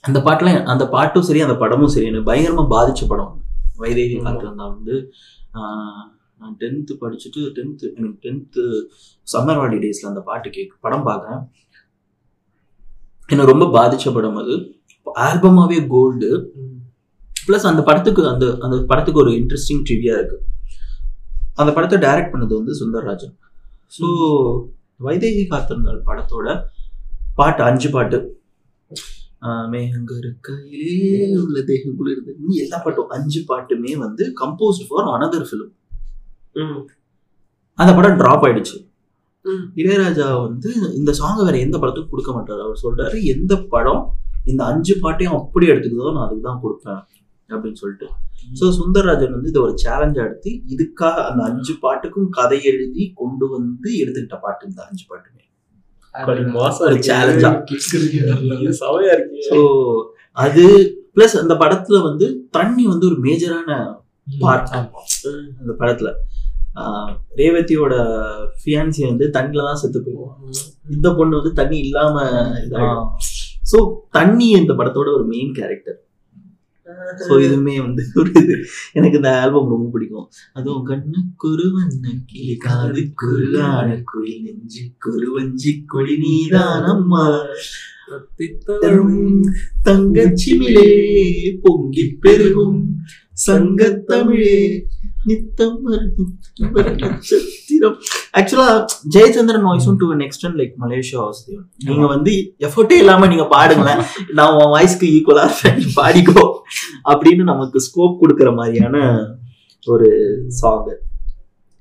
அந்த 0.03 0.19
பாட்டுலாம் 0.19 0.69
அந்த 0.73 0.83
பாட்டும் 0.87 1.27
சரி 1.29 1.41
அந்த 1.41 1.55
படமும் 1.55 1.93
சரி 1.93 2.09
எனக்கு 2.09 2.29
பயங்கரமாக 2.29 2.71
பாதிச்ச 2.73 3.03
படம் 3.07 3.33
வைதேகி 3.79 4.17
காத்து 4.19 4.45
வந்தா 4.49 4.97
நான் 6.39 6.55
டென்த்து 6.61 6.93
படிச்சுட்டு 7.01 7.41
டென்த்து 7.57 7.87
மீன் 7.97 8.17
டென்த்து 8.23 8.63
சம்மர் 9.27 9.59
ஹாலிடேஸில் 9.61 10.09
அந்த 10.09 10.21
பாட்டு 10.21 10.49
கேட்க 10.49 10.73
படம் 10.81 11.05
பார்க்குறேன். 11.07 11.41
எனக்கு 13.27 13.53
ரொம்ப 13.53 13.65
பாதிச்ச 13.75 14.13
படம் 14.13 14.35
அது. 14.35 14.55
ஆல்பமாவே 15.15 15.87
கோல்டு 15.87 16.29
ப்ளஸ் 17.47 17.69
அந்த 17.69 17.81
படத்துக்கு 17.83 18.27
அந்த 18.27 18.57
அந்த 18.59 18.83
படத்துக்கு 18.87 19.19
ஒரு 19.19 19.31
இன்ட்ரெஸ்டிங் 19.31 19.83
ட்ரிவியா 19.89 20.13
இருக்கு. 20.17 20.37
அந்த 21.53 21.73
படத்தை 21.73 21.97
டைரக்ட் 21.99 22.33
பண்ணது 22.33 22.53
வந்து 22.53 22.73
சுந்தர்ராஜன். 22.81 23.35
ஸோ 23.97 24.07
வைதேகி 25.03 25.43
காத்திருந்தாள் 25.49 26.01
படத்தோட 26.05 26.63
பாட்டு 27.35 27.63
அஞ்சு 27.63 27.89
பாட்டு. 27.89 28.17
ஆஹ் 29.41 29.67
மேகங்கர் 29.71 30.29
கையிலே 30.39 31.37
உள்ள 31.37 31.61
தேகம் 31.61 31.95
குளிர்ந்து 31.95 32.35
நீ 32.47 32.55
எல்லா 32.55 32.77
பாட்டும். 32.77 33.09
அஞ்சு 33.09 33.41
பாட்டுமே 33.41 33.97
வந்து 33.97 34.33
கம்போஸ்ட் 34.41 34.85
ஃபார் 34.87 35.07
அனதர் 35.15 35.47
ஃபிலிம். 35.49 36.85
அந்த 37.73 37.93
படம் 37.93 38.17
டிராப் 38.17 38.45
ஆயிடுச்சு. 38.45 38.77
இளையராஜா 39.81 40.27
வந்து 40.45 40.69
இந்த 40.99 41.11
சாங்கை 41.19 41.43
வேற 41.47 41.57
எந்த 41.65 41.77
படத்துக்கும் 41.81 42.13
கொடுக்க 42.13 42.31
மாட்டாரு. 42.37 42.61
அவர் 42.67 42.83
சொல்றாரு 42.85 43.17
எந்த 43.33 43.55
படம் 43.73 44.03
இந்த 44.51 44.61
அஞ்சு 44.71 44.93
பாட்டையும் 45.03 45.37
அப்படி 45.39 45.65
எடுத்துக்குதோ 45.73 46.13
நான் 46.15 46.25
அதுக்கு 46.25 46.47
தான் 46.49 46.61
கொடுப்பேன் 46.63 47.01
அப்படின்னு 47.49 47.79
சொல்லிட்டு. 47.81 48.07
ஸோ 48.59 48.65
சுந்தரராஜன் 48.79 49.35
வந்து 49.35 49.51
இதை 49.51 49.61
ஒரு 49.67 49.73
சேலஞ்சா 49.83 50.21
எடுத்து 50.27 50.51
இதுக்காக 50.73 51.17
அந்த 51.29 51.41
அஞ்சு 51.49 51.73
பாட்டுக்கும் 51.83 52.29
கதை 52.37 52.59
எழுதி 52.71 53.03
கொண்டு 53.21 53.45
வந்து 53.55 53.89
எடுத்துக்கிட்ட 54.01 54.37
பாட்டு 54.45 54.69
இந்த 54.69 54.81
அஞ்சு 54.87 55.03
பாட்டுமே. 55.11 55.41
அது 60.45 60.63
பிளஸ் 61.15 61.35
அந்த 61.41 61.53
படத்துல 61.63 61.97
வந்து 62.07 62.25
தண்ணி 62.57 62.83
வந்து 62.91 63.05
ஒரு 63.11 63.17
மேஜரான 63.25 63.77
பார்ட் 64.43 64.71
அந்த 65.59 65.73
படத்துல. 65.81 66.11
ரேவதியோட 67.39 67.93
ஃபியான்சி 68.61 69.01
வந்து 69.09 69.25
தண்ணில 69.37 69.67
தான் 69.67 69.81
செத்து 69.81 69.99
போயிடுவான். 69.99 70.39
இந்த 70.95 71.07
பொண்ணு 71.19 71.39
வந்து 71.39 71.53
தண்ணி 71.59 71.77
இல்லாம 71.85 72.15
இதாயிடும். 72.63 73.05
ஸோ 73.71 73.77
தண்ணி 74.17 74.47
இந்த 74.61 74.73
படத்தோட 74.79 75.09
ஒரு 75.17 75.27
மெயின் 75.35 75.53
கேரக்டர் 75.59 75.99
ஸோ 77.27 77.33
இதுவுமே 77.43 77.75
வந்து 77.85 78.01
ஒரு 78.19 78.29
இது. 78.41 78.55
எனக்கு 78.97 79.17
இந்த 79.19 79.29
ஆல்பம் 79.41 79.71
ரொம்ப 79.73 79.87
பிடிக்கும். 79.93 80.27
அதுவும் 80.57 80.85
கண்ணு 80.89 81.19
குருவண்ண 81.43 82.05
கிளி 82.29 82.55
காது 82.65 83.01
குருகான 83.21 83.87
குயில் 84.11 84.43
நெஞ்சு 84.45 84.83
குருவஞ்சி 85.05 85.73
கொடி 85.93 86.15
நீதான் 86.23 86.87
அம்மா. 86.93 87.23
தங்கச்சிமிழே 89.87 90.89
பொங்கி 91.63 92.05
பெருகும் 92.25 92.79
சங்கத்தமிழே. 93.47 94.57
நித்தம் 95.25 95.81
நட்சத்திரம் 96.73 97.97
ஆக்சுவலா 98.37 98.85
Jayachandran 99.15 99.65
வாய்ஸும் 99.67 99.95
to 99.95 100.13
extent 100.13 100.59
like 100.61 100.73
Malaysia 100.79 101.19
Vasudevan 101.21 101.67
நீங்க 101.85 102.07
வந்து 102.07 102.55
எஃபர்ட்டே 102.59 102.91
இல்லாம 102.91 103.27
நீங்க 103.27 103.43
பாடுங்களேன். 103.43 104.01
நான் 104.33 104.53
உன் 104.53 104.73
வாய்ஸ்க்கு 104.73 105.03
ஈக்குவலா 105.03 105.75
நீ 105.75 105.83
பாடிக்கோ. 105.95 106.51
அப்படின்னு 107.09 107.43
நமக்கு 107.43 107.81
ஸ்கோப் 107.81 108.17
கொடுக்குற 108.21 108.55
மாதிரியான 108.55 109.25
ஒரு 109.85 110.09
சாங் 110.47 110.89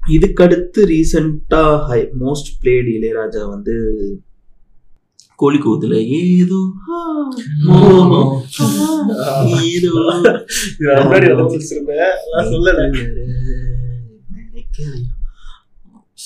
இதுக்கடுத்து 0.00 0.80
ரீசெண்டா 0.84 1.84
ஹை 1.84 2.08
மோஸ்ட் 2.20 2.50
பிளேட் 2.62 2.88
இளையராஜா 2.96 3.48
வந்து 3.48 3.74
கோழி 5.38 5.58
கூத்துல 5.58 5.94
ஏதோ. 6.18 6.60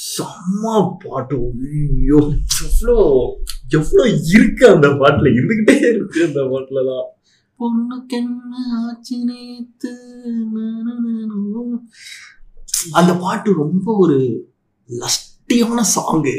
செம்ம 0.03 0.73
பாட்டு 1.03 1.37
ஐயோ 1.69 2.19
எவ்வளோ 2.61 2.97
எவ்வளோ 3.77 4.05
இருக்கு 4.31 4.65
அந்த 4.69 4.89
பாட்டுல 5.01 5.33
இருந்துகிட்டே 5.33 5.77
இருக்கு 5.91 6.21
அந்த 6.25 6.41
பாட்டுலலாம் 6.51 7.07
பொண்ணுக்கு 7.61 8.17
என்ன 8.17 8.53
ஆச்சு 8.81 9.17
நேத்து. 9.25 9.93
அந்த 12.93 13.13
பாட்டு 13.17 13.55
ரொம்ப 13.55 13.97
ஒரு 13.97 14.19
லஸ்டியான 15.49 15.83
சாங்கு 15.95 16.33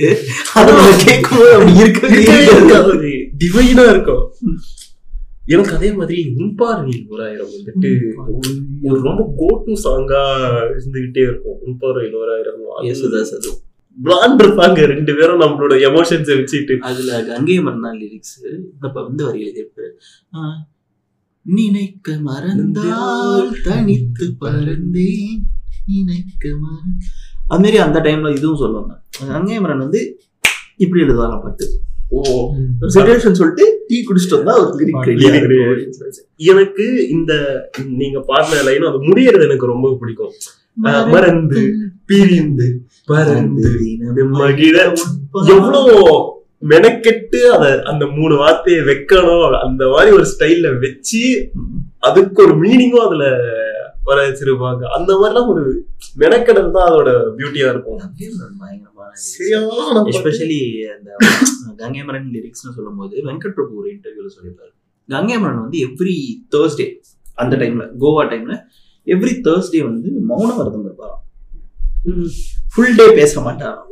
அதை 0.53 0.73
நம்ம 0.73 1.03
கேட்கும்போது 1.05 1.53
அப்படி 1.53 1.75
இருக்கவே. 1.75 2.23
டிவைனா 3.37 3.89
இருக்கும். 3.89 4.25
எனக்கு 5.45 5.75
அதே 5.75 5.91
மாதிரி 5.93 6.33
உன்பார்வை 6.37 7.05
ஓராயிரம் 7.09 7.47
வந்துட்டு 7.47 7.89
ஒரு 8.83 9.01
ரொம்ப 9.01 9.33
கோ 9.37 9.63
டு 9.65 9.73
சாங்கா 9.75 10.21
இருந்துகிட்டே 10.69 11.21
இருக்கும். 11.21 11.57
உன்பார்வை 11.65 12.11
ஓராயிரம் 12.13 12.59
யேசுதாஸ் 12.81 13.33
அது 13.35 13.49
விளாண்டுருப்பாங்க 13.97 14.85
ரெண்டு 14.85 15.15
பேரும் 15.15 15.41
நம்மளோட 15.41 15.73
எமோஷன்ஸை 15.87 16.35
வச்சுட்டு 16.35 16.77
அதுல 16.77 17.23
கங்கை 17.23 17.59
மறந்தான் 17.59 17.97
லிரிக்ஸ் 17.99 18.35
இந்த 18.73 18.87
ப- 18.93 19.07
இந்த 19.09 19.25
வரி 19.25 19.41
எழுதியிருப்பாரு 19.43 19.91
நினைக்க 21.45 22.17
மறந்தால் 22.19 23.57
தனித்து 23.63 24.35
பறந்தேன். 24.39 25.39
நினைக்க 25.87 26.49
மறந் 26.49 26.93
அது 27.49 27.61
மாதிரி 27.61 27.77
அந்த 27.79 27.99
டைம்ல 27.99 28.31
இதுவும் 28.33 28.61
சொல்லுவாங்க 28.61 28.93
கங்கை 29.29 29.59
மரன் 29.59 29.83
வந்து 29.85 30.01
இப்படி 30.77 31.03
எழுதுவாராம் 31.03 31.43
பாட்டு 31.43 31.65
ஓ. 32.11 32.21
சுச்சுவேஷன் 32.85 33.37
சொல்லிட்டு 33.39 33.65
டீ 33.87 33.97
குடிச்சிட்டு 34.03 34.37
வந்தா 34.37 34.53
ஒரு 34.59 34.85
எனக்கு 36.51 36.85
இந்த 37.09 37.33
நீங்க 37.97 38.19
பாடின 38.27 38.63
லைனும் 38.67 38.89
அது 38.89 38.99
முடியறது 39.05 39.45
எனக்கு 39.45 39.67
ரொம்ப 39.67 39.91
பிடிக்கும். 39.99 40.33
மறந்து 41.07 41.61
பிரிந்து 42.05 42.67
பறந்து 43.07 43.71
மகிழ 44.33 44.75
எவ்வளோ 45.51 45.81
மெனக்கெட்டு 46.69 47.41
அத 47.51 47.65
அந்த 47.85 48.03
மூணு 48.15 48.35
வார்த்தையை 48.35 48.81
வைக்கணும். 48.85 49.43
அந்த 49.61 49.83
மாதிரி 49.87 50.11
ஒரு 50.15 50.25
ஸ்டைல்ல 50.31 50.71
வச்சு 50.79 51.21
அதுக்கு 52.03 52.39
ஒரு 52.43 52.55
மீனிங்கும் 52.61 53.05
அதுல 53.05 53.25
வர 54.09 54.19
வச்சிருப்பாங்க 54.27 54.83
அந்த 54.97 55.11
மாதிரிலாம் 55.19 55.49
ஒரு 55.53 55.63
மெனக்கெடல் 56.23 56.73
தான் 56.75 56.87
அதோட 56.89 57.09
பியூட்டியா 57.37 57.67
இருக்கும். 57.73 57.99
எஸ்பெஷலி 60.11 60.59
அந்த 60.95 61.09
கங்கைமரன் 61.81 62.29
லிரிக்ஸ்னு 62.35 62.75
சொல்லும்போது 62.77 63.15
வெங்கட் 63.29 63.55
பிரபு 63.57 63.79
ஒரு 63.81 63.89
இன்டர்வியூல 63.95 64.29
சொல்லியிருப்பாரு. 64.35 64.73
கங்கைமரன் 65.09 65.63
வந்து 65.65 65.79
எவ்ரி 65.87 66.17
தேர்ஸ்டே 66.55 66.87
அந்த 67.43 67.55
டைம்ல 67.61 67.85
கோவா 68.03 68.23
டைம்ல 68.33 68.55
எவ்ரி 69.07 69.33
தேர்ஸ்டே 69.47 69.81
வந்து 69.89 70.09
மௌன 70.31 70.49
விரதம் 70.59 70.87
இருப்பாராம் 70.87 71.23
ஃபுல் 72.73 72.97
டே 72.99 73.05
பேச 73.19 73.33
மாட்டாராம். 73.47 73.85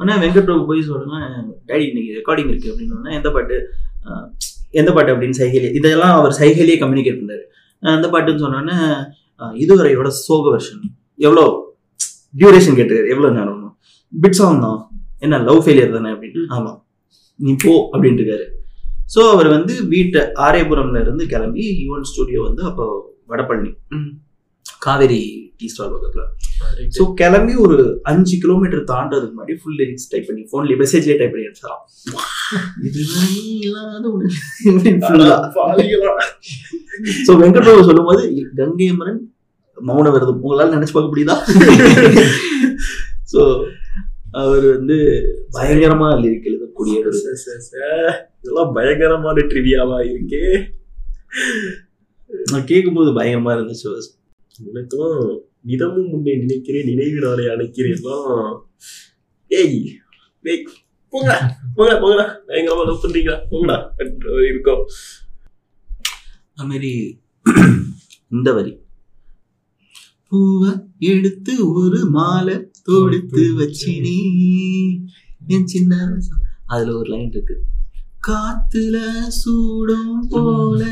ஆனா 0.00 0.12
வெங்கட் 0.22 0.46
பிரபு 0.48 0.64
போய் 0.70 0.88
சொல்லுங்க 0.88 1.16
டேடி 1.68 1.84
இன்னைக்கு 1.90 2.16
ரெக்கார்டிங் 2.18 2.50
இருக்கு 2.52 2.70
அப்படின்னு 2.72 3.16
எந்த 3.18 3.30
பாட்டு? 3.36 3.56
எந்த 4.80 4.90
பாட்டு? 4.96 5.12
அப்படின்னு 5.14 5.38
சைகையிலே 5.40 5.70
இதெல்லாம் 5.78 6.14
அவர் 6.18 6.38
சைகையிலேயே 6.40 6.78
கம்யூனிகேட் 6.82 7.20
பண்ணாரு 7.20 7.44
அந்த 7.82 8.06
பாட்டுன்னு 8.12 8.44
சொன்னோன்னே 8.44 8.76
இதுவரையோட 9.62 10.08
சோக 10.24 10.44
வெர்ஷன் 10.56 10.82
எவ்வளோ 11.18 11.44
டியூரேஷன் 12.34 12.76
கேட்டுருக்காரு 12.76 13.12
எவ்வளோ 13.14 13.30
நேரம் 13.30 13.58
பிட் 14.12 14.38
சாங் 14.38 14.60
தான். 14.60 14.80
என்ன 15.18 15.38
லவ் 15.38 15.60
ஃபெயிலியர் 15.64 15.92
தானே 15.92 16.10
அப்படின்னு? 16.14 16.42
ஆமா. 16.56 16.72
நீ 17.40 17.52
போ 17.64 17.72
அப்படின்ட்டு 17.92 18.22
இருக்காரு. 18.22 18.46
ஸோ 19.14 19.20
அவர் 19.30 19.48
வந்து 19.48 19.74
வீட்டை 19.84 20.20
ஆரேபுரம்ல 20.46 21.00
இருந்து 21.00 21.26
கிளம்பி 21.26 21.64
யுவன் 21.84 22.08
ஸ்டுடியோ 22.10 22.40
வந்து 22.42 22.62
அப்போ 22.62 22.84
வடபழனி. 23.28 23.70
காவேரி 24.78 25.20
டீ 25.62 25.72
ஸ்டால் 25.72 25.94
பக்கத்துல. 25.94 26.22
ஸோ 26.96 27.14
கிளம்பி 27.14 27.54
ஒரு 27.64 28.00
அஞ்சு 28.02 28.38
கிலோமீட்டர் 28.38 28.84
தாண்டதுக்கு 28.84 29.34
முன்னாடி 29.34 29.60
ஃபுல் 29.60 29.80
லிரிக்ஸ் 29.80 30.10
டைப் 30.10 30.26
பண்ணி 30.26 30.46
ஃபோன்ல 30.50 30.82
மெசேஜ்லேயே 30.82 31.18
டைப் 31.18 31.30
பண்ணி 31.30 31.48
ஒரு 34.12 34.28
ஸோ 37.26 37.36
வெங்கட்ராவ் 37.40 37.82
சொல்லும்போது 37.82 38.46
கங்கை 38.54 38.88
அமரன் 38.88 39.30
மௌன 39.78 40.10
விரதம். 40.10 40.42
உங்களால 40.42 40.74
நினைச்சு 40.74 40.92
பார்க்க 40.92 41.12
முடியுதா? 41.12 41.36
ஸோ 43.32 43.64
அவர் 44.32 44.66
வந்து 44.66 44.96
பயங்கரமா 45.52 46.22
லிரிக் 46.22 46.50
எழுதக்கூடிய 46.50 46.98
இதெல்லாம் 48.38 48.72
பயங்கரமான 48.72 49.46
ட்ரிவியாவா 49.50 50.10
இருக்கே. 50.10 50.70
நான் 52.46 52.64
கேட்கும்போது 52.64 53.12
பயங்கரமா 53.12 53.56
இருந்துச்சு 53.56 53.88
எனக்கும் 54.70 55.42
நிதமும் 55.64 56.08
முன்னே 56.08 56.32
நினைக்கிறேன் 56.36 56.88
நினைவு 56.90 57.18
நாளை 57.20 57.44
அணைக்கிறேன்லாம் 57.46 58.54
ஏய் 59.50 59.76
ஏய் 60.44 60.64
போங்கடா 61.12 61.36
போங்கடா 61.76 61.96
போங்கடா. 62.02 62.24
பயங்கரமா 62.48 62.84
லவ் 62.88 63.02
பண்றீங்களா? 63.02 63.36
போங்கடா 63.50 63.76
இருக்கும். 64.50 64.84
அது 66.58 66.68
மாதிரி 66.68 66.92
இந்த 68.30 68.48
வரி. 68.52 68.72
பூவை 70.32 70.70
எடுத்து 71.12 71.52
ஒரு 71.74 71.98
மாலை 72.16 72.56
தொடுத்து 72.82 73.42
வச்சினி. 73.58 74.16
என் 75.46 75.66
சின்ன 75.66 75.92
அதுல 76.66 76.96
ஒரு 76.98 77.08
லைன் 77.10 77.30
இருக்கு. 77.30 77.56
காத்துல 78.28 78.96
சூடும் 79.40 80.28
போல 80.28 80.82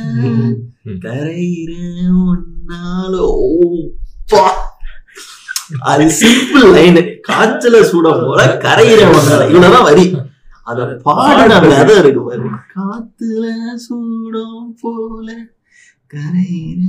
கரையிற 1.04 1.72
ஒன்னால 2.30 3.12
அது 5.82 6.04
சிம்பிள் 6.20 6.66
லைன் 6.72 6.98
காய்ச்சல 7.28 7.82
சூட 7.82 8.08
போல 8.20 8.40
கரையிற 8.64 9.00
ஒன்னால 9.10 9.42
இவ்வளவுதான் 9.48 9.82
வரி. 9.82 10.04
அத 10.62 10.78
பாடின 11.02 11.58
விதை 11.60 11.94
இருக்கு 11.98 12.22
பாரு. 12.24 12.48
காத்துல 12.74 13.44
சூடம் 13.76 14.76
போல 14.80 15.28
கரையிற 16.10 16.80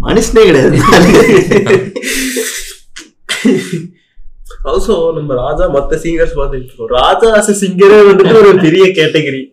மனுஷனே 0.00 0.42
கிடையாது. 0.44 0.78
ஆல்சோ 4.64 5.12
நம்ம 5.14 5.34
ராஜா 5.34 5.74
மத்த 5.74 5.92
சிங்கர்ஸ் 5.92 6.36
பார்த்துட்டு 6.36 6.64
இருக்கோம். 6.64 6.86
ராஜா 6.86 7.30
a 7.32 7.54
சிங்கரே 7.60 8.10
வந்துட்டு 8.10 8.34
ஒரு 8.34 8.58
பெரிய 8.60 8.84
கேட்டகரி 8.84 9.52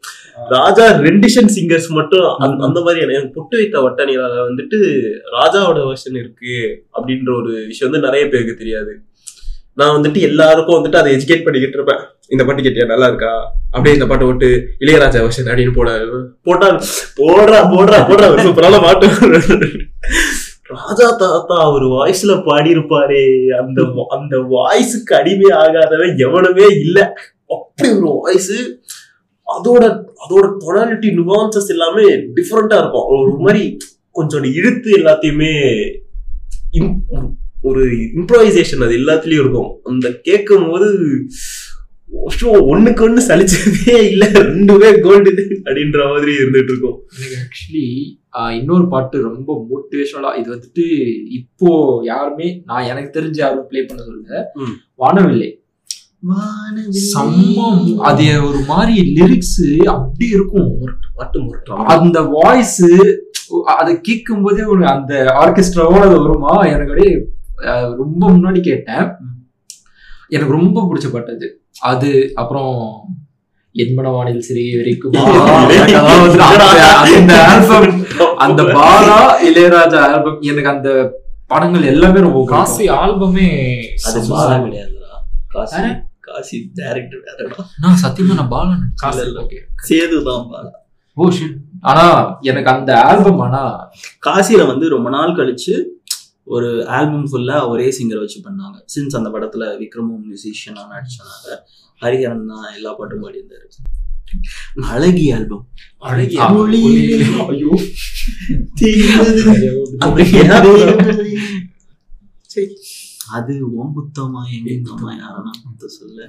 ராஜா 0.50 0.92
ரெண்டிஷன் 0.92 1.50
சிங்கர்ஸ் 1.56 1.88
மட்டும் 1.88 2.36
அந்த- 2.38 2.66
அந்த 2.66 2.82
மாதிரி 2.82 3.14
எனக்கு 3.14 3.42
புட்டு 3.42 3.58
வைத்த 3.58 3.80
வட்டணியில 3.80 4.24
வந்துட்டு 4.48 4.78
ராஜாவோட 5.42 5.94
வெர்ஷன் 5.94 6.18
இருக்கு 6.18 6.84
அப்படின்ற 6.94 7.36
ஒரு 7.36 7.64
விஷயம் 7.68 7.94
வந்து 7.94 8.10
நிறைய 8.10 8.30
பேருக்கு 8.30 8.56
தெரியாது. 8.56 9.00
நான் 9.74 10.02
வந்துட்டு 10.02 10.20
எல்லாருக்கும் 10.20 10.86
வந்துட்டு 10.86 10.96
அதை 10.96 11.16
எஜுகேட் 11.16 11.44
பண்ணிக்கிட்டு 11.44 11.84
இருப்பேன். 11.84 12.00
இந்த 12.28 12.46
பாட்டு 12.46 12.62
கேட்டியா? 12.62 12.86
நல்லா 12.86 13.08
இருக்கா? 13.08 13.52
அப்படியே 13.66 13.94
இந்த 13.94 14.08
பாட்டை 14.08 14.28
விட்டு 14.28 14.68
இளையராஜா 14.80 15.20
வெர்ஷன் 15.20 15.46
அப்படின்னு 15.46 15.74
போட 15.74 16.06
போட்டா 16.44 16.76
போடுறா 17.18 17.60
போடுறா 17.72 18.00
போடுறா. 18.10 18.42
சூப்பரான 18.42 18.82
பாட்டு. 18.82 19.08
ராஜா 20.74 21.08
தாத்தா 21.22 21.56
அவர் 21.68 21.86
வாய்ஸ்ல 21.96 22.34
பாடியிருப்பாரே. 22.48 23.24
அந்த 23.62 23.82
அந்த 24.16 24.36
வாய்ஸுக்கு 24.54 25.14
அடிமை 25.20 25.50
ஆகாதவன் 25.64 26.14
எவனுமே 26.28 26.68
இல்லை. 26.84 27.06
அப்படி 27.56 27.90
ஒரு 27.98 28.12
வாய்ஸ். 28.22 28.54
அதோட 29.48 29.84
அதோட 30.24 30.46
டொனாலிட்டி 30.62 31.10
நுவான்சஸ் 31.20 31.72
எல்லாமே 31.76 32.06
டிஃப்ரெண்டா 32.38 32.78
இருக்கும். 32.82 33.10
ஒரு 33.16 33.34
மாதிரி 33.46 33.64
கொஞ்சம் 34.20 34.46
இழுத்து 34.60 34.90
எல்லாத்தையுமே 35.00 35.54
ஒரு 37.70 37.82
இம்ப்ரோவைசேஷன் 38.20 38.84
அது 38.86 38.94
எல்லாத்துலயும் 39.02 39.44
இருக்கும். 39.44 39.72
அந்த 39.90 40.08
கேட்கும் 40.28 40.70
போது 40.70 40.88
ஒண்ணுக்கு 42.42 43.04
ஒண்ணு 43.10 43.22
சலிச்சதே 43.28 44.02
இல்ல. 44.02 44.26
ரெண்டுமே 44.26 45.00
கோல்டு 45.00 45.32
அப்படின்ற 45.64 46.10
மாதிரி 46.10 46.32
இருந்துட்டு 46.32 46.64
இருக்கும். 46.64 47.04
எனக்கு 47.18 47.36
ஆக்சுவலி 47.40 48.20
இன்னொரு 48.60 48.88
பாட்டு 48.88 49.22
ரொம்ப 49.22 49.68
மோட்டிவேஷனலா 49.70 50.38
இது 50.38 50.56
வந்துட்டு 50.56 51.12
இப்போ 51.32 52.02
யாருமே 52.04 52.62
நான் 52.66 52.84
எனக்கு 52.84 53.22
தெரிஞ்ச 53.22 53.36
யாரும் 53.36 53.68
ப்ளே 53.68 53.84
பண்ண 53.84 54.04
சொல்ல 54.04 54.52
ம். 54.54 55.04
வானவில்லை. 55.04 55.60
செம்ம 57.18 57.56
மு- 57.58 57.98
அது 57.98 58.44
ஒரு 58.48 58.60
மாதிரி 58.60 59.14
லிரிக்ஸ் 59.14 59.78
அப்படி 59.86 60.30
இருக்கும். 60.30 60.78
பாட்டு 61.16 61.40
முரட்டம் 61.40 61.86
அந்த 61.86 62.22
வாய்ஸ் 62.22 62.86
அதை 63.66 64.02
கேட்கும் 64.02 64.44
போதே 64.44 64.64
ஒரு 64.64 64.88
அந்த 64.88 65.14
ஆர்கெஸ்ட்ராவோட 65.24 66.00
அது 66.00 66.22
வருமா? 66.22 66.66
எனக்கு 66.66 66.92
அப்படியே 66.92 67.28
ரொம்ப 67.96 68.32
முன்னாடி 68.32 68.62
கேட்டேன். 68.62 69.12
எனக்கு 70.28 70.54
ரொம்ப 70.54 70.82
பிடிச்ச 70.82 71.12
பாட்டு 71.12 71.36
அது. 71.36 71.61
அது 71.76 72.10
அப்புறம் 72.36 72.76
என்மனவானில் 73.76 74.40
சிறிய 74.40 74.78
வரைக்கும். 74.78 75.14
அந்த- 76.12 76.46
அந்த 77.08 77.34
ஆல்பம் 77.46 77.92
அந்த 78.38 78.62
பாலா 78.76 79.18
இளையராஜா 79.48 80.00
ஆல்பம் 80.08 80.40
எனக்கு 80.42 80.70
அந்த 80.70 80.90
படங்கள் 81.48 81.86
எல்லாமே 81.86 82.20
ரொம்ப 82.20 82.42
காசி. 82.46 82.84
ஆல்பமே 82.98 83.48
அது 84.06 84.20
பாலா 84.30 84.56
கிடையாதுடா 84.60 85.16
காசி? 85.48 85.82
காசி 86.20 86.58
டைரக்டர் 86.76 87.24
வேறடா. 87.26 87.64
நான் 87.80 88.02
சத்தியமா 88.04 88.36
நான் 88.36 88.52
பாலா 88.52 88.76
காசி 88.96 89.22
இல்ல. 89.22 89.40
ஓகே 89.42 89.60
சேதுதான் 89.90 90.46
பாலா. 90.52 90.72
ஓ 91.18 91.26
ஷிட் 91.30 91.58
ஆனா 91.82 92.04
எனக்கு 92.42 92.70
அந்த 92.70 92.92
ஆல்பம் 93.04 93.40
ஆனா 93.40 93.62
காசியில 94.28 94.66
வந்து 94.68 94.86
ரொம்ப 94.90 95.10
நாள் 95.10 95.36
கழிச்சு 95.36 95.74
ஒரு 96.48 96.68
ஆல்பம் 96.96 97.28
ஃபுல்லா 97.30 97.56
ஒரே 97.72 97.88
சிங்கர் 97.98 98.22
வச்சு 98.22 98.40
பண்ணாங்க. 98.46 98.78
சின்ஸ் 98.94 99.18
அந்த 99.20 99.30
படத்துல 99.36 99.64
விக்ரமும் 99.82 100.24
மியூசிஷியனா 100.26 100.84
நடிச்சனால 100.92 101.56
ஹரிஹரன் 102.02 102.50
தான் 102.52 102.68
எல்லா 102.78 102.92
பாட்டும் 103.00 103.24
பாடியிருந்தாரு. 103.24 103.68
அழகி 104.92 105.26
ஆல்பம் 105.36 105.64
சரி. 112.54 112.76
அது 113.38 113.54
உன் 113.80 113.92
புத்தமா 113.98 114.42
என் 114.54 114.64
புத்தமா 114.68 115.10
யாரா 115.18 115.52
புத்த 115.64 115.90
சொல்ல. 115.98 116.20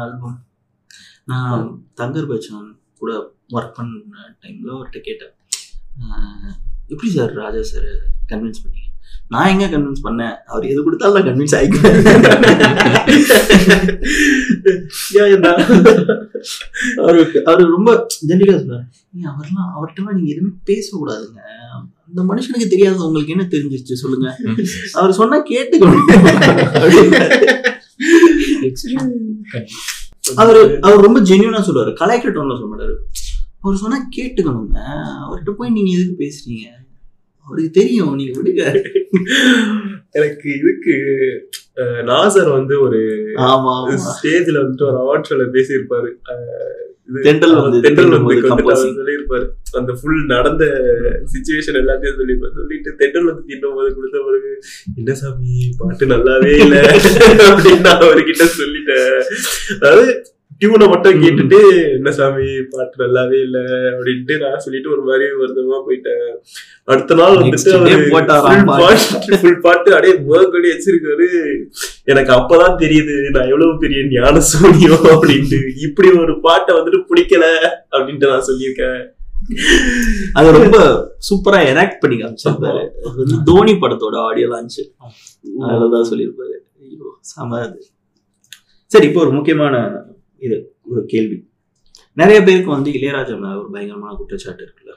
ஆல்பம் 0.00 0.36
நான் 1.30 1.64
தங்கர் 2.00 2.28
பச்சன் 2.30 2.68
கூட 3.00 3.12
ஒர்க் 3.56 3.76
பண்ண 3.78 3.94
டைம்ல 4.42 4.74
அவர்கிட்ட 4.76 5.00
கேட்டேன் 5.08 5.34
எப்படி 6.88 7.10
சார் 7.12 7.32
ராஜா 7.42 7.62
சார் 7.62 7.88
கன்வின்ஸ் 8.32 8.62
பண்ணீங்க? 8.64 8.84
நான் 9.28 9.50
எங்க 9.52 9.66
கன்வின்ஸ் 9.66 10.04
பண்ணேன்? 10.04 10.34
அவர் 10.46 10.64
எது 10.64 10.80
கொடுத்தாலும் 10.82 11.16
நான் 11.16 11.28
கன்வின்ஸ் 11.28 11.56
ஆயிக்குவேன். 11.58 11.96
அவருக்கு 17.02 17.38
அவர் 17.44 17.74
ரொம்ப 17.76 17.90
ஜென்டிலா 18.28 18.56
சொல்றாரு. 18.60 18.86
நீங்க 19.12 19.26
அவர்லாம் 19.32 19.70
அவர்கிட்ட 19.76 20.16
நீங்க 20.18 20.30
எதுவுமே 20.34 20.52
பேசக்கூடாதுங்க. 20.70 21.40
அந்த 22.08 22.20
மனுஷனுக்கு 22.30 22.72
தெரியாது 22.74 23.06
உங்களுக்கு 23.06 23.34
என்ன 23.36 23.46
தெரிஞ்சிருச்சு 23.54 24.02
சொல்லுங்க. 24.02 24.28
அவர் 24.92 25.18
சொன்னா 25.20 25.38
கேட்டுக்கணும் 25.52 26.06
அவரு 30.34 30.60
அவர் 30.86 31.04
ரொம்ப 31.06 31.18
ஜென்யூனா 31.20 31.60
சொல்லுவாரு. 31.66 31.92
கலாய்க்கிற 32.00 32.32
டோன்ல 32.36 32.56
சொல்ல 32.60 32.70
மாட்டாரு. 32.70 32.94
அவர் 33.62 33.76
சொன்னா 33.76 33.98
கேட்டுக்கணுங்க. 34.16 34.78
அவர்கிட்ட 35.24 35.52
போய் 35.52 35.70
நீங்க 35.70 35.90
எதுக்கு 35.96 36.16
பேசுறீங்க? 36.24 36.66
அவருக்கு 37.46 37.70
தெரியும் 37.70 38.14
நீங்க 38.14 38.32
விடுங்க. 38.38 38.62
எனக்கு 40.12 40.48
இதுக்கு 40.54 40.94
நாசர் 42.06 42.50
வந்து 42.50 42.80
ஒரு 42.80 42.98
ஆமா. 43.48 43.74
ஸ்டேஜ்ல 44.06 44.60
வந்துட்டு 44.62 44.86
ஒரு 44.86 44.98
அவார்ட் 45.02 45.28
ஷோல 45.28 45.46
பேசியிருப்பாரு. 45.52 46.10
தென்றல் 47.24 47.54
வந்து 47.56 47.80
தென்றல் 47.80 48.14
வந்து 48.14 48.36
சொல்லியிருப்பாரு. 48.94 49.44
அந்த 49.72 49.92
ஃபுல் 49.92 50.24
நடந்த 50.26 50.64
சுச்சுவேஷன் 51.32 51.78
எல்லாத்தையும் 51.82 52.18
சொல்லியிருப்பாரு 52.18 52.54
சொல்லிட்டு 52.54 52.96
தென்றல் 52.96 53.24
வந்து 53.24 53.44
தீண்டும் 53.46 53.74
போது 53.74 53.94
கொடுத்த 53.94 54.18
பிறகு 54.24 54.50
என்ன 54.96 55.14
சாமி 55.14 55.52
பாட்டு 55.78 56.06
நல்லாவே 56.06 56.52
இல்ல. 56.58 56.76
அப்படின்னு 57.48 57.80
நான் 57.80 58.04
அவர்கிட்ட 58.06 58.46
சொல்லிட்டேன். 58.56 59.12
அதாவது 59.76 60.06
டியூனை 60.60 60.86
மட்டும் 60.90 61.18
கேட்டுட்டு 61.22 61.58
என்ன 61.96 62.10
சாமி 62.18 62.46
பாட்டு 62.72 62.96
நல்லாவே 63.02 63.38
இல்ல 63.46 63.58
அப்படின்ட்டு 63.96 64.34
நான் 64.42 64.62
சொல்லிட்டு 64.64 64.92
ஒரு 64.94 65.02
மாதிரி 65.08 65.24
வருத்தமா 65.40 65.78
போயிட்டேன். 65.86 66.30
அடுத்த 66.92 67.16
நாள் 67.18 67.36
வந்துட்டு 67.40 67.74
ஃபுல் 69.42 69.60
பாட்டு 69.64 69.94
அப்படியே 69.96 70.14
முகக்கடி 70.28 70.68
வச்சிருக்காரு. 70.72 71.26
எனக்கு 72.12 72.32
அப்பதான் 72.38 72.80
தெரியுது 72.84 73.16
நான் 73.34 73.50
எவ்வளவு 73.52 73.74
பெரிய 73.84 74.00
ஞான 74.14 74.44
சூனியம் 74.52 75.06
அப்படின்ட்டு. 75.14 75.60
இப்படி 75.88 76.10
ஒரு 76.24 76.36
பாட்டை 76.46 76.72
வந்துட்டு 76.78 77.00
பிடிக்கல 77.10 77.44
அப்படின்ட்டு 77.94 78.32
நான் 78.32 78.48
சொல்லியிருக்கேன். 78.50 79.00
அது 80.38 80.56
ரொம்ப 80.58 80.78
சூப்பரா 81.28 81.58
எனாக்ட் 81.72 82.02
பண்ணி 82.02 82.16
காமிச்சிருப்பாரு. 82.22 82.84
வந்து 83.20 83.36
தோனி 83.50 83.74
படத்தோட 83.82 84.16
ஆடியோ 84.28 84.48
லான்ச் 84.54 84.80
அதுலதான் 85.70 86.10
சொல்லியிருப்பாரு. 86.12 86.56
ஐயோ 86.82 87.08
செம 87.32 87.60
சரி 88.90 89.06
இப்போ 89.08 89.20
ஒரு 89.24 89.32
முக்கியமான 89.36 89.76
இது 90.44 90.56
ஒரு 90.92 91.02
கேள்வி. 91.12 91.38
நிறைய 92.20 92.38
பேருக்கு 92.46 92.70
வந்து 92.74 92.90
இளையராஜா 92.98 93.34
ஒரு 93.60 93.68
பயங்கரமான 93.74 94.12
குற்றச்சாட்டு 94.18 94.62
இருக்குல்ல. 94.66 94.92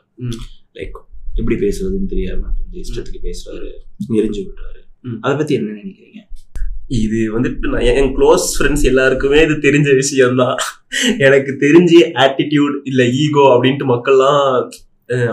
லைக் 0.78 0.98
எப்படி 1.40 1.56
பேசுறதுன்னு 1.66 2.12
தெரியாம 2.14 2.42
மாட்டேங்குது 2.44 2.82
இஷ்டத்துக்கு 2.86 3.22
பேசுறாரு 3.28 3.70
எரிஞ்சு 4.20 4.42
விடுறாரு. 4.46 4.82
அதை 5.24 5.34
பத்தி 5.40 5.54
என்ன 5.60 5.76
நினைக்கிறீங்க? 5.80 6.20
இது 7.04 7.20
வந்துட்டு 7.36 7.72
நான் 7.74 7.88
என் 8.02 8.14
க்ளோஸ் 8.18 8.46
ஃப்ரெண்ட்ஸ் 8.54 8.86
எல்லாருக்குமே 8.92 9.40
இது 9.46 9.56
தெரிஞ்ச 9.66 9.90
விஷயம்தான் 10.02 10.58
எனக்கு 11.26 11.52
தெரிஞ்சு 11.66 12.00
ஆட்டிடியூட் 12.26 12.76
இல்ல 12.92 13.02
ஈகோ 13.24 13.44
அப்படின்ட்டு 13.56 13.88
மக்கள்லாம் 13.94 14.46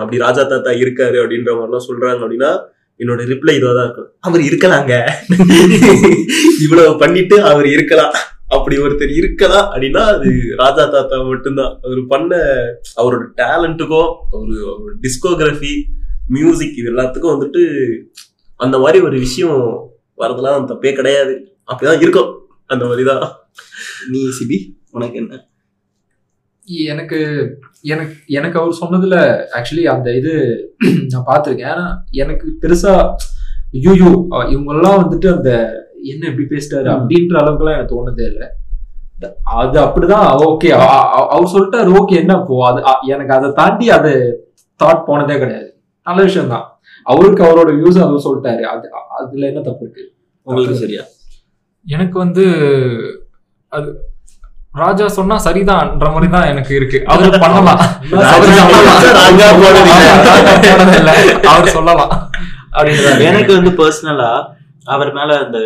அப்படி 0.00 0.18
ராஜா 0.24 0.42
தாத்தா 0.50 0.72
இருக்காரு 0.82 1.16
அப்படின்ற 1.22 1.52
மாதிரிலாம் 1.58 1.86
சொல்றாங்க 1.88 2.20
அப்படின்னா 2.24 2.52
என்னோட 3.00 3.22
ரிப்ளை 3.30 3.54
இதுவா 3.56 3.72
தான் 3.78 3.86
இருக்கும். 3.86 4.10
அவர் 4.26 4.42
இருக்கலாங்க. 4.48 4.92
இவ்வளவு 6.64 6.92
பண்ணிட்டு 7.02 7.36
அவர் 7.50 7.66
இருக்கலாம். 7.74 8.14
அப்படி 8.48 8.76
ஒருத்தர் 8.76 9.12
இருக்கதா 9.20 9.60
அப்படின்னா 9.74 10.02
அது 10.14 10.54
ராஜா 10.56 10.84
தாத்தா 10.84 11.22
மட்டும்தான். 11.22 11.80
அவர் 11.82 12.06
பண்ண 12.08 12.36
அவரோட 12.96 13.24
டேலண்ட்டுக்கும் 13.36 14.14
அவரு 14.32 14.54
அவரோட 14.72 14.94
டிஸ்கோகிராஃபி 15.02 15.72
மியூசிக் 16.28 16.78
இது 16.78 16.92
எல்லாத்துக்கும் 16.92 17.34
வந்துட்டு 17.34 17.62
அந்த 18.56 18.78
மாதிரி 18.78 19.04
ஒரு 19.04 19.18
விஷயம் 19.18 19.60
வரதெல்லாம் 20.18 20.68
தப்பே 20.70 20.94
கிடையாது. 20.94 21.34
அப்படிதான் 21.66 22.00
இருக்கும். 22.00 22.30
அந்த 22.66 22.84
மாதிரிதான். 22.84 23.32
நீ 24.10 24.28
சிபி 24.38 24.56
உனக்கு 24.90 25.16
என்ன? 25.16 25.48
எனக்கு 26.66 27.18
எனக்கு 27.80 28.14
எனக்கு 28.26 28.58
அவர் 28.58 28.78
சொன்னதுல 28.80 29.16
ஆக்சுவலி 29.56 29.84
அந்த 29.84 30.16
இது 30.16 30.32
நான் 31.08 31.26
பார்த்துருக்கேன். 31.26 31.72
ஏன்னா 31.72 31.94
எனக்கு 32.10 32.46
பெருசா 32.62 33.14
ஐயோ 33.72 34.26
இவங்கெல்லாம் 34.30 34.98
வந்துட்டு 35.02 35.36
அந்த 35.36 35.50
என்ன 36.06 36.22
இப்படி 36.30 36.46
பேசிட்டாரு 36.50 36.88
அப்படின்ற 36.94 37.34
அளவுக்குலாம் 37.40 37.76
எனக்கு 37.76 37.94
தோணுதே 37.94 38.26
இல்லை. 38.30 38.48
அது 39.56 39.76
அப்படிதான் 39.84 40.26
ஓகே 40.46 40.70
அவர் 41.26 41.52
சொல்லிட்டாரு 41.52 41.90
ஓகே 42.00 42.16
என்ன 42.22 42.34
போ 42.48 42.56
அது 42.68 42.80
எனக்கு 43.14 43.32
அதை 43.36 43.48
தாண்டி 43.58 43.86
அது 43.96 44.12
தாட் 44.80 45.06
போனதே 45.06 45.36
கிடையாது. 45.42 45.68
நல்ல 46.06 46.20
விஷயம் 46.26 46.50
தான் 46.50 46.66
அவருக்கு 47.06 47.42
அவரோட 47.46 47.70
வியூஸ் 47.78 48.02
அவர் 48.04 48.26
சொல்லிட்டாரு. 48.26 48.62
அது 48.72 48.86
அதுல 49.18 49.48
என்ன 49.50 49.62
தப்பு 49.62 49.84
இருக்கு? 49.86 50.04
உங்களுக்கு 50.46 50.76
சரியா? 50.82 51.02
எனக்கு 51.86 52.16
வந்து 52.18 52.44
அது 53.72 53.88
ராஜா 54.74 55.06
சொன்னா 55.16 55.36
சரிதான்ன்ற 55.44 56.08
மாதிரி 56.14 56.28
தான் 56.32 56.48
எனக்கு 56.52 56.72
இருக்கு. 56.78 56.98
அவர் 57.06 57.40
பண்ணலாம். 57.44 57.80
அவர் 58.26 58.52
ராஜா 61.46 61.72
சொல்லலாம். 61.76 62.12
எனக்கு 63.28 63.52
வந்து 63.56 63.72
பர்சனலா 63.78 64.30
அவர் 64.86 65.10
மேல 65.12 65.36
அந்த 65.44 65.58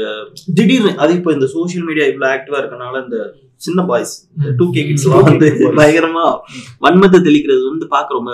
திடீர்னு 0.56 0.92
அது 1.02 1.12
இப்போ 1.18 1.30
இந்த 1.32 1.46
சோஷியல் 1.54 1.86
மீடியா 1.88 2.06
இவ்வளவு 2.06 2.32
ஆக்டிவா 2.32 2.60
இருக்கனால 2.60 3.02
இந்த 3.04 3.18
சின்ன 3.60 3.80
பாய்ஸ் 3.84 4.14
டூ 4.58 4.66
கே 4.72 4.82
கிட்ஸ் 4.88 5.08
வந்து 5.14 5.48
பயங்கரமா 5.78 6.24
வன்மத்தை 6.84 7.20
தெளிக்கிறது 7.28 7.64
வந்து 7.70 7.88
பார்க்க 7.94 8.18
ரொம்ப 8.18 8.32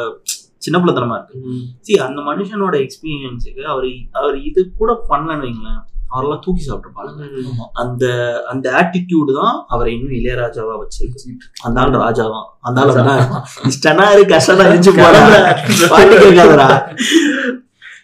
சின்ன 0.62 0.78
பிள்ளைத்தனமா 0.78 1.16
இருக்கு. 1.18 1.40
சி 1.82 1.92
அந்த 2.04 2.20
மனுஷனோட 2.28 2.74
எக்ஸ்பீரியன்ஸுக்கு 2.84 3.62
அவர் 3.72 3.88
அவர் 4.18 4.36
இது 4.48 4.60
கூட 4.78 4.92
பண்ணலன்னு 5.10 5.46
வைங்களேன் 5.46 5.82
அவரெல்லாம் 6.12 6.42
தூக்கி 6.44 6.62
சாப்பிட்டுருப்பாங்க 6.64 7.12
அந்த 7.82 8.04
அந்த 8.52 8.66
ஆட்டிடியூடு 8.80 9.32
தான் 9.38 9.56
அவரை 9.68 9.90
இன்னும் 9.94 10.16
இளையராஜாவா 10.18 10.74
வச்சிருக்கு. 10.82 11.30
அந்த 11.64 11.76
ஆள் 11.82 11.96
ராஜாவா. 12.04 12.40
அந்த 12.62 12.80
ஆள் 12.82 12.92
இஷ்டனா 13.70 14.06
இரு 14.14 14.24
கஷ்டமா 14.32 14.64
இருந்துச்சு 14.66 14.94
போறாங்க 15.00 15.36
பாட்டு 15.92 16.16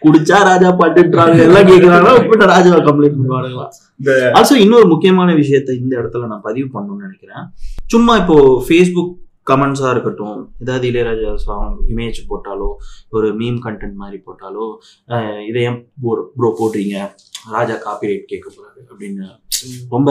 குடிச்சா 0.05 0.37
ராஜா 0.51 0.69
பாட்டுன்றாங்க. 0.83 1.39
எல்லாம் 1.49 1.69
கேட்கறாங்க 1.71 2.13
இப்ப 2.25 2.47
ராஜாவை 2.55 2.81
கம்ப்ளைண்ட் 2.89 3.19
பண்ணுவானுங்களா? 3.19 3.67
இந்த 4.01 4.13
ஆல்சோ 4.39 4.55
இன்னொரு 4.65 4.87
முக்கியமான 4.93 5.35
விஷயத்த 5.41 5.77
இந்த 5.83 5.93
இடத்துல 6.03 6.31
நான் 6.33 6.47
பதிவு 6.49 6.69
பண்ணணும்னு 6.77 7.07
நினைக்கிறேன். 7.09 7.45
சும்மா 7.95 8.15
இப்போ 8.23 8.37
ஃபேஸ்புக் 8.69 9.13
கமெண்ட்ஸா 9.51 9.89
இருக்கட்டும் 9.95 10.41
ஏதாவது 10.63 10.85
இளையராஜா 10.91 11.31
சாங் 11.45 11.77
இமேஜ் 11.93 12.19
போட்டாலோ 12.31 12.69
ஒரு 13.17 13.29
மீம் 13.41 13.57
கண்டென்ட் 13.65 13.97
மாதிரி 14.03 14.19
போட்டாலோ 14.27 14.67
இதை 15.49 15.63
ஏன் 15.69 15.79
ப்ரோ 16.41 16.51
போடுறீங்க 16.61 16.97
ராஜா 17.55 17.77
காப்பிரைட் 17.87 18.29
கேட்க 18.33 18.47
போறாரு 18.57 18.81
அப்படின்னு 18.91 19.25
ரொம்ப 19.95 20.11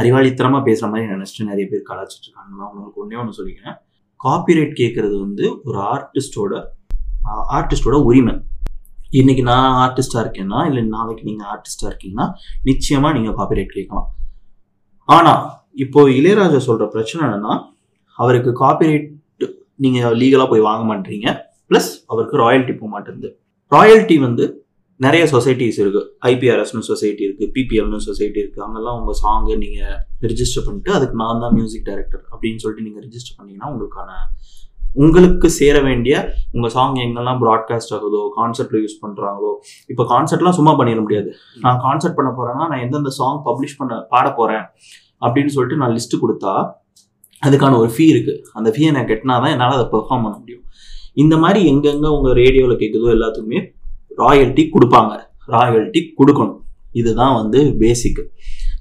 அறிவாளித்தனமா 0.00 0.58
பேசுற 0.68 0.88
மாதிரி 0.92 1.12
நினைச்சிட்டு 1.14 1.48
நிறைய 1.50 1.66
பேர் 1.70 1.88
கலாச்சிட்டு 1.90 2.26
இருக்காங்க. 2.26 2.50
நான் 2.58 2.72
உங்களுக்கு 2.72 3.02
ஒன்னே 3.04 3.20
ஒன்று 3.22 3.38
சொல்லிக்கிறேன். 3.38 3.76
காப்பிரைட் 4.20 4.74
கேட்கறது 4.82 5.16
வந்து 5.26 5.44
ஒரு 5.68 5.78
ஆர்டிஸ்டோட 5.92 6.52
ஆர்டிஸ்டோட 7.56 7.96
உரிமை. 8.08 8.34
இன்னைக்கு 9.10 9.42
நான் 9.42 9.76
ஆர்டிஸ்டா 9.84 10.18
இருக்கேன்னா 10.22 10.58
இல்லை 10.68 10.82
நாளைக்கு 10.94 11.22
நீங்க 11.28 11.44
ஆர்டிஸ்டா 11.52 11.86
இருக்கீங்கன்னா 11.90 12.26
நிச்சயமா 12.68 13.08
நீங்க 13.16 13.30
காப்பிரைட் 13.38 13.74
கேட்கலாம். 13.76 14.08
ஆனா 15.04 15.32
இப்போ 15.84 16.00
இளையராஜா 16.18 16.60
சொல்ற 16.66 16.86
பிரச்சனை 16.94 17.20
என்னன்னா 17.26 17.54
அவருக்கு 18.18 18.50
காப்பிரைட் 18.64 19.06
நீங்க 19.84 19.98
லீகலா 20.20 20.46
போய் 20.52 20.66
வாங்க 20.68 20.84
மாட்டீங்க. 20.90 21.28
ப்ளஸ் 21.70 21.90
அவருக்கு 22.10 22.36
ராயல்ட்டி 22.44 22.74
போக 22.80 22.90
மாட்டேங்குது. 22.94 23.30
ராயல்ட்டி 23.72 24.18
வந்து 24.26 24.44
நிறைய 25.00 25.24
சொசைட்டிஸ் 25.32 25.78
இருக்கு. 25.82 26.02
ஐபிஆர்எஸ்னு 26.30 26.86
சொசைட்டி 26.90 27.22
இருக்கு 27.26 27.44
பிபிஎல்னு 27.56 28.00
சொசைட்டி 28.08 28.38
இருக்கு. 28.44 28.60
அங்கெல்லாம் 28.66 28.98
உங்க 29.00 29.12
சாங்கை 29.24 29.56
நீங்க 29.64 29.80
ரிஜிஸ்டர் 30.30 30.66
பண்ணிட்டு 30.66 30.92
அதுக்கு 30.92 31.16
நான் 31.22 31.42
தான் 31.44 31.54
மியூசிக் 31.58 31.86
டைரக்டர் 31.90 32.24
அப்படின்னு 32.32 32.62
சொல்லிட்டு 32.64 32.86
நீங்க 32.88 33.00
ரிஜிஸ்டர் 33.06 33.38
பண்ணீங்கன்னா 33.38 33.70
உங்களுக்கான 33.72 34.10
உங்களுக்கு 34.94 35.48
சேர 35.58 35.76
வேண்டிய 35.80 36.14
உங்கள் 36.52 36.72
சாங் 36.76 36.96
எங்கெல்லாம் 37.04 37.40
ப்ராட்காஸ்ட் 37.42 37.92
ஆகுதோ 37.96 38.20
கான்சர்ட்ல 38.36 38.78
யூஸ் 38.84 38.96
பண்ணுறாங்களோ 39.02 39.52
இப்போ 39.92 40.04
கான்சர்ட்லாம் 40.12 40.56
சும்மா 40.58 40.72
பண்ணிட 40.78 41.00
முடியாது. 41.04 41.30
நான் 41.64 41.80
கான்சர்ட் 41.84 42.16
பண்ண 42.18 42.30
போகிறேன்னா 42.38 42.64
நான் 42.70 42.82
எந்தெந்த 42.84 43.10
சாங் 43.18 43.40
பப்ளிஷ் 43.48 43.78
பண்ண 43.80 44.00
பாட 44.12 44.26
போகிறேன் 44.38 44.64
அப்படின்னு 45.24 45.52
சொல்லிட்டு 45.54 45.80
நான் 45.82 45.94
லிஸ்ட்டு 45.96 46.22
கொடுத்தா 46.24 46.52
அதுக்கான 47.42 47.78
ஒரு 47.82 47.90
ஃபீ 47.94 48.04
இருக்குது 48.14 48.40
அந்த 48.58 48.68
ஃபீயை 48.74 48.92
நான் 48.96 49.08
கட்டினா 49.10 49.34
தான் 49.42 49.52
என்னால் 49.54 49.76
அதை 49.78 49.86
பெர்ஃபார்ம் 49.94 50.24
பண்ண 50.26 50.36
முடியும். 50.38 50.64
இந்த 51.14 51.34
மாதிரி 51.42 51.60
எங்கெங்கே 51.72 52.08
உங்கள் 52.16 52.36
ரேடியோவில் 52.42 52.80
கேட்குதோ 52.82 53.10
எல்லாத்துக்குமே 53.16 53.60
ராயல்ட்டி 54.22 54.64
கொடுப்பாங்க. 54.74 55.12
ராயல்ட்டி 55.54 56.00
கொடுக்கணும். 56.20 56.60
இதுதான் 57.00 57.34
வந்து 57.40 57.60
பேசிக்கு 57.82 58.22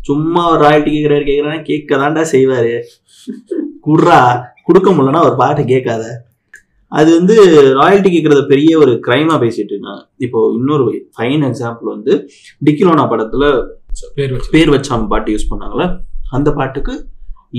சும்மா 0.10 0.42
ஒரு 0.52 0.62
ராயல்ட்டி 0.66 0.92
கேட்குறாரு 0.96 1.26
கேட்குறாரு 1.30 1.62
கேட்க 1.70 1.98
தாண்டா 2.04 2.22
செய்வார். 2.34 2.72
குட்ரா 3.88 4.22
கொடுக்க 4.68 4.90
முடியலன்னா 4.92 5.26
ஒரு 5.28 5.36
பாட்டு 5.42 5.62
கேட்காத. 5.74 6.06
அது 6.92 7.10
வந்து 7.18 7.36
ராயல்ட்டி 7.80 8.10
கேட்கறத 8.14 8.42
பெரிய 8.52 8.72
ஒரு 8.84 8.92
கிரைமா 9.06 9.36
பேசிட்டு 9.44 9.74
இருக்காங்க 9.74 10.02
இப்போ 10.26 10.40
இன்னொரு 10.58 10.84
ஃபைன் 11.16 11.46
எக்ஸாம்பிள் 11.50 11.88
வந்து 11.96 12.14
டிக்கிலோனா 12.68 13.06
படத்துல 13.14 13.46
பேர் 14.18 14.34
வச்சு. 14.36 14.50
பேர் 14.56 14.74
வச்சாம 14.76 15.08
பாட்டு 15.14 15.34
யூஸ் 15.36 15.50
பண்ணாங்கல்ல 15.52 15.86
அந்த 16.38 16.50
பாட்டுக்கு 16.60 16.94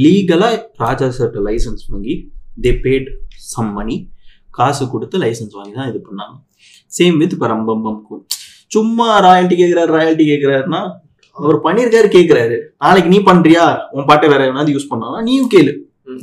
லீகலா 0.04 0.48
ராஜா 0.84 1.06
சர்ட்ட 1.18 1.42
லைசன்ஸ் 1.48 1.84
வாங்கி 1.92 2.14
தே 2.64 2.72
பேட் 2.84 3.08
சம் 3.52 3.72
மணி 3.78 3.96
காசு 4.58 4.84
கொடுத்து 4.94 5.16
லைசன்ஸ் 5.24 5.56
வாங்கி 5.58 5.74
தான் 5.78 5.90
இது 5.90 5.98
பண்ணாங்க. 6.08 6.34
சேம் 6.96 7.18
வித் 7.22 7.34
இப்போ 7.36 7.48
ரம்பம்பம் 7.54 8.00
சும்மா 8.74 9.08
ராயல்ட்டி 9.26 9.56
கேட்குறாரு 9.60 9.90
ராயல்ட்டி 9.98 10.24
கேட்குறாருன்னா 10.30 10.80
அவர் 11.36 11.58
பண்ணியிருக்காரு 11.66 12.08
கேட்குறாரு. 12.16 12.56
நாளைக்கு 12.82 13.12
நீ 13.12 13.18
பண்றியா? 13.28 13.64
உன் 13.94 14.08
பாட்டை 14.08 14.28
வேற 14.32 14.42
எவனாவது 14.48 14.74
யூஸ் 14.74 14.90
பண்ணாலும் 14.92 15.26
நீயும் 15.28 15.50
கேளு. 15.54 15.72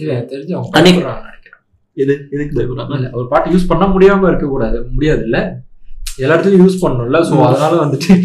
தெரிஞ்சு 0.04 0.54
அவங்க 0.54 0.80
அன்னைக்கு- 0.80 0.84
பயப்படுறாங்கன்னு 0.84 1.26
நினைக்கிறேன். 1.26 1.60
எது? 1.94 2.28
எதுக்கு 2.32 2.62
பயப்படுறாங்க 2.62 2.96
இல்ல 2.96 3.10
ஒரு 3.12 3.28
பாட்டு 3.28 3.50
யூஸ் 3.50 3.68
பண்ண 3.68 3.86
முடியாம 3.86 4.28
இருக்க 4.28 4.48
கூடாது. 4.48 4.86
முடியாது 4.92 5.22
இல்ல 5.22 5.64
எல்லா 6.16 6.36
இடத்துலயும் 6.36 6.70
யூஸ் 6.70 6.78
பண்ணணும்ல. 6.82 7.24
சோ 7.24 7.44
அதனால 7.44 7.86
வந்துட்டு 7.86 8.24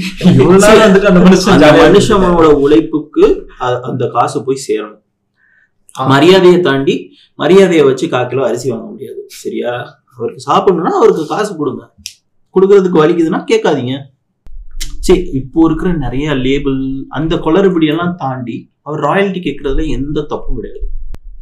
வந்துட்டு 0.53 1.03
அந்த 1.03 1.21
மனுஷன் 1.21 2.01
மனுஷனோட 2.11 2.45
உழைப்புக்கு 2.45 3.49
அந்த 3.83 4.09
காசு 4.09 4.45
போய் 4.45 4.65
சேரணும். 4.69 4.99
மரியாதையை 6.07 6.61
தாண்டி 6.61 7.13
மரியாதையை 7.35 7.85
வச்சு 7.85 8.09
கால் 8.09 8.27
கிலோ 8.27 8.47
அரிசி 8.47 8.71
வாங்க 8.71 8.87
முடியாது. 8.87 9.25
சரியா? 9.27 10.03
அவருக்கு 10.17 10.53
சாப்பிடணும்னா 10.53 10.89
அவருக்கு 10.89 11.27
காசு 11.27 11.57
கொடுங்க. 11.57 11.95
கொடுக்கறதுக்கு 12.55 12.99
வலிக்குதுன்னா 13.05 13.45
கேட்காதீங்க. 13.53 13.99
சரி 15.01 15.31
இப்போ 15.33 15.63
இருக்கிற 15.65 15.93
நிறைய 15.93 16.35
லேபிள் 16.35 17.05
அந்த 17.09 17.37
குளறுபடி 17.37 17.87
எல்லாம் 17.87 18.15
தாண்டி 18.17 18.73
அவர் 18.83 19.01
ராயல்ட்டி 19.01 19.41
கேட்கறதுல 19.41 19.89
எந்த 19.89 20.21
தப்பும் 20.21 20.55
கிடையாது. 20.55 20.89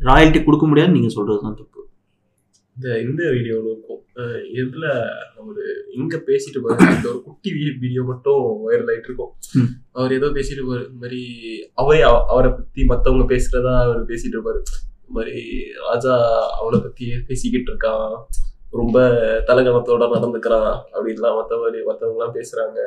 ராயல்ட்டி 0.01 0.45
கொடுக்க 0.45 0.67
முடியாது 0.67 0.93
நீங்க 0.93 1.09
சொல்றதுதான் 1.09 1.55
தப்பு. 1.55 1.89
இந்த 2.77 3.01
இந்த 3.01 3.31
வீடியோவில் 3.31 3.73
இருக்கும் 3.73 4.03
இதுல 4.55 5.05
ஒரு 5.47 5.91
இங்க 5.95 6.17
பேசிட்டு 6.17 6.97
இந்த 6.97 7.09
ஒரு 7.09 7.23
குட்டி 7.23 7.53
வீடியோ 7.81 8.03
மட்டும் 8.03 8.71
வைரல் 8.71 8.91
ஆயிட்டு 8.91 9.05
இருக்கும். 9.05 9.31
அவர் 9.93 10.13
ஏதோ 10.13 10.27
பேசிட்டு 10.27 10.61
இந்த 10.61 10.89
மாதிரி 10.93 11.35
அவரே 11.75 12.01
அவ- 12.01 12.27
அவரை 12.27 12.51
பத்தி 12.51 12.85
மத்தவங்க 12.85 13.37
பேசுறதா 13.37 13.81
அவர் 13.81 14.07
பேசிட்டு 14.07 14.33
இருப்பாரு. 14.33 14.63
இந்த 14.93 15.07
மாதிரி 15.07 15.63
ராஜா 15.89 16.43
அவனை 16.59 16.81
பத்தி 16.81 17.13
பேசிக்கிட்டு 17.27 17.73
இருக்கான். 17.73 18.17
ரொம்ப 18.71 19.09
தலகணத்தோட 19.47 20.09
நடந்துக்கிறான் 20.09 20.81
அப்படின்லாம் 20.93 21.47
எல்லாம் 22.01 22.35
பேசுறாங்க. 22.35 22.79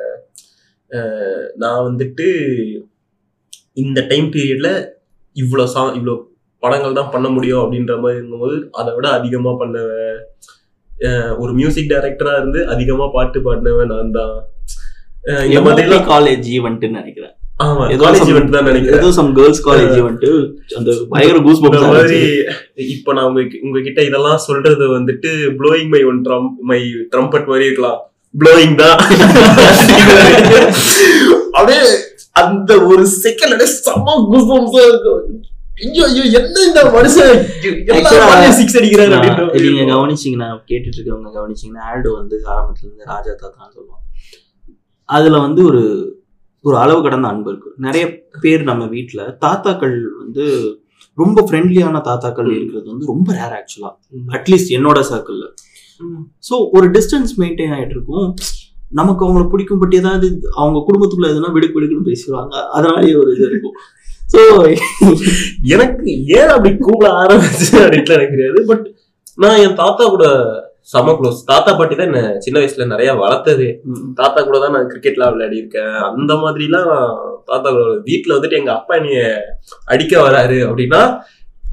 அஹ் 0.88 1.52
நான் 1.54 1.96
வந்துட்டு 1.96 2.46
இந்த 3.72 4.06
டைம் 4.08 4.30
பீரியட்ல 4.30 4.88
இவ்வளோ 5.34 5.64
சா 5.64 5.94
இவ்வளோ 5.94 6.30
படங்கள் 6.64 6.98
தான் 7.00 7.12
பண்ண 7.12 7.28
முடியும் 7.36 7.62
அப்படின்ற 7.64 7.94
மாதிரி 8.04 8.18
இருக்கும்போது 8.20 8.56
அதை 8.80 8.90
விட 8.96 9.06
அதிகமா 9.18 9.52
பண்ணவன். 9.60 10.24
ஒரு 11.42 11.52
மியூசிக் 11.60 11.92
டைரக்டரா 11.92 12.32
இருந்து 12.40 12.60
அதிகமா 12.72 13.06
பாட்டு 13.14 13.38
பாடினவன் 13.46 13.92
நான் 13.94 14.16
தான். 14.18 14.34
இந்த 15.48 15.62
மாதிரி 15.68 16.02
காலேஜ் 16.12 16.46
ஈவெண்ட்னு 16.56 16.98
நினைக்கிறேன். 17.00 17.34
ஆமா 17.64 17.84
காலேஜ் 18.02 18.28
இவெண்ட் 18.30 18.54
தான் 18.54 18.68
நினைக்கிறேன். 18.68 19.02
சம் 19.18 19.32
கேர்ள்ஸ் 19.38 19.60
காலேஜ் 19.66 19.92
ஈவெண்ட் 19.98 20.24
அந்த 20.78 20.90
பயங்கர 21.10 21.40
கூஸ் 21.46 21.60
மாதிரி 21.64 22.20
இப்ப 22.94 23.12
நான் 23.16 23.28
உங்க 23.30 23.42
உங்ககிட்ட 23.66 24.00
இதெல்லாம் 24.08 24.40
சொல்றது 24.46 24.86
வந்துட்டு 24.96 25.30
blowing 25.60 25.92
my 25.94 26.02
own 26.10 26.20
drum 26.26 26.48
my 26.70 26.80
trumpet 27.12 27.50
மாதிரி 27.52 27.68
இருக்கலாம். 27.68 28.00
ப்ளோயிங் 28.42 28.76
தான். 28.82 28.98
அப்படியே 31.56 31.82
அந்த 32.42 32.72
ஒரு 32.90 33.04
செகண்ட் 33.24 33.64
செம்ம 33.76 34.18
கூஸ்பம்ஸா 34.30 34.84
இருக்கும். 34.90 35.22
ஐயோ 35.72 36.04
ஐயோ 36.08 36.24
என்ன 36.38 36.56
இந்த 36.68 36.80
மனுஷன் 36.94 37.30
Actually, 37.94 38.50
சிக்ஸ் 38.58 38.76
அடிக்கிறாரு 38.78 39.12
அப்படின்ற 39.14 39.44
மாதிரி 39.44 39.68
நீங்க. 39.68 39.84
கவனிச்சீங்கன்னா 39.92 40.48
கேட்டுட்டு 40.70 40.98
இருக்கவங்க 40.98 41.30
கவனிச்சீங்கன்னா 41.36 41.84
ஆல்டோ 41.90 42.10
வந்து 42.18 42.36
ஆரம்பத்துல 42.54 42.86
இருந்து 42.86 43.08
ராஜா 43.12 43.32
தாத்தான்னு 43.34 43.74
சொல்லுவோம் 43.76 44.00
அதுல 45.08 45.38
வந்து 45.46 45.62
ஒரு 45.70 45.82
ஒரு 46.64 46.76
அளவு 46.82 47.00
கடந்த 47.04 47.26
அன்பு 47.30 47.50
இருக்கு 47.52 47.70
நிறைய 47.86 48.04
பேர் 48.42 48.62
நம்ம 48.68 48.82
வீட்ல 48.92 49.22
தாத்தாக்கள் 49.44 49.96
வந்து 50.20 50.44
ரொம்ப 51.18 51.38
ஃப்ரெண்ட்லியான 51.46 52.02
தாத்தாக்கள். 52.06 52.50
இருக்கிறது 52.52 52.86
வந்து 52.92 53.08
ரொம்ப 53.10 53.28
ரேர் 53.38 53.54
ஆக்சுவலா. 53.56 53.90
அட்லீஸ்ட் 54.36 54.70
என்னோட 54.76 54.98
சர்க்கிள்ல. 55.08 55.46
ஸோ 56.44 56.54
ஒரு 56.76 56.86
டிஸ்டன்ஸ் 56.94 57.32
மெயின்டைன் 57.40 57.74
ஆயிட்டு 57.76 57.96
இருக்கும் 57.96 58.28
நமக்கு 58.92 59.24
அவங்கள 59.24 59.44
பிடிக்கும் 59.50 59.80
பட் 59.82 59.96
ஏதாவது 59.98 60.26
அவங்க 60.58 60.78
குடும்பத்துக்குள்ள 60.86 61.32
எதுனா 61.32 61.50
விடுக்கு 61.56 61.76
விடுக்குன்னு 61.76 62.08
பேசுவாங்க 62.08 62.54
அதனாலேயே 62.74 63.14
ஒரு 63.20 63.30
இது 63.34 63.44
இருக்கும் 63.48 63.76
ஸோ 64.32 64.42
எனக்கு 65.74 66.04
ஏன் 66.36 66.52
அப்படி 66.54 66.70
கூப்பிட 66.80 67.08
ஆரம்பிச்சு 67.20 67.66
அப்படின்ட்டு 67.80 68.16
எனக்கு 68.16 68.36
தெரியாது 68.36 68.62
பட் 68.68 68.84
நான் 69.38 69.60
என் 69.60 69.80
தாத்தா 69.80 70.04
கூட 70.08 70.26
செம 70.92 71.12
க்ளோஸ் 71.18 71.40
தாத்தா 71.44 71.70
பாட்டி 71.72 71.94
தான் 71.94 72.08
என்ன 72.10 72.22
சின்ன 72.44 72.56
வயசுல 72.58 72.86
நிறைய 72.86 73.10
வளர்த்தது. 73.20 73.66
தாத்தா 74.18 74.40
கூட 74.42 74.56
தான் 74.58 74.74
நான் 74.76 74.88
கிரிக்கெட்லாம் 74.88 75.34
விளையாடி 75.34 75.60
இருக்கேன் 75.60 75.94
அந்த 76.10 76.32
மாதிரிலாம் 76.40 76.90
தாத்தா 77.46 77.68
கூட 77.70 77.84
வீட்டுல 78.08 78.36
வந்துட்டு 78.36 78.60
எங்க 78.60 78.72
அப்பா 78.74 78.96
என்னைய 78.98 79.20
அடிக்க 79.88 80.14
வராரு 80.22 80.58
அப்படின்னா 80.66 81.02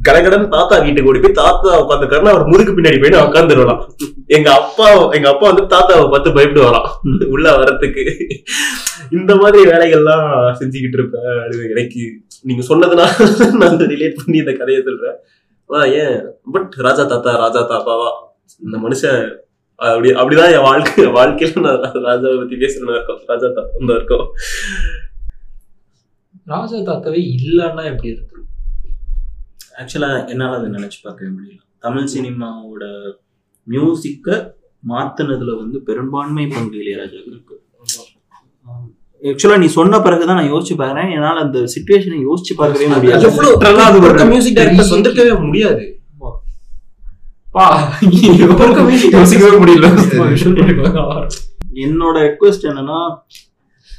கடகடன் 0.05 0.45
தாத்தா 0.53 0.75
வீட்டுக்கு 0.83 1.09
ஓடி 1.11 1.19
போய் 1.19 1.39
தாத்தா 1.39 1.71
உட்காந்துருக்காருன்னா 1.81 2.33
அவர் 2.33 2.51
முதுகு 2.51 2.75
பின்னாடி 2.75 2.99
போயிட்டு 2.99 3.23
உட்காந்துருவலாம் 3.23 3.81
எங்க 4.35 4.49
அப்பா 4.59 4.85
எங்க 5.17 5.27
அப்பா 5.31 5.45
வந்து 5.49 5.65
தாத்தாவை 5.73 6.05
பார்த்து 6.07 6.35
பயப்பட்டு 6.35 6.67
வரான் 6.67 6.87
உள்ள 7.29 7.47
வரத்துக்கு 7.57 8.03
இந்த 9.11 9.33
மாதிரி 9.35 9.59
வேலைகள்லாம் 9.71 10.27
செஞ்சுக்கிட்டு 10.59 10.97
இருப்பேன் 10.99 11.27
எனக்கு 11.69 12.03
நீங்க 12.45 12.63
சொன்னதுனா 12.69 13.05
நான் 13.59 13.71
அந்த 13.73 13.85
ரிலேட் 13.93 14.17
பண்ணி 14.19 14.37
இந்த 14.43 14.53
கதையை 14.59 14.81
சொல்றேன். 14.87 15.17
ஆ 15.69 15.79
ஏன்? 16.01 16.17
பட் 16.53 16.73
ராஜா 16.87 17.03
தாத்தா 17.03 17.31
ராஜா 17.43 17.61
தாத்தாவா 17.71 18.09
இந்த 18.61 18.77
மனுஷன் 18.85 19.21
அப்படி 19.79 20.09
அப்படிதான் 20.21 20.53
என் 20.55 20.67
வாழ்க்கை 20.69 21.03
வாழ்க்கையில 21.17 21.61
நான் 21.65 22.05
ராஜாவை 22.09 22.37
பத்தி 22.41 22.55
பேசுறேன் 22.63 22.95
இருக்கும் 22.95 23.21
ராஜா 23.31 23.47
தாத்தா 23.57 23.79
தான் 23.89 23.97
இருக்கும். 23.99 24.25
ராஜா 26.53 26.77
தாத்தாவே 26.89 27.21
இல்லைன்னா 27.37 27.83
எப்படி 27.91 28.09
இருக்கு 28.13 28.37
ஆக்சுவலா 29.81 30.11
என்னால 30.31 30.57
அதை 30.59 30.69
நினைச்சு 30.77 30.99
பார்க்கவே 31.03 31.29
முடியல. 31.35 31.59
தமிழ் 31.85 32.11
சினிமாவோட 32.13 32.83
மியூசிக்கை 33.67 34.37
மாத்துனதுல 34.83 35.53
வந்து 35.61 35.77
பெரும்பான்மை 35.89 36.45
பங்கு 36.47 36.77
இளையராஜாக்கு 36.83 37.31
இருக்கு. 37.33 37.55
ஆக்சுவலா 39.27 39.57
நீ 39.61 39.67
சொன்ன 39.77 39.99
பிறகுதான் 40.05 40.37
நான் 40.39 40.51
யோசிச்சு 40.51 40.75
பாக்குறேன். 40.81 41.09
என்னால 41.15 41.41
அந்த 41.45 41.59
சுச்சுவேஷனை 41.73 42.19
யோசிச்சு 42.27 42.53
பார்க்கவே 42.59 42.85
முடியாது. 42.93 43.23
மியூசிக் 44.33 44.57
டைரக்டர்ஸ் 44.59 44.93
வந்திருக்கவே 44.95 45.33
முடியாது. 45.47 45.83
யோசிக்கவே 49.17 49.57
முடியல. 49.63 49.87
என்னோட 51.85 52.15
ரெக்வெஸ்ட் 52.27 52.67
என்னன்னா 52.69 52.99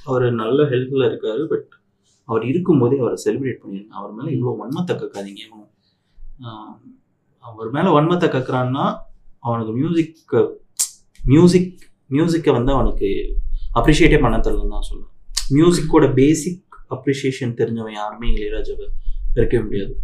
அவர் 0.09 0.25
நல்ல 0.43 0.59
ஹெல்ப்ல 0.73 1.03
இருக்காரு 1.11 1.43
பட் 1.53 1.69
அவர் 2.29 2.43
இருக்கும்போதே 2.51 2.97
அவரை 3.03 3.17
செலிப்ரேட் 3.25 3.61
பண்ணிருங்க 3.63 3.95
அவர் 4.01 4.13
மேல 4.17 4.27
இவ்வளவு 4.37 4.61
வன்மத்தை 4.63 4.95
கக்காதீங்க. 5.03 5.43
அவர் 7.45 7.71
மேல 7.77 7.87
வன்மத்தை 7.97 8.29
கக்குறான்னா 8.37 8.85
அவனுக்கு 9.49 9.73
மியூசிக் 9.81 10.35
மியூசிக் 11.33 11.71
மியூசிக்கை 12.17 12.53
வந்து 12.59 12.73
அவனுக்கு 12.77 13.09
அப்ரிஷியேட்டே 13.79 14.21
பண்ண 14.23 14.37
தெரியலன்னு 14.45 14.77
தான் 14.77 14.89
சொல்லுவேன். 14.91 15.10
மியூசிக்கோட 15.57 16.07
பேசிக் 16.21 16.79
அப்ரிஷியேஷன் 16.97 17.57
தெரிஞ்சவன் 17.61 17.99
யாருமே 18.01 18.29
இளையராஜாவை 18.37 18.87
இருக்கவே 19.35 19.63
முடியாது. 19.65 19.95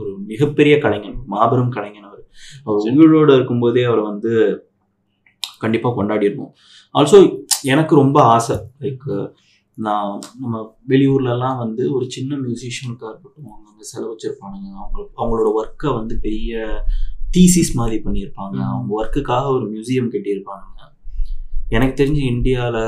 ஒரு 0.00 0.10
மிகப்பெரிய 0.30 0.74
கலைஞன் 0.78 1.18
மாபெரும் 1.32 1.72
கலைஞன் 1.76 2.08
அவர். 2.10 2.24
அவர் 2.64 2.86
உயிரோட 2.90 3.30
இருக்கும்போதே 3.34 3.82
அவரை 3.88 4.04
வந்து 4.04 4.32
கண்டிப்பா 5.58 5.88
கொண்டாடிருப்போம் 5.96 6.52
ஆல்சோ 6.94 7.18
எனக்கு 7.72 7.94
ரொம்ப 8.02 8.18
ஆசை. 8.34 8.56
லைக் 8.82 9.06
நான் 9.78 10.14
நம்ம 10.40 10.56
வெளியூர்லலாம் 10.88 11.60
வந்து 11.64 11.82
ஒரு 11.96 12.06
சின்ன 12.10 12.36
மியூசிஷியனுக்காக 12.36 13.10
இருக்கட்டும் 13.12 13.50
அவங்க 13.52 13.68
அங்கே 13.70 13.86
செலவு 13.90 14.10
வச்சிருப்பானுங்க 14.12 14.68
அவங்க 14.80 14.98
அவங்களோட 15.20 15.50
ஒர்க்கை 15.60 15.90
வந்து 15.98 16.14
பெரிய 16.18 16.82
தீசிஸ் 17.36 17.72
மாதிரி 17.74 17.96
பண்ணியிருப்பாங்க. 18.06 18.58
அவங்க 18.70 18.90
ஒர்க்குக்காக 18.98 19.44
ஒரு 19.56 19.66
மியூசியம் 19.72 20.12
கட்டியிருப்பானுங்க. 20.14 20.80
எனக்கு 21.68 21.96
தெரிஞ்சு 22.02 22.22
இந்தியாவில் 22.34 22.82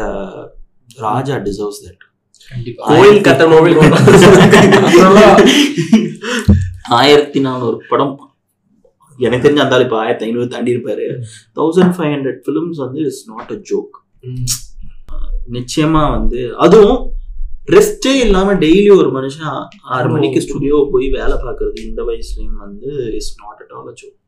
ராஜா 0.88 1.36
டிசர்வ்ஸ் 1.46 1.82
தட் 1.84 2.02
கோயில் 2.88 3.20
கட்டணும் 3.20 3.68
ஆயிரத்தி 6.98 7.40
நானூறு 7.40 7.76
படம். 7.90 8.14
எனக்கு 9.18 9.44
தெரிஞ்ச 9.44 9.60
அந்த 9.64 9.76
ஆள் 9.76 9.84
இப்போ 9.84 9.98
ஆயிரத்தி 10.00 10.26
ஐநூறு 10.26 10.48
தாண்டி 10.48 10.72
இருப்பாரு. 10.74 11.04
தௌசண்ட் 11.56 11.94
ஃபைவ் 11.96 12.12
ஹண்ட்ரட் 12.14 12.40
ஃபிலிம்ஸ் 12.44 12.80
வந்து 12.84 13.00
இட்ஸ் 13.04 13.24
நாட் 13.28 13.52
அ 13.52 13.58
ஜோக் 13.70 13.96
நிச்சயமா 15.56 16.02
வந்து 16.10 16.40
அதுவும் 16.58 17.00
ரெஸ்டே 17.72 18.12
இல்லாம 18.24 18.54
டெய்லி 18.62 18.90
ஒரு 18.94 19.10
மனுஷன் 19.10 19.48
ஆறு 19.96 20.08
மணிக்கு 20.08 20.40
ஸ்டுடியோ 20.40 20.78
போய் 20.92 21.06
வேலை 21.10 21.36
பார்க்கறது 21.44 21.78
இந்த 21.88 22.02
வயசுலயும் 22.02 22.60
வந்து 22.64 22.90
is 23.20 23.32
not 23.42 23.60
at 23.64 23.72
all 23.76 23.94
joke 23.94 24.18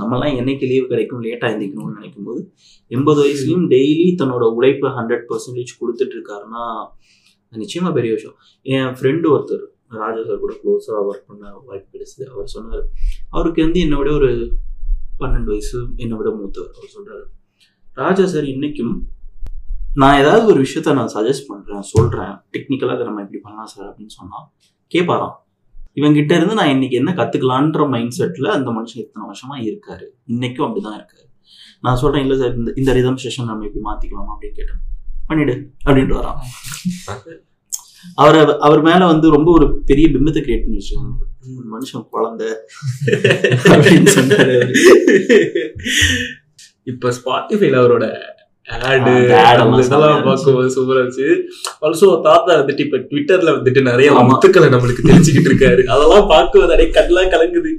நம்மலாம் 0.00 0.36
என்னைக்கு 0.40 0.66
லீவ் 0.70 0.86
கிடைக்கும்? 0.86 1.22
லேட்டாக 1.22 1.50
எழுந்திக்கணும்னு 1.52 1.96
நினைக்கும் 1.98 2.24
போது 2.24 2.40
எண்பது 2.88 3.20
வயசுலையும் 3.24 3.66
டெய்லி 3.74 4.06
தன்னோட 4.20 4.44
உழைப்பை 4.58 4.90
ஹண்ட்ரட் 4.90 5.26
பர்சன்டேஜ் 5.30 5.78
கொடுத்துட்டு 5.80 6.16
இருக்காருன்னா 6.16 6.64
நிச்சயமாக 7.52 7.94
பெரிய 7.94 8.12
விஷயம். 8.12 8.36
என் 8.62 8.92
ஃப்ரெண்டு 8.98 9.26
ஒருத்தர் 9.34 9.64
ராஜா 9.88 10.20
சார் 10.24 10.38
கூட 10.38 10.52
க்ளோஸாக 10.62 11.00
ஒர்க் 11.08 11.26
பண்ண 11.26 11.52
வாய்ப்பு 11.64 11.88
கிடைச்சது. 11.94 12.24
அவர் 12.34 12.46
சொன்னார் 12.46 12.84
அவருக்கு 13.30 13.62
வந்து 13.62 13.80
என்னை 13.80 13.98
விட 13.98 14.12
ஒரு 14.12 14.30
பன்னெண்டு 15.20 15.44
வயசு 15.44 15.78
என்னை 15.96 16.16
விட 16.16 16.30
மூத்தவர் 16.30 16.76
அவர் 16.76 16.94
சொல்கிறார் 16.96 17.26
ராஜா 17.96 18.26
சார் 18.26 18.44
இன்னைக்கும் 18.44 18.94
நான் 19.94 20.18
ஏதாவது 20.20 20.44
ஒரு 20.46 20.60
விஷயத்த 20.62 20.94
நான் 20.94 21.14
சஜஸ்ட் 21.14 21.48
பண்ணுறேன் 21.48 21.86
சொல்கிறேன் 21.94 22.32
டெக்னிக்கலாக 22.52 22.94
அதை 22.94 23.06
நம்ம 23.06 23.22
இப்படி 23.22 23.40
பண்ணலாம் 23.42 23.66
சார் 23.66 23.88
அப்படின்னு 23.90 24.14
சொன்னால் 24.16 24.46
கேட்பாராம் 24.92 25.34
இவங்கிட்ட 25.96 26.36
இருந்து 26.36 26.54
நான் 26.54 26.68
இன்னைக்கு 26.68 26.96
என்ன 26.96 27.12
கத்துக்கலான்ற 27.12 27.88
மைண்ட் 27.88 28.14
செட்ல 28.18 28.46
அந்த 28.46 28.70
மனுஷன் 28.70 28.98
இத்தனை 28.98 29.28
வருஷமா 29.28 29.68
இருக்காரு. 29.68 30.04
இன்னைக்கும் 30.30 30.66
அப்படிதான் 30.66 30.98
இருக்காரு. 30.98 31.30
நான் 31.80 31.96
சொல்றேன் 31.96 32.26
இல்ல 32.26 32.38
சார் 32.38 32.56
இந்த 32.56 32.72
இந்த 32.76 32.92
ரிதம் 32.92 33.16
செஷன் 33.16 33.44
நம்ம 33.44 33.66
இப்படி 33.66 33.84
மாத்திக்கலாமா? 33.84 34.20
அப்படின்னு 34.20 34.52
கேட்டேன். 34.52 34.80
பண்ணிடு 35.28 35.66
அப்படின்ட்டு 35.86 36.16
வரான். 36.16 36.36
அவர் 38.14 38.58
அவர் 38.58 38.82
மேல 38.82 39.06
வந்து 39.06 39.30
ரொம்ப 39.30 39.52
ஒரு 39.52 39.82
பெரிய 39.82 40.08
பிம்பத்தை 40.08 40.42
கிரியேட் 40.42 40.60
பண்ணி 40.60 40.76
வச்சிருக்காங்க. 40.76 41.16
மனுஷன் 41.72 42.08
குழந்தை. 42.08 42.48
அப்படின்னு 43.64 44.08
சொன்னாரு 44.14 44.70
இப்ப 46.84 47.10
ஸ்பாட்டிஃபைல 47.10 47.76
அவரோட 47.80 48.18
ஆடு 48.66 49.12
இதெல்லாம் 49.22 49.72
செமையா 49.72 50.08
இருந்துச்சு. 50.08 50.24
பார்க்கும்போது 50.24 50.68
சூப்பரா 50.74 51.00
இருந்துச்சு. 51.02 51.28
ஆல்சோ 51.80 52.20
தாத்தா 52.22 52.52
வந்துட்டு 52.54 52.80
இப்ப 52.80 52.98
ட்விட்டர்ல 53.10 53.50
வந்துட்டு 53.56 53.82
நிறைய. 53.82 54.12
முத்துக்களை 54.12 54.68
நம்மளுக்கு 54.74 55.08
தெரிஞ்சுக்கிட்டு 55.10 55.50
இருக்காரு. 55.52 55.84
அதெல்லாம் 55.84 56.28
பார்க்கும்போது 56.28 56.72
அப்படியே 56.72 56.94
கண்ணெல்லாம் 56.98 57.32
கலங்குது. 57.34 57.72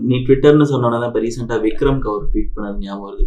நீ 0.00 0.16
ட்விட்டர்னு 0.16 0.66
சொன்னோன்னா 0.72 1.06
இப்போ 1.06 1.20
ரீசெண்டாக 1.20 1.60
விக்ரம்க்கு 1.66 2.10
அவர் 2.12 2.28
ட்வீட் 2.32 2.52
பண்ணது 2.56 2.78
ஞாபகம் 2.78 3.08
வருது. 3.08 3.24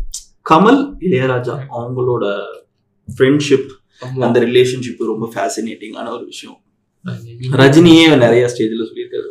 கமல் 0.50 0.82
இளையராஜா 1.06 1.56
அவங்களோட 1.78 2.26
ஃப்ரெண்ட்ஷிப். 3.18 3.68
அந்த 4.20 4.40
ரிலேஷன்ஷிப் 4.40 5.10
ரொம்ப 5.12 5.26
ஃபேசினேட்டிங்கான 5.36 6.10
ஒரு 6.10 6.26
விஷயம். 6.26 6.58
ரஜினியே 7.52 8.18
நிறைய 8.18 8.44
ஸ்டேஜ்ல 8.54 8.86
சொல்லியிருக்காரு. 8.90 9.27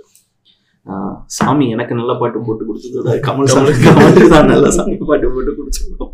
சாமி 1.37 1.67
எனக்கு 1.75 1.95
நல்ல 2.01 2.13
பாட்டு 2.21 2.39
போட்டு 2.47 2.65
கொடுத்ததோட 2.69 3.15
கமல் 3.29 3.53
சாமி 3.55 3.73
கமல் 3.87 4.33
தான் 4.35 4.51
நல்ல 4.53 4.67
சாமி 4.77 4.97
பாட்டு 5.11 5.29
போட்டு 5.35 5.53
கொடுத்துருக்கோம். 5.59 6.13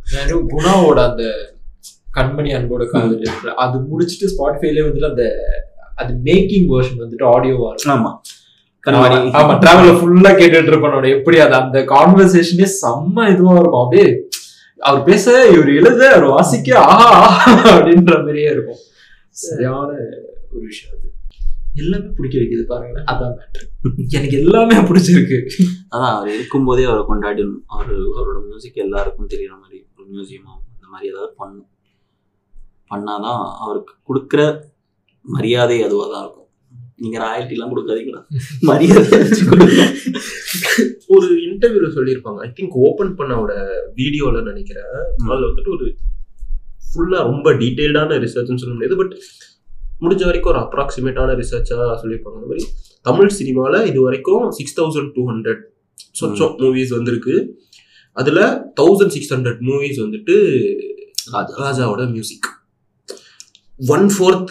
குணாவோட 0.52 0.98
அந்த 1.10 1.24
கண்மணி 2.18 2.50
அன்போட 2.58 2.84
காதல் 2.92 3.56
அது 3.64 3.76
முடிச்சிட்டு 3.90 4.30
ஸ்பாட்டிஃபைல 4.32 4.84
வந்துட்டு 4.86 5.10
அந்த 5.12 5.24
அது 6.02 6.12
மேக்கிங் 6.28 6.68
வெர்ஷன் 6.72 7.02
வந்துட்டு 7.04 7.26
ஆடியோவா 7.34 7.68
இருக்கும். 7.72 7.92
ஆமா. 7.96 8.12
ஆமா. 9.40 9.54
டிராவல்ல 9.64 9.92
ஃபுல்லா 9.98 10.30
கேட்டுட்டு 10.40 10.70
இருப்பனோட 10.72 11.06
எப்படி 11.16 11.36
அது 11.44 11.54
அந்த 11.60 11.80
கான்வர்சேஷனே 11.92 12.68
செம்ம 12.80 13.26
இதுவா 13.34 13.54
இருக்கும். 13.60 13.82
அப்படியே 13.84 14.06
அவர் 14.80 15.02
பேச 15.10 15.24
இவர் 15.54 15.70
எழுத 15.80 16.02
அவர் 16.14 16.26
வாசிக்க 16.36 16.68
ஆஹா 16.86 17.08
ஆஹா 17.20 17.52
அப்படின்ற 17.74 18.14
மாதிரியே 18.22 18.48
இருக்கும். 18.54 18.80
சரியான 19.44 19.90
ஒரு 20.54 20.64
விஷயம் 20.70 20.94
அது. 20.96 21.08
எல்லாமே 21.74 22.04
பிடிக்க 22.16 22.38
வைக்குது 22.38 22.62
பாருங்களேன். 22.62 23.06
அதான் 23.06 23.34
மேட்ரு 23.36 23.66
எனக்கு 24.08 24.38
எல்லாமே 24.38 24.76
பிடிச்சிருக்கு. 24.76 25.38
அதான் 25.90 26.14
அவர் 26.16 26.34
இருக்கும்போதே 26.34 26.84
அவரை 26.84 27.04
கொண்டாடணும் 27.04 27.60
அவர் 27.66 27.92
அவரோட 28.18 28.44
மியூசிக் 28.44 28.76
எல்லாருக்கும் 28.76 29.28
தெரியற 29.28 29.58
மாதிரி 29.60 29.86
ஒரு 29.98 30.08
மியூசியமோ 30.08 30.54
அந்த 30.74 30.86
மாதிரி 30.90 31.10
ஏதாவது 31.10 31.32
பண்ணும். 31.36 31.68
பண்ணாதான் 32.90 33.42
அவருக்கு 33.58 33.94
கொடுக்குற 34.08 34.60
மரியாதை 35.22 35.82
அதுவாக 35.82 36.12
தான் 36.12 36.22
இருக்கும். 36.22 36.48
நீங்க 36.96 37.18
ராயல்ட்டிலாம் 37.18 37.72
கொடுக்காதீங்களா? 37.72 38.20
மரியாதை. 38.60 39.18
ஒரு 41.06 41.28
இன்டர்வியூல 41.34 41.88
சொல்லியிருப்பாங்க. 41.96 42.36
ஐ 42.36 42.52
திங்க் 42.60 42.68
ஓபன் 42.68 43.16
பண்ணோட 43.16 43.52
வீடியோல 43.96 44.42
நினைக்கிறேன். 44.42 44.84
அதுல 45.26 45.46
வந்துட்டு 45.46 45.68
ஒரு 45.68 45.96
ஃபுல்லா 46.86 47.16
ரொம்ப 47.16 47.52
டீடைல்டான 47.52 48.18
ரிசர்ச்னு 48.24 48.62
சொல்ல 48.62 48.74
முடியாது. 48.74 48.96
பட் 48.96 49.14
முடிஞ்ச 50.02 50.22
வரைக்கும் 50.28 50.52
ஒரு 50.52 50.60
அப்ராக்சிமேட்டான 50.64 51.34
ரிசர்ச்சா 51.40 51.78
சொல்லியிருப்பாங்க. 52.02 52.36
அந்த 52.38 52.48
மாதிரி 52.52 52.64
தமிழ் 53.08 53.36
சினிமால 53.40 53.74
இது 53.90 54.00
வரைக்கும் 54.06 54.44
சிக்ஸ் 54.58 54.76
தௌசண்ட் 54.80 55.12
டூ 55.16 55.22
ஹண்ட்ரட் 55.30 55.62
சொச்சம் 56.20 56.54
மூவிஸ் 56.62 56.94
வந்திருக்கு. 56.96 57.34
அதுல 58.16 58.40
தௌசண்ட் 58.80 59.14
சிக்ஸ் 59.16 59.32
ஹண்ட்ரட் 59.34 59.60
மூவிஸ் 59.68 60.00
வந்துட்டு 60.04 60.34
ராஜா. 61.34 61.52
ராஜாவோட 61.64 62.02
மியூசிக் 62.14 62.48
ஒன் 63.94 64.08
ஃபோர்த் 64.14 64.50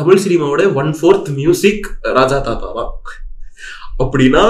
தமிழ் 0.00 0.22
சினிமாவோட 0.24 0.62
ஒன் 0.80 0.90
ஃபோர்த் 0.98 1.28
மியூசிக் 1.40 1.86
ராஜா 2.18 2.38
தாத்தா 2.48 2.70
தான். 2.78 2.92
அப்படின்னா 4.04 4.42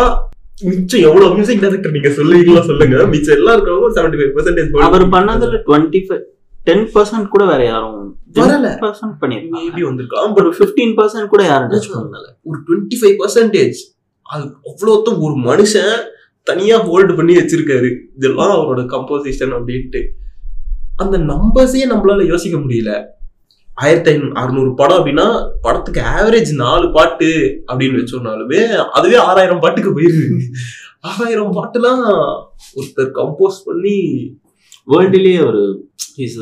மிச்சம் 0.69 1.05
எவ்வளவு 1.09 1.35
மியூசிக் 1.37 1.63
டைரக்டர் 1.65 1.95
நீங்க 1.97 2.11
சொல்லுவீங்களா 2.19 2.63
சொல்லுங்க. 2.71 2.97
மிச்சம் 3.13 3.37
எல்லாம் 3.39 3.55
இருக்கிறவங்க 3.57 3.91
செவன்டி 3.99 4.19
ஃபைவ் 4.21 4.33
பர்சன்டேஜ் 4.37 4.87
அவர் 4.89 5.05
பண்ணதுல 5.15 5.61
டுவெண்ட்டி 5.69 6.01
ஃபைவ் 6.07 6.25
டென் 6.67 6.87
பர்சன்ட் 6.95 7.29
கூட 7.29 7.45
வேற 7.45 7.63
யாரும் 7.65 7.99
வரல. 8.35 8.69
பர்சன்ட் 8.85 9.17
பண்ணிருக்காங்க 9.21 9.59
மேபி 9.59 9.83
வந்திருக்கலாம். 9.89 10.35
ஒரு 10.35 10.49
ஃபிஃப்டீன் 10.59 10.95
பர்சன்ட் 10.99 11.33
கூட 11.35 11.43
யாரும் 11.45 11.71
டச் 11.71 11.91
பண்ணல. 11.95 12.29
ஒரு 12.43 12.59
டுவெண்ட்டி 12.67 12.97
ஃபைவ் 13.01 13.17
பர்சன்டேஜ் 13.23 13.81
அது 14.23 14.45
அவ்வளோத்தும் 14.71 15.19
ஒரு 15.19 15.35
மனுஷன் 15.49 15.93
தனியா 16.43 16.77
ஹோல்டு 16.87 17.17
பண்ணி 17.17 17.35
வச்சிருக்காரு. 17.37 17.91
இதெல்லாம் 18.17 18.55
அவரோட 18.61 18.83
கம்போசிஷன் 18.95 19.55
அப்படின்ட்டு. 19.59 20.03
அந்த 20.97 21.19
நம்பர்ஸே 21.33 21.85
நம்மளால 21.93 22.27
யோசிக்க 22.27 22.59
முடியல. 22.59 22.93
ஆயிரத்தி 23.75 24.11
ஐநூறு 24.11 24.35
அறுநூறு 24.35 24.71
படம் 24.75 24.99
அப்படின்னா 24.99 25.25
படத்துக்கு 25.65 26.01
ஆவரேஜ் 26.19 26.53
நாலு 26.55 26.87
பாட்டு 26.93 27.31
அப்படின்னு 27.73 27.99
வச்சோம்னாலுமே 28.01 28.61
அதுவே 28.93 29.17
ஆறாயிரம் 29.29 29.61
பாட்டுக்கு 29.61 29.91
போயிருது 29.97 30.39
ஆறாயிரம் 31.01 31.53
பாட்டுலாம் 31.57 32.05
ஒருத்தர் 32.79 33.11
கம்போஸ் 33.19 33.59
பண்ணி 33.65 33.99
வேர்ல்டுலேயே 34.89 35.41
ஒரு 35.47 35.63
is 36.19 36.39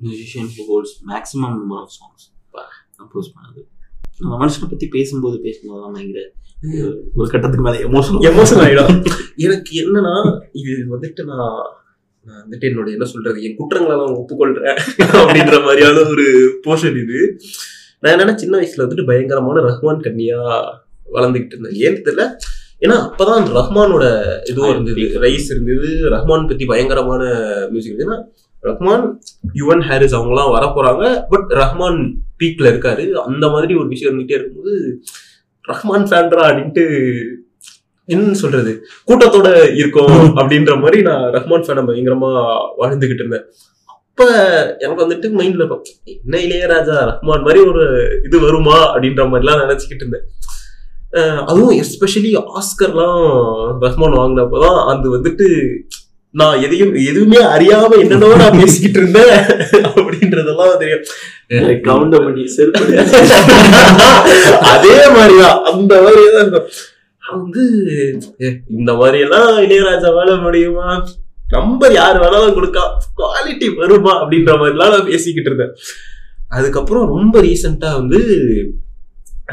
musician 0.00 0.50
who 0.54 0.64
holds 0.68 0.94
maximum 1.08 1.54
number 1.54 1.80
of 1.80 1.94
songs 1.96 2.26
compose 2.98 3.32
பண்ணது 3.34 3.60
நம்ம 4.20 4.36
மனுஷனை 4.40 4.68
பத்தி 4.68 4.86
பேசும்போது 4.94 5.36
பேசும்போது 5.42 5.80
தான் 5.82 5.94
பயங்கர 5.94 6.22
அஹ், 6.68 6.86
ஒரு 7.14 7.28
கட்டத்துக்கு 7.28 7.64
மேலே 7.64 7.80
எமோஷனல் 7.84 8.24
எமோஷன் 8.30 8.60
ஆயிடும். 8.62 8.94
எனக்கு 9.38 9.72
என்னன்னா 9.82 10.14
இது 10.60 10.72
வந்துட்டு 10.90 11.24
நான் 11.30 11.58
நான் 12.26 12.40
வந்துட்டு 12.40 12.68
என்னோட 12.68 12.88
என்ன 12.94 13.06
சொல்றது 13.06 13.42
என் 13.42 13.56
குற்றங்களை 13.56 13.96
நான் 13.96 14.16
ஒப்புக்கொள்றேன் 14.16 14.78
அப்படின்ற 15.20 15.58
மாதிரியான 15.62 16.02
ஒரு 16.08 16.24
போர்ஷன் 16.64 16.98
இது. 17.02 17.20
நான் 18.02 18.12
என்னன்னா 18.14 18.34
சின்ன 18.36 18.54
வயசுல 18.58 18.84
வந்துட்டு 18.84 19.06
பயங்கரமான 19.06 19.62
ரஹ்மான் 19.68 20.02
கன்னியா 20.02 20.40
வளர்ந்துகிட்டு 21.08 21.54
இருந்தேன். 21.54 21.78
ஏன்னு 21.82 22.02
தெரியல 22.02 22.24
ஏன்னா 22.82 22.96
அப்பதான் 23.06 23.40
அந்த 23.40 23.52
ரஹ்மானோட 23.58 24.04
இதுவும் 24.50 24.72
இருந்தது 24.74 25.04
ரைஸ் 25.22 25.48
இருந்தது 25.50 25.86
ரஹ்மான் 26.12 26.50
பத்தி 26.50 26.66
பயங்கரமான 26.66 27.22
மியூசிக் 27.70 27.92
இருந்தது. 27.92 28.08
ஏன்னா 28.08 28.18
ரஹ்மான் 28.62 29.04
யுவன் 29.54 29.84
ஹாரிஸ் 29.88 30.16
அவங்கலாம் 30.16 30.52
வர 30.54 30.64
போறாங்க 30.76 31.04
பட் 31.28 31.50
ரஹ்மான் 31.62 31.98
பீக்ல 32.40 32.66
இருக்காரு. 32.72 33.04
அந்த 33.26 33.44
மாதிரி 33.48 33.74
ஒரு 33.74 33.88
விஷயம் 33.88 34.12
இருந்துகிட்டே 34.12 34.38
இருக்கும்போது 34.38 34.74
ரஹ்மான் 35.68 36.08
ஃபேன்ரா 36.10 36.44
அப்படின்ட்டு 36.48 36.84
என்ன 38.08 38.34
சொல்றது? 38.34 38.72
கூட்டத்தோட 39.08 39.48
இருக்கும் 39.80 40.14
அப்படின்ற 40.40 40.74
மாதிரி 40.80 41.02
நான் 41.02 41.24
ரஹ்மான் 41.36 41.64
ஃபேனை 41.66 41.82
பயங்கரமா 41.88 42.30
வாழ்ந்துகிட்டு 42.80 43.22
இருந்தேன். 43.22 43.46
அப்ப 43.94 44.26
எனக்கு 44.78 45.04
வந்துட்டு 45.04 45.28
மைண்ட்ல 45.38 45.64
என்ன 46.04 46.38
இளையராஜா 46.46 46.96
ரஹ்மான் 47.10 47.44
மாதிரி 47.46 47.60
ஒரு 47.70 47.84
இது 48.24 48.40
வருமா 48.40 48.78
அப்படின்ற 48.94 49.24
மாதிரிலாம் 49.32 49.62
நினைச்சுக்கிட்டு 49.64 50.04
இருந்தேன். 50.04 50.26
அதுவும் 51.50 51.76
எஸ்பெஷலி 51.82 52.30
ஆஸ்கர்லாம் 52.58 53.22
ரஹ்மான் 53.84 54.18
வாங்கினப்பதான் 54.20 54.78
அது 54.92 55.06
வந்துட்டு 55.16 55.46
நான் 56.30 56.62
எதையும் 56.62 56.94
எதுவுமே 56.94 57.36
அறியாம 57.36 57.98
என்னென்னவோ 57.98 58.36
நான் 58.36 58.50
பேசிக்கிட்டு 58.50 58.98
இருந்தேன். 58.98 59.26
அப்படின்றதெல்லாம் 59.82 60.76
தெரியும். 60.76 61.02
அதே 64.60 65.08
மாதிரிதான். 65.08 65.64
அந்த 65.64 66.02
மாதிரிதான் 66.02 66.40
இருக்கும். 66.40 66.66
வந்து 67.30 67.88
இந்த 68.78 68.94
மாதிரி 68.94 69.18
எல்லாம் 69.18 69.58
இளையராஜா 69.58 70.14
வேலை 70.14 70.38
முடியுமா? 70.38 71.08
நம்பர் 71.48 71.92
யார் 71.92 72.20
வேணாலும் 72.20 72.54
கொடுக்கலாம் 72.54 73.02
குவாலிட்டி 73.16 73.74
வருமா? 73.74 74.24
அப்படின்ற 74.24 74.32
மாதிரிலாம் 74.32 74.74
நான் 74.74 75.04
பேசிக்கிட்டு 75.04 75.52
இருந்தேன். 75.52 75.76
அதுக்கப்புறம் 76.48 77.06
ரொம்ப 77.06 77.42
ரீசெண்டா 77.42 77.78
வந்து 77.78 78.18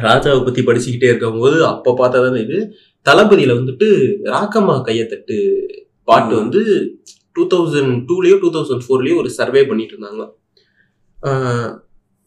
ராஜாவை 0.02 0.44
பத்தி 0.44 0.64
படிச்சுக்கிட்டே 0.64 1.04
இருக்கும்போது 1.04 1.66
அப்ப 1.66 1.96
பார்த்ததான் 1.98 2.44
இது 2.44 2.76
தளபதியில 3.10 3.54
வந்துட்டு 3.54 4.16
ராக்கம்மா 4.24 4.56
கையத்தட்டு 4.56 5.68
பாட்டு 6.08 6.34
வந்து 6.36 6.62
டூ 7.36 7.44
தௌசண்ட் 7.52 7.94
டூலயோ 8.10 8.36
டூ 8.42 8.52
தௌசண்ட் 8.56 8.86
ஃபோர்லயோ 8.86 9.18
ஒரு 9.18 9.32
சர்வே 9.38 9.64
பண்ணிட்டு 9.66 9.96
இருந்தாங்க 9.96 10.24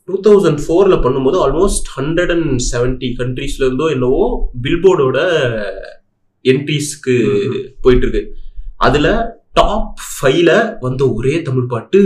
டூ 0.09 0.17
தௌசண்ட் 0.27 0.61
ஃபோரில் 0.65 1.03
பண்ணும்போது 1.03 1.39
ஆல்மோஸ்ட் 1.45 1.89
ஹண்ட்ரட் 1.97 2.33
அண்ட் 2.35 2.53
செவன்ட்டி 2.69 3.09
கண்ட்ரீஸ்ல 3.19 3.67
இருந்தோ 3.67 3.89
என்னவோ 3.91 4.23
பில்போர்டோட 4.65 5.19
என்ட்ரிஸ்க்கு 6.45 7.17
போயிட்டு 7.83 8.07
இருக்கு 8.07 8.23
அதுல 8.79 9.09
டாப் 9.53 10.01
ஃபைவ்ல 10.09 10.51
வந்த 10.81 11.03
ஒரே 11.13 11.35
தமிழ் 11.43 11.71
பாட்டு. 11.71 12.01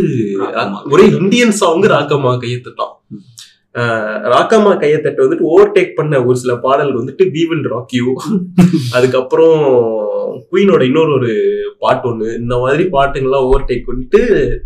ஒரே 0.93 1.05
இந்தியன் 1.18 1.55
சாங் 1.59 1.87
ராக்கம்மா 1.93 2.33
கையத்தட்டான் 2.43 2.95
ராக்கம்மா 4.33 4.73
கையத்தட்டை 4.81 5.23
வந்துட்டு 5.25 5.49
ஓவர்டேக் 5.51 5.93
பண்ண 5.95 6.14
ஒரு 6.25 6.37
சில 6.37 6.55
பாடல் 6.59 6.93
வந்துட்டு 6.97 7.25
வி 7.35 7.43
வில் 7.51 7.68
ராக் 7.75 7.95
யூ 7.99 8.07
அதுக்கப்புறம் 8.93 9.61
குயினோட 10.53 10.83
இன்னொரு 10.83 11.13
ஒரு 11.13 11.31
பாட்டு 11.79 12.09
ஒண்ணு. 12.11 12.29
இந்த 12.37 12.57
மாதிரி 12.59 12.85
பாட்டுங்கெல்லாம் 12.97 13.47
ஓவர்டேக் 13.47 13.87
பண்ணிட்டு 13.87 14.21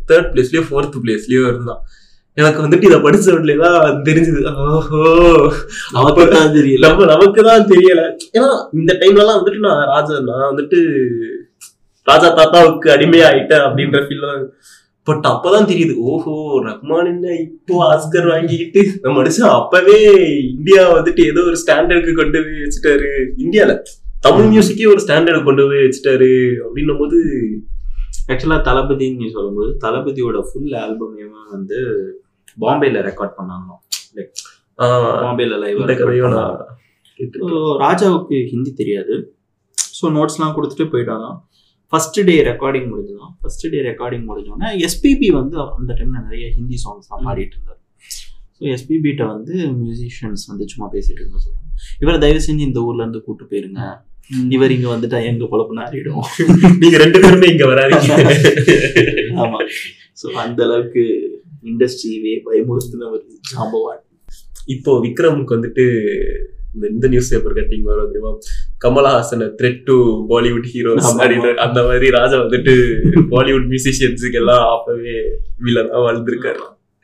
தேர்ட் 0.08 0.30
பிளேஸ்லயோ 0.32 0.62
ஃபோர்த் 0.70 0.98
பிளேஸ்லயோ 1.04 1.44
இருந்தான். 1.52 1.82
எனக்கு 2.36 2.62
வந்துட்டு 2.62 2.88
இதை 2.88 2.98
படிச்ச 3.00 3.26
உடனே 3.34 3.54
தான் 3.56 4.00
தெரிஞ்சது. 4.02 4.40
ஓஹோ. 4.64 5.02
நமக்கு 5.92 6.24
தான் 6.28 6.54
தெரியல. 6.56 6.86
நம்ம 6.86 7.04
நமக்கு 7.04 7.42
தான் 7.42 7.68
தெரியல. 7.70 8.02
ஏன்னா 8.36 8.48
இந்த 8.72 8.92
டைம்லலாம் 9.00 9.38
வந்துட்டு 9.38 9.62
நான் 9.68 9.84
ராஜா 9.94 10.16
நான் 10.30 10.48
வந்துட்டு 10.50 10.80
ராஜா 12.06 12.28
தாத்தாவுக்கு 12.30 12.88
அடிமையாயிட்டேன் 12.90 13.64
அப்படின்ற 13.66 14.00
ஃபீல் 14.06 14.26
தான் 14.26 14.42
பட் 15.06 15.26
அப்பதான் 15.30 15.70
தெரியுது. 15.70 15.94
ஓஹோ 16.10 16.34
ரஹ்மான் 16.66 17.08
என்ன 17.10 17.34
இப்போ 17.44 17.74
ஆஸ்கர் 17.92 18.30
வாங்கிக்கிட்டு 18.30 18.80
நம்ம 19.02 19.14
மனுஷன் 19.22 19.50
அப்பவே 19.50 19.98
இந்தியா 20.54 20.82
வந்துட்டு 20.94 21.22
ஏதோ 21.30 21.42
ஒரு 21.42 21.58
ஸ்டாண்டர்டுக்கு 21.62 22.12
கொண்டு 22.12 22.38
போய் 22.44 22.64
வச்சுட்டாரு. 22.64 23.10
இந்தியால. 23.44 23.74
தமிழ் 24.26 24.50
மியூசிக்கே 24.52 24.86
ஒரு 24.92 25.00
ஸ்டாண்டர்டு 25.04 25.40
கொண்டு 25.46 25.62
போய் 25.66 25.84
வச்சுட்டாரு 25.84 26.30
அப்படின்னும் 26.64 27.00
போது 27.02 27.18
ஆக்சுவலா 28.30 28.58
தளபதின்னு 28.68 29.20
நீ 29.20 29.26
சொல்லும்போது 29.34 29.70
தளபதியோட 29.82 30.38
ஃபுல் 30.46 30.72
ஆல்பமையுமே 30.80 31.42
வந்து 31.52 31.78
பாம்பேல 32.58 33.02
ரெக்கார்ட் 33.08 33.36
பண்ணாங்க 33.38 33.72
ஆஹ், 34.78 35.18
பாம்பேல 35.22 35.56
லைவ் 35.60 35.78
ராஜாவுக்கு 37.82 38.38
ஹிந்தி 38.50 38.70
தெரியாது. 38.80 39.14
ஸோ 39.98 40.06
நோட்ஸ்லாம் 40.16 40.54
கொடுத்துட்டு 40.56 40.86
போயிட்டாங்க 40.92 41.26
ஃபர்ஸ்ட் 41.92 42.18
டே 42.28 42.34
ரெக்கார்டிங் 42.48 42.88
முடிஞ்சுதான் 42.90 43.32
ஃபர்ஸ்ட் 43.38 43.64
டே 43.72 43.78
ரெக்கார்டிங் 43.88 44.24
முடிஞ்சோடனே 44.28 44.70
எஸ்பிபி 44.86 45.28
வந்து 45.36 45.56
அந்த 45.74 45.90
டைம்ல 45.98 46.18
நிறைய 46.24 46.46
ஹிந்தி 46.56 46.78
சாங்ஸ் 46.82 47.08
தான் 47.10 47.22
பாடிட்டு 47.26 47.56
இருந்தார். 47.56 47.80
ஸோ 48.56 48.64
எஸ்பிபிட்ட 48.74 49.22
வந்து 49.32 49.54
மியூசிஷியன்ஸ் 49.78 50.44
வந்து 50.50 50.66
சும்மா 50.72 50.88
பேசிட்டு 50.92 51.20
இருந்தா 51.22 51.40
சொல்லுவாங்க 51.44 51.64
இவரை 52.02 52.18
தயவு 52.22 52.42
செஞ்சு 52.44 52.64
இந்த 52.68 52.80
ஊர்ல 52.86 53.04
இருந்து 53.04 53.20
கூட்டு 53.24 53.44
போயிருங்க. 53.46 53.80
இவர் 54.50 54.70
இங்க 54.70 54.88
வந்துட்டா 54.94 55.18
எங்க 55.24 55.44
பொழப்பு 55.44 55.74
நாரிடும் 55.80 56.24
நீங்க 56.80 56.96
ரெண்டு 56.98 57.18
பேருமே 57.20 57.48
இங்க 57.52 57.66
வராதீங்க. 57.66 58.14
ஆமா. 59.42 59.58
ஸோ 60.22 60.26
அந்த 60.44 60.64
அளவுக்கு 60.64 61.02
இண்டஸ்ட்ரியே 61.64 62.34
பயமுறுத்தின 62.46 63.08
ஒரு 63.10 63.22
ஜாம்பவான். 63.50 64.02
இப்போ 64.66 64.92
விக்ரமுக்கு 65.00 65.56
வந்துட்டு 65.56 65.84
இந்த 66.74 66.86
இந்த 66.88 67.06
நியூஸ் 67.08 67.30
பேப்பர் 67.32 67.56
கட்டிங் 67.58 67.82
வரும் 67.82 68.08
தெரியுமா? 68.08 68.32
Kamal Haasan 68.84 69.44
threat 69.60 69.82
to 69.84 69.94
Bollywood 70.32 70.66
heroes. 70.72 71.06
அந்த 71.66 71.80
மாதிரி 71.88 72.10
ராஜா 72.18 72.36
வந்துட்டு 72.44 72.74
பாலிவுட் 73.34 73.68
மியூசிஷியன்ஸுக்கு 73.72 74.40
எல்லாம் 74.42 74.66
அப்பவே 74.74 75.14
வில்லனா 75.66 76.02
வாழ்ந்திருக்காரு. 76.06 76.60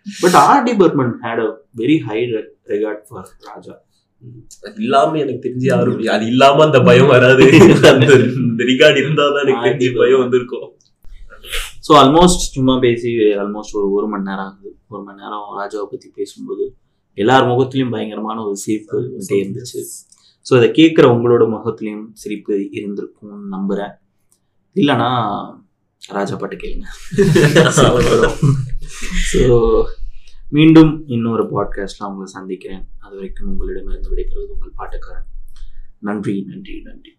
But 0.06 0.36
R 0.44 0.64
D 0.68 0.72
Burman 0.82 1.14
had 1.24 1.42
a 1.46 1.48
very 1.82 1.96
high 2.08 2.18
regard 2.72 3.02
for 3.08 3.28
Raja. 3.48 3.74
இல்லாம 4.76 5.18
எனக்கு 5.18 5.48
தெரிஞ்சு 5.48 5.64
யாரும் 5.64 6.06
அது 6.14 6.26
இல்லாம 6.26 6.64
அந்த 6.64 6.80
பயம் 6.80 7.06
வராது. 7.06 7.44
அந்த 7.92 8.64
ரிகார்டு 8.70 9.02
இருந்தாதான் 9.02 9.44
எனக்கு 9.44 9.66
தெரிஞ்சு 9.66 9.96
பயம் 9.96 10.18
வந்திருக்கும். 10.18 10.72
ஸோ 11.86 12.02
ஆல்மோஸ்ட் 12.02 12.56
சும்மா 12.56 12.78
பேசி 12.78 13.42
ஆல்மோஸ்ட் 13.42 13.74
ஒரு 13.74 13.92
ஒரு 13.92 14.06
மணி 14.06 14.22
நேரம் 14.22 14.44
ஆகுது. 14.44 14.76
ஒரு 14.88 15.02
மணி 15.02 15.22
நேரம் 15.22 15.58
ராஜாவை 15.58 15.86
பற்றி 15.90 16.10
பேசும்போது 16.14 16.74
எல்லார் 17.18 17.46
முகத்துலையும் 17.46 17.90
பயங்கரமான 17.90 18.44
ஒரு 18.44 18.56
சிரிப்பு 18.56 18.98
வந்துட்டே 18.98 19.42
இருந்துச்சு. 19.42 19.80
ஸோ 20.46 20.56
இதை 20.56 20.70
கேட்குற 20.70 21.14
உங்களோட 21.14 21.48
முகத்துலையும் 21.48 22.12
சிரிப்பு 22.12 22.68
இருந்திருக்கும்னு 22.78 23.48
நம்புகிறேன் 23.48 23.90
இல்லைன்னா 24.76 25.08
ராஜா 26.02 26.36
பாட்டு 26.36 26.56
கேளுங்க. 26.56 26.86
ஸோ 29.32 29.84
மீண்டும் 30.53 31.07
இன்னொரு 31.07 31.42
பாட்காஸ்ட்ல 31.44 32.07
உங்களை 32.07 32.24
சந்திக்கிறேன். 32.24 32.86
அது 32.98 33.14
வரைக்கும் 33.14 33.48
உங்களிடமிருந்து 33.48 34.14
விடைபெறுவது 34.14 34.46
உங்கள் 34.46 34.72
பாட்டுக்காரன். 34.78 35.26
நன்றி 35.98 36.44
நன்றி 36.44 36.82
நன்றி. 36.82 37.18